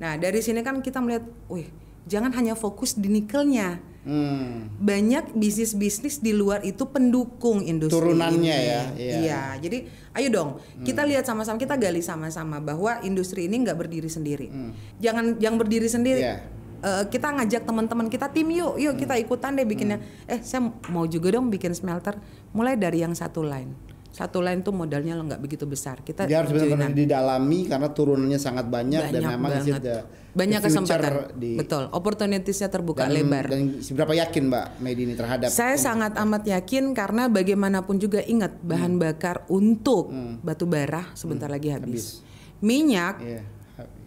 Nah, 0.01 0.13
dari 0.17 0.41
sini 0.41 0.65
kan 0.65 0.81
kita 0.81 0.99
melihat, 0.99 1.29
wih, 1.47 1.69
jangan 2.07 2.33
hanya 2.35 2.55
fokus 2.59 2.95
di 2.99 3.09
nikelnya. 3.09 3.81
Hmm. 4.03 4.67
Banyak 4.83 5.39
bisnis-bisnis 5.39 6.19
di 6.19 6.35
luar 6.35 6.67
itu 6.67 6.83
pendukung 6.91 7.63
industri 7.63 8.03
Turunannya 8.03 8.57
ini. 8.59 8.67
ya, 8.67 8.83
iya. 8.99 9.15
Iya, 9.23 9.43
jadi 9.63 9.79
ayo 10.19 10.29
dong 10.35 10.51
kita 10.83 11.07
lihat 11.07 11.23
sama-sama, 11.23 11.55
kita 11.55 11.79
gali 11.79 12.03
sama-sama 12.03 12.59
bahwa 12.59 12.99
industri 13.07 13.47
ini 13.47 13.63
nggak 13.63 13.79
berdiri 13.79 14.11
sendiri. 14.11 14.51
Jangan 14.99 15.39
yang 15.39 15.55
berdiri 15.55 15.87
sendiri. 15.87 16.19
Iya. 16.19 16.37
Eh, 16.83 17.05
kita 17.15 17.31
ngajak 17.31 17.63
teman-teman 17.63 18.11
kita 18.11 18.27
tim 18.35 18.51
yuk, 18.51 18.75
yuk 18.75 18.99
kita 18.99 19.15
ikutan 19.15 19.55
deh 19.55 19.63
bikinnya. 19.63 20.03
Eh, 20.27 20.43
saya 20.43 20.67
mau 20.91 21.07
juga 21.07 21.31
dong 21.31 21.47
bikin 21.47 21.71
smelter. 21.79 22.19
Mulai 22.51 22.75
dari 22.75 23.07
yang 23.07 23.15
satu 23.15 23.47
line. 23.47 23.92
Satu 24.13 24.45
line 24.45 24.61
tuh 24.61 24.77
modalnya 24.77 25.17
lo 25.17 25.25
nggak 25.25 25.41
begitu 25.41 25.65
besar. 25.65 26.05
Kita 26.05 26.29
dia 26.29 26.45
harus 26.45 26.53
benar-benar 26.53 26.93
didalami 26.93 27.65
karena 27.65 27.89
turunannya 27.89 28.37
sangat 28.37 28.69
banyak, 28.69 29.01
dan 29.09 29.13
banyak 29.25 29.31
memang 29.33 29.53
banget. 29.57 29.81
the, 29.81 29.97
banyak 30.37 30.61
the 30.61 30.67
kesempatan. 30.69 31.13
di 31.41 31.53
Betul, 31.57 31.89
opportunitiesnya 31.89 32.69
terbuka 32.69 33.09
dan, 33.09 33.17
lebar. 33.17 33.49
dan 33.49 33.81
seberapa 33.81 34.13
yakin 34.13 34.53
Mbak 34.53 34.67
Medi 34.85 35.03
ini 35.09 35.15
terhadap 35.17 35.49
Saya 35.49 35.81
sangat 35.81 36.13
amat 36.21 36.45
yakin 36.45 36.93
karena 36.93 37.33
bagaimanapun 37.33 37.97
juga 37.97 38.21
ingat 38.21 38.53
bahan 38.61 39.01
bakar 39.01 39.49
untuk 39.49 40.13
batu 40.45 40.69
bara 40.69 41.09
sebentar 41.17 41.49
lagi 41.49 41.73
habis. 41.73 42.21
Minyak 42.61 43.17
Iya. 43.19 43.43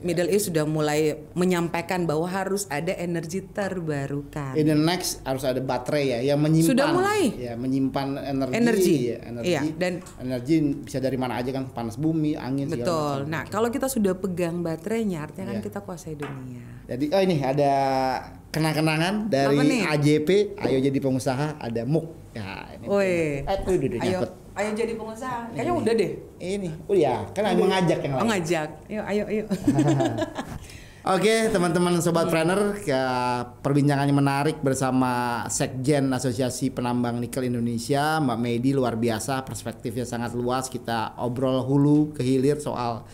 Middle 0.06 0.30
East 0.30 0.48
sudah 0.48 0.63
mulai 0.63 1.18
menyampaikan 1.34 2.06
bahwa 2.06 2.24
harus 2.24 2.70
ada 2.70 2.94
energi 2.94 3.41
terbarukan. 3.41 4.54
In 4.54 4.65
the 4.65 4.78
next 4.78 5.26
harus 5.26 5.41
ada 5.41 5.58
baterai 5.58 6.13
ya 6.13 6.20
yang 6.24 6.39
menyimpan 6.39 6.70
Sudah 6.70 6.94
mulai. 6.94 7.34
ya 7.34 7.54
menyimpan 7.56 8.08
energi 8.22 8.54
Energi. 8.56 8.96
ya, 9.04 9.18
energi 9.26 9.50
Iya, 9.50 9.62
dan- 9.74 10.02
energi 10.18 10.56
bisa 10.80 11.00
dari 11.00 11.18
mana 11.18 11.36
aja 11.36 11.50
kan 11.50 11.65
panas 11.68 11.98
bumi 11.98 12.38
angin 12.38 12.70
Betul. 12.70 13.26
Nah, 13.26 13.44
kalau 13.46 13.68
kita 13.68 13.89
sudah 13.89 14.13
pegang 14.13 14.62
baterainya 14.62 15.26
artinya 15.26 15.50
kan 15.50 15.58
Iya. 15.58 15.65
kita 15.65 15.80
kuasai 15.82 16.13
dunia. 16.13 16.62
jadi 16.86 17.06
oh 17.10 17.22
ini 17.24 17.41
ada 17.41 17.74
kenang-kenangan 18.52 19.26
dari? 19.26 19.82
AJP 19.82 20.30
ayo 20.56 20.78
jadi 20.80 20.98
pengusaha 20.98 21.58
ada 21.58 21.82
MUK 21.84 22.08
ya 22.32 22.46
ini 22.74 22.86
Woi. 22.86 23.41
eh 23.41 23.41
Ayo, 23.41 23.82
nyangkut 24.22 24.32
ayo 24.56 24.70
jadi 24.72 24.94
pengusaha. 24.96 25.52
Kayaknya 25.52 25.74
udah 25.76 25.94
deh. 26.00 26.12
ini 26.39 26.70
oh 26.88 26.96
ya 26.96 27.28
kan 27.36 27.52
mengajak 27.56 28.00
yang 28.04 28.13
Oh, 28.15 28.24
lain 28.24 28.28
ngajak. 28.39 28.70
Yuk, 28.88 29.04
ayo, 29.04 29.24
ayo. 29.28 29.44
Oke 31.06 31.54
teman-teman 31.54 32.02
sobat 32.02 32.34
planner 32.34 32.82
ke 32.82 33.02
perbincangannya 33.62 34.10
menarik 34.10 34.58
bersama 34.65 35.46
Sekjen 35.54 36.10
Asosiasi 36.10 36.74
Penambang 36.74 37.22
Nikel 37.22 37.46
Indonesia 37.46 38.18
Mbak 38.18 38.39
Medi 38.41 38.74
luar 38.74 38.98
biasa 38.98 39.46
perspektifnya 39.46 40.02
sangat 40.02 40.34
luas 40.34 40.65
kita 40.65 41.13
obrol 41.22 41.62
hulu 41.62 42.18
ke 42.18 42.26
hilir 42.26 42.58
soal 42.58 43.06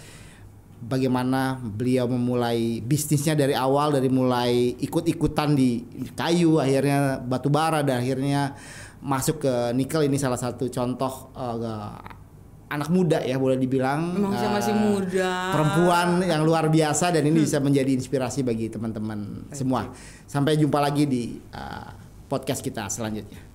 bagaimana 0.81 1.59
beliau 1.59 2.07
memulai 2.07 2.79
bisnisnya 2.79 3.35
dari 3.35 3.59
awal 3.59 3.91
dari 3.91 4.07
mulai 4.07 4.71
ikut-ikutan 4.79 5.51
di 5.51 5.83
kayu 6.15 6.63
akhirnya 6.63 7.19
batu 7.19 7.51
bara 7.51 7.83
dan 7.83 7.99
akhirnya 7.99 8.55
masuk 9.01 9.41
ke 9.41 9.53
nikel 9.73 10.05
ini 10.05 10.17
salah 10.21 10.37
satu 10.37 10.69
contoh 10.69 11.33
eh, 11.33 12.19
anak 12.71 12.87
muda 12.87 13.19
ya 13.19 13.35
boleh 13.35 13.59
dibilang 13.59 14.15
masih 14.31 14.71
eh, 14.71 14.79
muda. 14.79 15.51
perempuan 15.51 16.23
yang 16.23 16.47
luar 16.47 16.71
biasa 16.71 17.11
dan 17.11 17.27
ini 17.27 17.43
bisa 17.43 17.59
menjadi 17.59 17.91
inspirasi 17.91 18.47
bagi 18.47 18.71
teman-teman 18.71 19.51
semua. 19.51 19.91
Sampai 20.23 20.55
jumpa 20.55 20.79
lagi 20.79 21.03
di 21.03 21.35
uh, 21.51 21.91
podcast 22.31 22.63
kita 22.63 22.87
selanjutnya. 22.87 23.50